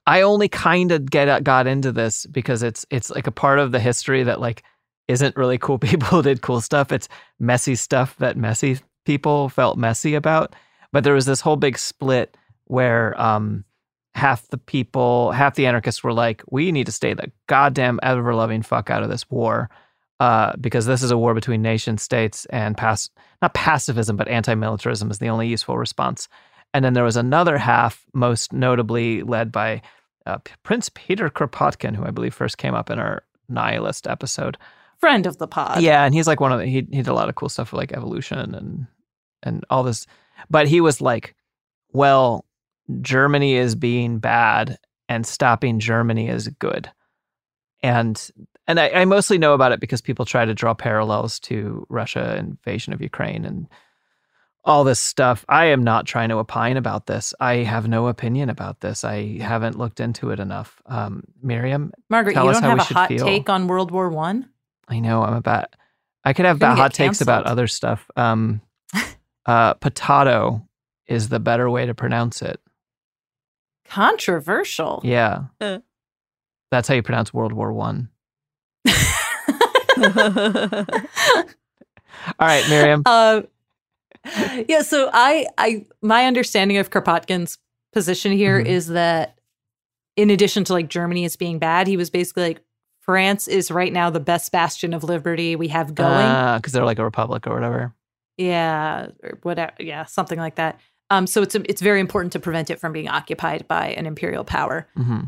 I 0.06 0.22
only 0.22 0.50
kind 0.50 0.92
of 0.92 1.10
get 1.10 1.44
got 1.44 1.66
into 1.68 1.92
this 1.92 2.26
because 2.26 2.62
it's 2.62 2.86
it's 2.90 3.10
like 3.10 3.28
a 3.28 3.32
part 3.32 3.60
of 3.60 3.72
the 3.72 3.80
history 3.80 4.24
that 4.24 4.42
like 4.42 4.64
isn't 5.08 5.38
really 5.38 5.58
cool 5.58 5.78
people 5.92 6.22
did 6.22 6.42
cool 6.42 6.60
stuff. 6.62 6.92
It's 6.92 7.08
messy 7.40 7.76
stuff 7.76 8.18
that 8.18 8.36
messy 8.36 8.80
people 9.06 9.48
felt 9.50 9.78
messy 9.78 10.14
about. 10.16 10.56
But 10.92 11.04
there 11.04 11.14
was 11.14 11.26
this 11.26 11.42
whole 11.42 11.56
big 11.56 11.78
split 11.78 12.36
where 12.66 13.20
um 13.22 13.64
half 14.16 14.48
the 14.48 14.58
people, 14.58 15.32
half 15.32 15.56
the 15.56 15.68
anarchists 15.68 16.04
were 16.04 16.14
like, 16.14 16.42
we 16.50 16.72
need 16.72 16.86
to 16.86 16.92
stay 16.92 17.14
the 17.14 17.30
goddamn 17.48 18.00
ever 18.02 18.34
loving 18.34 18.62
fuck 18.64 18.90
out 18.90 19.04
of 19.04 19.10
this 19.10 19.30
war. 19.30 19.70
Uh, 20.22 20.56
because 20.62 20.86
this 20.86 21.04
is 21.04 21.12
a 21.12 21.18
war 21.18 21.34
between 21.34 21.62
nation 21.62 21.98
states 21.98 22.46
and 22.46 22.78
pass 22.78 23.10
not 23.42 23.54
pacifism, 23.54 24.16
but 24.16 24.30
anti-militarism 24.30 25.12
is 25.12 25.20
the 25.20 25.28
only 25.28 25.46
useful 25.46 25.78
response. 25.78 26.30
and 26.74 26.84
then 26.84 26.94
there 26.94 27.06
was 27.06 27.16
another 27.16 27.58
half, 27.58 28.06
most 28.14 28.52
notably 28.52 29.24
led 29.24 29.50
by 29.50 29.82
uh, 30.26 30.38
Prince 30.64 30.90
Peter 30.94 31.30
Kropotkin, 31.30 31.96
who 31.96 32.06
I 32.06 32.12
believe 32.12 32.34
first 32.34 32.58
came 32.58 32.74
up 32.74 32.90
in 32.90 33.00
our 33.00 33.24
nihilist 33.48 34.08
episode. 34.08 34.58
Friend 35.00 35.26
of 35.26 35.38
the 35.38 35.48
pod. 35.48 35.82
Yeah, 35.82 36.04
and 36.04 36.14
he's 36.14 36.28
like 36.28 36.42
one 36.42 36.52
of 36.52 36.60
the, 36.60 36.66
he 36.66 36.76
he 36.76 36.98
did 36.98 37.08
a 37.08 37.14
lot 37.14 37.30
of 37.30 37.36
cool 37.36 37.48
stuff 37.48 37.72
with 37.72 37.80
like 37.80 37.92
evolution 37.92 38.56
and 38.56 38.88
and 39.44 39.64
all 39.70 39.84
this, 39.84 40.06
but 40.50 40.68
he 40.68 40.82
was 40.82 41.00
like, 41.00 41.36
well, 41.94 42.46
Germany 43.02 43.56
is 43.56 43.76
being 43.76 44.20
bad 44.20 44.78
and 45.10 45.26
stopping 45.26 45.80
Germany 45.80 46.30
is 46.30 46.48
good, 46.60 46.92
and 47.82 48.32
and 48.68 48.80
I, 48.80 48.90
I 48.90 49.06
mostly 49.06 49.38
know 49.38 49.54
about 49.54 49.72
it 49.72 49.80
because 49.80 50.02
people 50.02 50.26
try 50.26 50.46
to 50.46 50.54
draw 50.54 50.74
parallels 50.74 51.40
to 51.42 51.86
Russia 51.90 52.36
invasion 52.38 52.94
of 52.94 53.02
Ukraine 53.02 53.46
and 53.46 53.68
all 54.64 54.84
this 54.84 55.00
stuff. 55.00 55.46
I 55.48 55.66
am 55.66 55.84
not 55.84 56.08
trying 56.08 56.30
to 56.30 56.38
opine 56.38 56.76
about 56.76 57.06
this. 57.06 57.34
I 57.40 57.58
have 57.58 57.88
no 57.88 58.08
opinion 58.08 58.50
about 58.50 58.82
this. 58.82 59.04
I 59.04 59.38
haven't 59.38 59.78
looked 59.78 60.00
into 60.00 60.32
it 60.32 60.40
enough. 60.40 60.82
Um, 60.88 61.24
Miriam, 61.42 61.94
Margaret, 62.10 62.36
you 62.36 62.42
don't 62.42 62.64
have 62.64 62.80
a 62.80 62.84
hot 62.84 63.08
feel. 63.10 63.26
take 63.26 63.50
on 63.50 63.68
World 63.68 63.92
War 63.92 64.10
One? 64.10 64.50
I 64.88 65.00
know 65.00 65.24
I'm 65.24 65.36
about. 65.36 65.76
I 66.24 66.34
could 66.34 66.46
have 66.46 66.60
hot 66.60 66.94
takes 66.94 67.22
about 67.22 67.46
other 67.46 67.68
stuff. 67.68 68.10
Um, 68.16 68.62
uh, 69.46 69.76
potato 69.76 70.68
is 71.08 71.30
the 71.30 71.40
better 71.40 71.70
way 71.70 71.86
to 71.86 71.94
pronounce 71.94 72.42
it. 72.42 72.60
Controversial. 73.88 75.02
Yeah, 75.04 75.44
Uh. 75.62 75.80
that's 76.72 76.88
how 76.88 76.96
you 76.96 77.04
pronounce 77.04 77.34
World 77.34 77.54
War 77.54 77.72
One. 77.74 78.10
All 82.40 82.48
right, 82.48 82.68
Miriam. 82.70 83.04
Uh, 83.06 83.42
yeah, 84.68 84.82
so 84.82 85.10
I, 85.14 85.46
I, 85.58 85.86
my 86.02 86.26
understanding 86.26 86.78
of 86.78 86.90
Kropotkin's 86.90 87.58
position 87.94 88.32
here 88.32 88.58
is 88.60 88.90
Mhm. 88.90 88.94
that, 88.94 89.38
in 90.16 90.30
addition 90.30 90.64
to 90.66 90.74
like 90.74 90.90
Germany 90.90 91.26
as 91.26 91.36
being 91.36 91.60
bad, 91.60 91.88
he 91.88 91.98
was 91.98 92.10
basically 92.10 92.44
like 92.44 92.62
France 93.02 93.48
is 93.48 93.70
right 93.70 93.94
now 93.94 94.10
the 94.10 94.20
best 94.20 94.52
bastion 94.52 94.94
of 94.94 95.04
liberty 95.04 95.56
we 95.56 95.68
have 95.68 95.94
going. 95.94 96.58
because 96.58 96.74
they're 96.74 96.86
like 96.86 96.98
a 97.00 97.04
republic 97.04 97.46
or 97.46 97.54
whatever. 97.54 97.94
yeah, 98.38 99.08
or 99.24 99.38
whatever. 99.44 99.72
Yeah, 99.80 100.06
something 100.06 100.40
like 100.40 100.56
that. 100.56 100.80
Um, 101.10 101.28
so 101.28 101.42
it's 101.42 101.56
it's 101.56 101.82
very 101.82 102.00
important 102.00 102.34
to 102.34 102.40
prevent 102.40 102.70
it 102.70 102.80
from 102.80 102.92
being 102.94 103.08
occupied 103.08 103.68
by 103.68 103.90
an 103.90 104.06
imperial 104.06 104.44
power. 104.44 104.88
hmm 104.96 105.22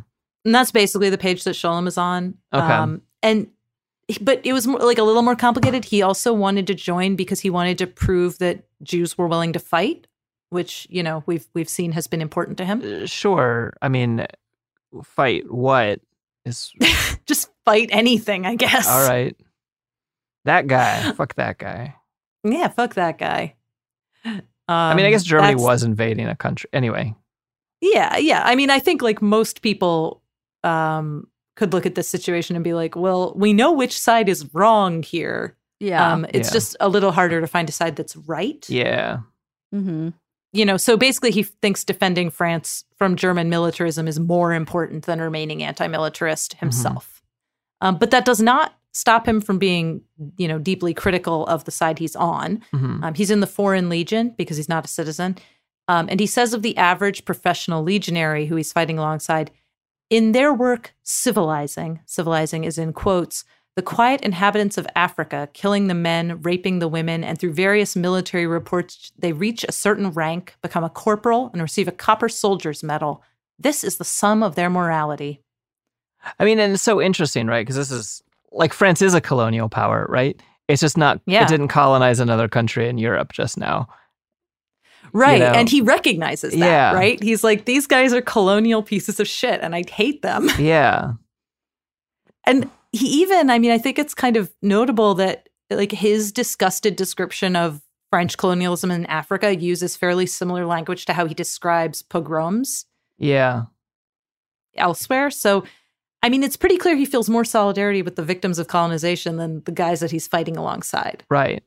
And 0.46 0.56
that's 0.56 0.72
basically 0.72 1.10
the 1.10 1.18
page 1.18 1.44
that 1.44 1.56
Sholem 1.56 1.88
is 1.88 1.98
on. 1.98 2.36
Okay. 2.54 2.66
Um, 2.66 3.02
and 3.22 3.48
but 4.22 4.40
it 4.46 4.54
was 4.54 4.66
more, 4.66 4.80
like 4.80 4.98
a 4.98 5.04
little 5.04 5.22
more 5.22 5.36
complicated. 5.36 5.86
He 5.86 6.02
also 6.02 6.34
wanted 6.34 6.66
to 6.68 6.74
join 6.74 7.16
because 7.16 7.42
he 7.42 7.50
wanted 7.50 7.78
to 7.80 7.88
prove 7.88 8.38
that 8.40 8.64
Jews 8.82 9.18
were 9.18 9.28
willing 9.28 9.54
to 9.54 9.60
fight, 9.60 10.08
which 10.50 10.88
you 10.90 11.04
know 11.04 11.24
we've 11.26 11.46
we've 11.54 11.70
seen 11.70 11.92
has 11.92 12.08
been 12.08 12.22
important 12.22 12.58
to 12.60 12.66
him. 12.66 12.82
Uh, 12.82 13.06
Sure. 13.06 13.74
I 13.82 13.90
mean, 13.90 14.26
fight 15.04 15.52
what 15.52 16.00
is 16.46 16.72
Just 17.26 17.50
fight 17.66 17.90
anything, 17.92 18.46
I 18.46 18.56
guess. 18.56 18.88
all 18.88 19.08
right. 19.08 19.36
That 20.46 20.66
guy. 20.68 21.12
fuck 21.12 21.36
that 21.36 21.58
guy. 21.60 21.96
Yeah, 22.44 22.70
fuck 22.70 22.94
that 22.94 23.18
guy. 23.18 23.56
I 24.68 24.94
mean, 24.96 25.06
I 25.06 25.08
Um, 25.08 25.12
guess 25.12 25.24
Germany 25.24 25.56
was 25.56 25.84
invading 25.84 26.28
a 26.28 26.36
country 26.36 26.70
anyway. 26.74 27.16
Yeah, 27.82 28.18
yeah. 28.18 28.42
I 28.46 28.56
mean, 28.56 28.70
I 28.70 28.80
think 28.80 29.02
like 29.02 29.22
most 29.22 29.62
people 29.62 30.22
um, 30.64 31.28
could 31.56 31.74
look 31.74 31.86
at 31.86 31.96
this 31.96 32.08
situation 32.10 32.56
and 32.56 32.64
be 32.64 32.74
like, 32.74 32.96
well, 32.96 33.34
we 33.36 33.54
know 33.54 33.72
which 33.72 33.98
side 33.98 34.28
is 34.30 34.54
wrong 34.54 35.04
here. 35.04 35.56
Yeah. 35.80 36.12
Um, 36.12 36.26
it's 36.30 36.50
Yeah. 36.50 36.54
just 36.54 36.76
a 36.80 36.90
little 36.90 37.12
harder 37.12 37.40
to 37.40 37.48
find 37.48 37.70
a 37.70 37.72
side 37.72 37.96
that's 37.96 38.16
right. 38.16 38.66
Yeah. 38.70 39.20
mm-hmm. 39.74 40.10
You 40.54 40.66
know, 40.66 40.78
so 40.78 40.98
basically, 40.98 41.32
he 41.32 41.44
thinks 41.44 41.84
defending 41.84 42.30
France 42.32 42.86
from 42.98 43.16
German 43.16 43.50
militarism 43.50 44.08
is 44.08 44.20
more 44.20 44.54
important 44.54 45.06
than 45.06 45.22
remaining 45.22 45.62
anti-militarist 45.62 46.54
himself. 46.54 47.22
Um, 47.82 47.98
but 47.98 48.10
that 48.12 48.26
does 48.26 48.42
not 48.42 48.74
stop 48.94 49.28
him 49.28 49.42
from 49.42 49.60
being, 49.60 50.02
you 50.38 50.48
know, 50.48 50.60
deeply 50.60 50.94
critical 50.94 51.46
of 51.48 51.66
the 51.66 51.72
side 51.72 52.00
he's 52.00 52.16
on. 52.16 52.64
hmm 52.72 53.04
Um, 53.04 53.14
he's 53.14 53.32
in 53.32 53.40
the 53.40 53.48
Foreign 53.48 53.90
Legion 53.90 54.34
because 54.38 54.58
he's 54.58 54.70
not 54.70 54.86
a 54.86 54.90
citizen. 54.90 55.38
Um, 55.88 56.08
and 56.10 56.20
he 56.20 56.28
says 56.28 56.54
of 56.54 56.64
the 56.64 56.76
average 56.78 57.24
professional 57.24 57.84
legionary 57.84 58.48
who 58.48 58.56
he's 58.56 58.74
fighting 58.74 58.98
alongside, 58.98 59.52
in 60.10 60.32
their 60.32 60.54
work, 60.54 60.94
civilizing, 61.04 62.00
civilizing 62.06 62.64
is 62.64 62.78
in 62.78 62.94
quotes, 62.94 63.44
the 63.76 63.82
quiet 63.84 64.22
inhabitants 64.22 64.78
of 64.78 64.88
Africa, 64.96 65.50
killing 65.54 65.88
the 65.88 65.94
men, 65.94 66.42
raping 66.42 66.80
the 66.80 66.88
women, 66.88 67.24
and 67.24 67.38
through 67.38 67.54
various 67.54 67.96
military 67.96 68.48
reports, 68.48 69.12
they 69.20 69.34
reach 69.34 69.64
a 69.64 69.72
certain 69.72 70.10
rank, 70.10 70.56
become 70.64 70.84
a 70.84 70.90
corporal, 70.90 71.52
and 71.54 71.62
receive 71.62 71.88
a 71.88 71.92
copper 71.92 72.28
soldier's 72.28 72.82
medal. 72.82 73.22
This 73.60 73.84
is 73.84 73.98
the 73.98 74.04
sum 74.04 74.42
of 74.42 74.56
their 74.56 74.70
morality. 74.70 75.42
I 76.40 76.46
mean, 76.46 76.58
and 76.60 76.74
it's 76.74 76.82
so 76.82 77.00
interesting, 77.00 77.46
right? 77.46 77.62
Because 77.62 77.76
this 77.76 77.92
is 77.92 78.24
like 78.52 78.74
France 78.74 79.02
is 79.02 79.14
a 79.14 79.22
colonial 79.22 79.70
power, 79.70 80.06
right? 80.10 80.40
It's 80.68 80.82
just 80.82 80.98
not. 80.98 81.22
Yeah. 81.26 81.44
It 81.44 81.48
didn't 81.50 81.70
colonize 81.70 82.20
another 82.20 82.48
country 82.48 82.90
in 82.90 82.98
Europe 82.98 83.32
just 83.34 83.58
now. 83.58 83.88
Right. 85.14 85.40
know? 85.40 85.46
And 85.48 85.70
he 85.70 85.82
recognizes 85.82 86.52
that, 86.54 86.60
Yeah. 86.60 86.94
right? 86.94 87.22
He's 87.24 87.44
like, 87.44 87.66
these 87.66 87.88
guys 87.88 88.14
are 88.14 88.22
colonial 88.22 88.84
pieces 88.84 89.20
of 89.20 89.28
shit, 89.28 89.62
and 89.62 89.74
I 89.76 89.84
hate 89.90 90.22
them. 90.22 90.50
Yeah. 90.60 91.14
And 92.46 92.70
he 92.94 93.08
even, 93.22 93.50
I 93.50 93.60
mean, 93.60 93.72
I 93.72 93.78
think 93.78 94.00
it's 94.00 94.14
kind 94.14 94.38
of 94.38 94.52
notable 94.62 95.14
that 95.16 95.50
like 95.70 95.92
his 95.92 96.32
disgusted 96.32 96.96
description 96.96 97.56
of 97.58 97.82
French 98.10 98.38
colonialism 98.38 98.90
in 98.90 99.06
Africa 99.08 99.54
uses 99.58 99.98
fairly 99.98 100.26
similar 100.26 100.66
language 100.66 101.06
to 101.06 101.14
how 101.14 101.26
he 101.26 101.34
describes 101.34 102.02
pogroms 102.02 102.86
Yeah. 103.18 103.64
elsewhere. 104.76 105.30
So, 105.30 105.66
I 106.28 106.30
mean, 106.30 106.44
it's 106.44 106.58
pretty 106.58 106.76
clear 106.78 106.98
he 106.98 107.06
feels 107.06 107.30
more 107.30 107.46
solidarity 107.46 108.02
with 108.02 108.18
the 108.18 108.22
victims 108.24 108.60
of 108.60 108.68
colonization 108.68 109.38
than 109.38 109.64
the 109.64 109.72
guys 109.72 110.02
that 110.02 110.12
he's 110.12 110.28
fighting 110.28 110.58
alongside. 110.58 111.24
Right. 111.30 111.64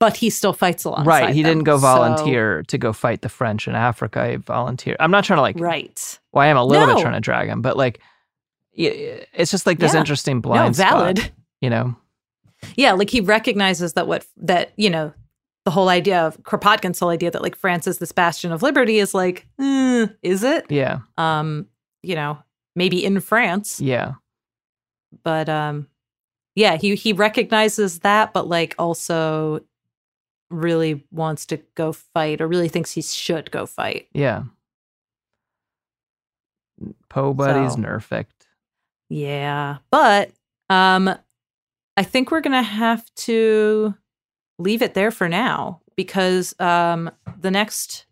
But 0.00 0.16
he 0.16 0.30
still 0.30 0.52
fights 0.52 0.84
alongside. 0.84 1.06
right. 1.06 1.32
He 1.34 1.44
didn't 1.44 1.58
them. 1.58 1.64
go 1.64 1.76
So- 1.76 1.82
volunteer 1.82 2.64
to 2.64 2.76
go 2.76 2.92
fight 2.92 3.22
the 3.22 3.28
French 3.28 3.68
in 3.68 3.76
Africa. 3.76 4.28
He 4.30 4.36
volunteered. 4.36 4.96
I'm 4.98 5.12
not 5.12 5.22
trying 5.22 5.36
to 5.36 5.42
like. 5.42 5.60
right. 5.60 6.18
Well, 6.32 6.42
I 6.44 6.48
am 6.48 6.56
a 6.56 6.64
little 6.64 6.88
No. 6.88 6.94
bit 6.96 7.02
trying 7.02 7.14
to 7.14 7.20
drag 7.20 7.46
him, 7.48 7.62
but 7.62 7.76
like, 7.76 8.00
it's 8.74 9.50
just 9.52 9.64
like 9.64 9.78
this 9.78 9.94
Yeah. 9.94 10.00
interesting 10.00 10.40
blind 10.40 10.76
no, 10.76 10.84
valid. 10.84 11.18
spot, 11.18 11.30
you 11.60 11.70
know. 11.70 11.94
Yeah, 12.76 12.92
like 12.92 13.10
he 13.10 13.20
recognizes 13.20 13.92
that 13.92 14.08
what 14.08 14.26
that 14.38 14.72
you 14.76 14.90
know 14.90 15.12
the 15.64 15.70
whole 15.70 15.88
idea 15.88 16.26
of 16.26 16.42
Kropotkin's 16.42 16.98
whole 16.98 17.10
idea 17.10 17.30
that 17.30 17.42
like 17.42 17.54
France 17.54 17.86
is 17.86 17.98
this 17.98 18.10
bastion 18.10 18.50
of 18.52 18.62
liberty 18.62 18.98
is 18.98 19.14
like, 19.14 19.46
eh, 19.60 20.06
is 20.22 20.42
it? 20.42 20.66
Yeah. 20.68 21.00
Um, 21.16 21.66
you 22.02 22.14
know, 22.16 22.38
maybe 22.78 23.04
in 23.04 23.20
France, 23.20 23.80
Yeah. 23.80 24.14
but 25.22 25.48
um, 25.50 25.88
yeah, 26.54 26.76
he 26.76 26.94
he 26.94 27.12
recognizes 27.12 27.98
that, 28.00 28.32
but 28.32 28.46
like 28.48 28.74
also 28.78 29.60
really 30.50 31.04
wants 31.10 31.44
to 31.46 31.58
go 31.74 31.92
fight 31.92 32.40
or 32.40 32.48
really 32.48 32.68
thinks 32.68 32.92
he 32.92 33.02
should 33.02 33.50
go 33.50 33.66
fight. 33.66 34.08
Yeah. 34.14 34.44
Poe 37.08 37.34
buddies 37.34 37.72
So- 37.74 37.78
nerfect. 37.80 38.26
Yeah, 39.10 39.78
but 39.90 40.30
um, 40.68 41.08
I 41.96 42.02
think 42.02 42.30
we're 42.30 42.42
gonna 42.42 42.62
have 42.62 43.04
to 43.16 43.94
leave 44.58 44.82
it 44.82 44.92
there 44.94 45.10
for 45.10 45.28
now 45.28 45.80
because 45.96 46.54
um, 46.60 47.10
the 47.40 47.50
next 47.50 48.04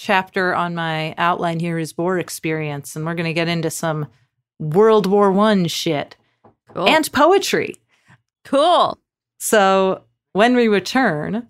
chapter 0.00 0.54
on 0.54 0.74
my 0.74 1.14
outline 1.18 1.60
here 1.60 1.78
is 1.78 1.96
war 1.98 2.18
experience, 2.18 2.96
and 2.96 3.04
we're 3.04 3.14
gonna 3.14 3.34
get 3.34 3.48
into 3.48 3.68
some 3.70 4.06
World 4.58 5.06
War 5.06 5.30
One 5.30 5.66
shit 5.66 6.16
Cool. 6.74 6.88
and 6.88 7.12
poetry. 7.12 7.76
cool. 8.44 8.98
So 9.40 10.02
when 10.32 10.56
we 10.56 10.68
return, 10.68 11.48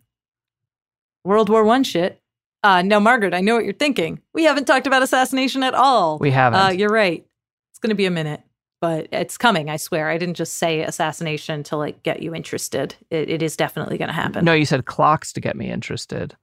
World 1.25 1.49
War 1.49 1.63
One 1.65 1.85
shit. 1.85 2.21
Uh, 2.63 2.83
now, 2.83 2.99
Margaret, 3.01 3.33
I 3.35 3.41
know 3.41 3.55
what 3.55 3.65
you're 3.65 3.73
thinking. 3.73 4.21
We 4.35 4.45
haven't 4.45 4.67
talked 4.67 4.87
about 4.87 5.03
assassination 5.03 5.63
at 5.63 5.75
all. 5.75 6.19
We 6.19 6.31
haven't. 6.31 6.61
Uh, 6.61 6.69
you're 6.71 6.91
right. 6.91 7.25
It's 7.73 7.79
going 7.79 7.89
to 7.89 7.95
be 7.95 8.05
a 8.05 8.11
minute, 8.11 8.43
but 8.83 9.09
it's 9.13 9.39
coming. 9.39 9.71
I 9.71 9.77
swear. 9.77 10.11
I 10.11 10.19
didn't 10.19 10.35
just 10.35 10.55
say 10.59 10.83
assassination 10.83 11.63
to 11.65 11.77
like 11.77 12.03
get 12.03 12.21
you 12.23 12.35
interested. 12.35 12.97
It, 13.11 13.31
it 13.31 13.43
is 13.43 13.57
definitely 13.57 13.97
going 13.97 14.09
to 14.09 14.15
happen. 14.15 14.45
no, 14.45 14.53
you 14.53 14.67
said 14.67 14.85
clocks 14.85 15.33
to 15.35 15.41
get 15.41 15.57
me 15.57 15.71
interested, 15.71 16.37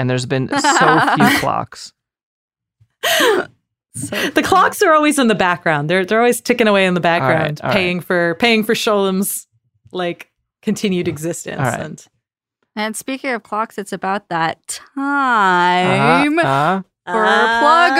and 0.00 0.08
there's 0.10 0.26
been 0.26 0.48
so 0.78 1.00
few 1.16 1.38
clocks. 1.38 1.92
So 3.92 4.30
the 4.30 4.42
clocks 4.42 4.82
are 4.82 4.92
always 4.94 5.18
in 5.18 5.26
the 5.26 5.34
background. 5.34 5.90
They're 5.90 6.04
they're 6.04 6.20
always 6.20 6.40
ticking 6.40 6.68
away 6.68 6.86
in 6.86 6.94
the 6.94 7.00
background, 7.00 7.60
all 7.60 7.68
right. 7.70 7.74
paying 7.76 8.00
for 8.00 8.36
paying 8.36 8.62
for 8.62 8.72
Sholem's 8.74 9.48
like 9.90 10.30
continued 10.62 11.08
existence. 11.08 11.58
All 11.58 11.64
right. 11.64 11.80
And 11.80 12.06
And 12.76 12.96
speaking 12.96 13.30
of 13.30 13.42
clocks, 13.42 13.78
it's 13.78 13.92
about 13.92 14.28
that 14.28 14.64
time 14.68 16.38
Uh, 16.38 16.42
uh, 16.46 16.82
for 17.04 17.24
Ah. 17.26 17.90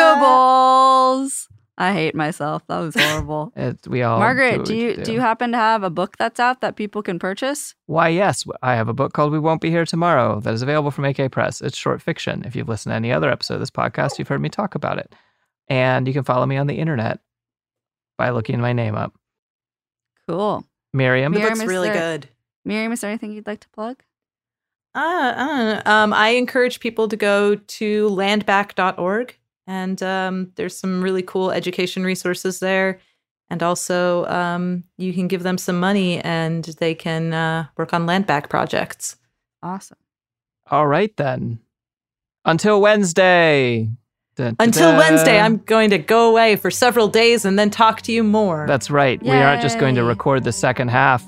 pluggables. 1.19 1.49
I 1.81 1.95
hate 1.95 2.15
myself. 2.15 2.63
That 2.67 2.79
was 2.81 2.95
horrible. 2.95 3.53
It, 3.57 3.89
we 3.89 4.03
all 4.03 4.19
Margaret, 4.19 4.59
what 4.59 4.67
do 4.67 4.77
you 4.77 4.95
can 4.95 5.05
do 5.05 5.13
you 5.15 5.21
happen 5.21 5.53
to 5.53 5.57
have 5.59 5.83
a 5.83 5.89
book 5.89 6.17
that's 6.19 6.39
out 6.39 6.61
that 6.61 6.77
people 6.77 7.03
can 7.03 7.19
purchase? 7.19 7.75
Why, 7.87 8.09
yes, 8.09 8.45
I 8.63 8.75
have 8.75 8.89
a 8.89 8.93
book 8.93 9.15
called 9.15 9.33
We 9.33 9.39
Won't 9.39 9.63
Be 9.63 9.71
Here 9.71 9.87
Tomorrow 9.87 10.41
that 10.41 10.53
is 10.53 10.61
available 10.61 10.91
from 10.91 11.07
AK 11.07 11.33
Press. 11.33 11.63
It's 11.63 11.79
short 11.79 12.03
fiction. 12.03 12.45
If 12.45 12.55
you've 12.55 12.69
listened 12.69 12.93
to 12.93 12.97
any 12.97 13.11
other 13.13 13.31
episode 13.31 13.55
of 13.55 13.61
this 13.61 13.71
podcast, 13.71 14.19
you've 14.19 14.29
heard 14.29 14.43
me 14.43 14.51
talk 14.51 14.75
about 14.75 14.99
it. 14.99 15.15
And 15.69 16.07
you 16.07 16.13
can 16.13 16.23
follow 16.25 16.45
me 16.45 16.59
on 16.59 16.67
the 16.67 16.79
internet 16.79 17.21
by 18.19 18.29
looking 18.31 18.61
my 18.61 18.75
name 18.75 18.95
up. 18.95 19.15
Cool. 20.29 20.65
Miriam. 20.93 21.33
The 21.33 21.39
Miriam, 21.39 21.55
book's 21.59 21.65
is 21.65 21.69
really 21.69 21.89
there- 21.89 22.19
good. 22.19 22.29
Miriam, 22.67 22.93
is 22.93 23.01
there 23.01 23.11
anything 23.11 23.33
you'd 23.33 23.47
like 23.47 23.61
to 23.61 23.69
plug? 23.71 24.03
Uh, 24.95 25.33
I 25.37 25.47
don't 25.47 25.87
know. 25.87 25.93
Um, 25.93 26.13
I 26.13 26.31
encourage 26.31 26.79
people 26.81 27.09
to 27.09 27.17
go 27.17 27.55
to 27.55 28.09
landback.org, 28.11 29.39
and 29.71 30.03
um, 30.03 30.51
there's 30.57 30.77
some 30.77 31.01
really 31.01 31.23
cool 31.23 31.53
education 31.53 32.03
resources 32.03 32.59
there. 32.59 32.99
And 33.51 33.63
also, 33.63 34.27
um, 34.27 34.83
you 34.99 35.13
can 35.13 35.29
give 35.29 35.45
them 35.45 35.59
some 35.59 35.79
money, 35.79 36.21
and 36.21 36.65
they 36.65 36.95
can 36.95 37.33
uh, 37.33 37.67
work 37.77 37.95
on 37.95 38.05
land 38.05 38.27
back 38.27 38.49
projects. 38.49 39.17
Awesome. 39.63 39.97
All 40.71 40.89
right, 40.89 41.17
then. 41.17 41.61
Until 42.45 42.81
Wednesday. 42.81 43.89
Dun, 44.35 44.55
dun, 44.55 44.57
Until 44.59 44.97
Wednesday. 44.97 45.39
I'm 45.39 45.59
going 45.59 45.91
to 45.91 45.99
go 45.99 46.31
away 46.31 46.57
for 46.57 46.71
several 46.71 47.07
days 47.07 47.45
and 47.45 47.57
then 47.59 47.71
talk 47.71 48.03
to 48.03 48.13
you 48.13 48.25
more. 48.25 48.67
That's 48.67 48.91
right. 48.91 49.23
We 49.23 49.31
aren't 49.31 49.63
just 49.63 49.79
going 49.79 49.95
to 49.97 50.05
record 50.05 50.43
the 50.45 50.53
second 50.53 50.89
half 50.89 51.25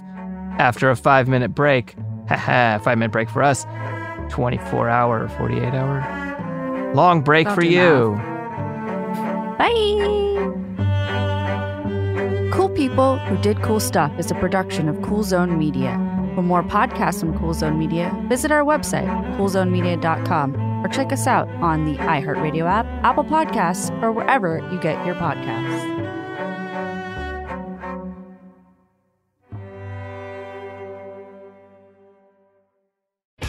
after 0.59 0.91
a 0.91 0.97
five 0.97 1.29
minute 1.29 1.55
break. 1.55 1.95
Haha, 2.29 2.79
five 2.79 2.99
minute 2.99 3.13
break 3.13 3.29
for 3.29 3.43
us. 3.43 3.67
24 4.31 4.89
hour, 4.89 5.29
48 5.29 5.75
hour. 5.75 6.93
Long 6.95 7.21
break 7.21 7.47
Don't 7.47 7.55
for 7.57 7.63
do 7.63 7.69
you. 7.69 8.32
Bye. 9.63 9.71
Cool 12.53 12.69
People 12.71 13.19
Who 13.19 13.37
Did 13.39 13.63
Cool 13.63 13.79
Stuff 13.79 14.13
is 14.19 14.31
a 14.31 14.35
production 14.35 14.89
of 14.89 15.01
Cool 15.03 15.23
Zone 15.23 15.57
Media. 15.57 15.93
For 16.35 16.43
more 16.43 16.65
podcasts 16.65 17.21
from 17.21 17.39
Cool 17.39 17.55
Zone 17.55 17.79
Media, 17.79 18.13
visit 18.29 18.51
our 18.51 18.65
website, 18.65 19.07
coolzonemedia.com, 19.37 20.85
or 20.85 20.89
check 20.89 21.13
us 21.13 21.29
out 21.29 21.49
on 21.63 21.85
the 21.85 21.97
iHeartRadio 21.99 22.69
app, 22.69 22.87
Apple 23.05 23.23
Podcasts, 23.23 23.91
or 24.03 24.11
wherever 24.11 24.59
you 24.73 24.81
get 24.81 25.07
your 25.07 25.15
podcasts. 25.15 25.91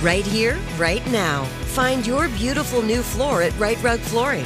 Right 0.02 0.26
here, 0.26 0.60
right 0.78 1.06
now. 1.12 1.46
Find 1.74 2.06
your 2.06 2.28
beautiful 2.30 2.84
new 2.84 3.02
floor 3.02 3.42
at 3.42 3.58
Rite 3.58 3.82
Rug 3.82 4.00
Flooring. 4.00 4.46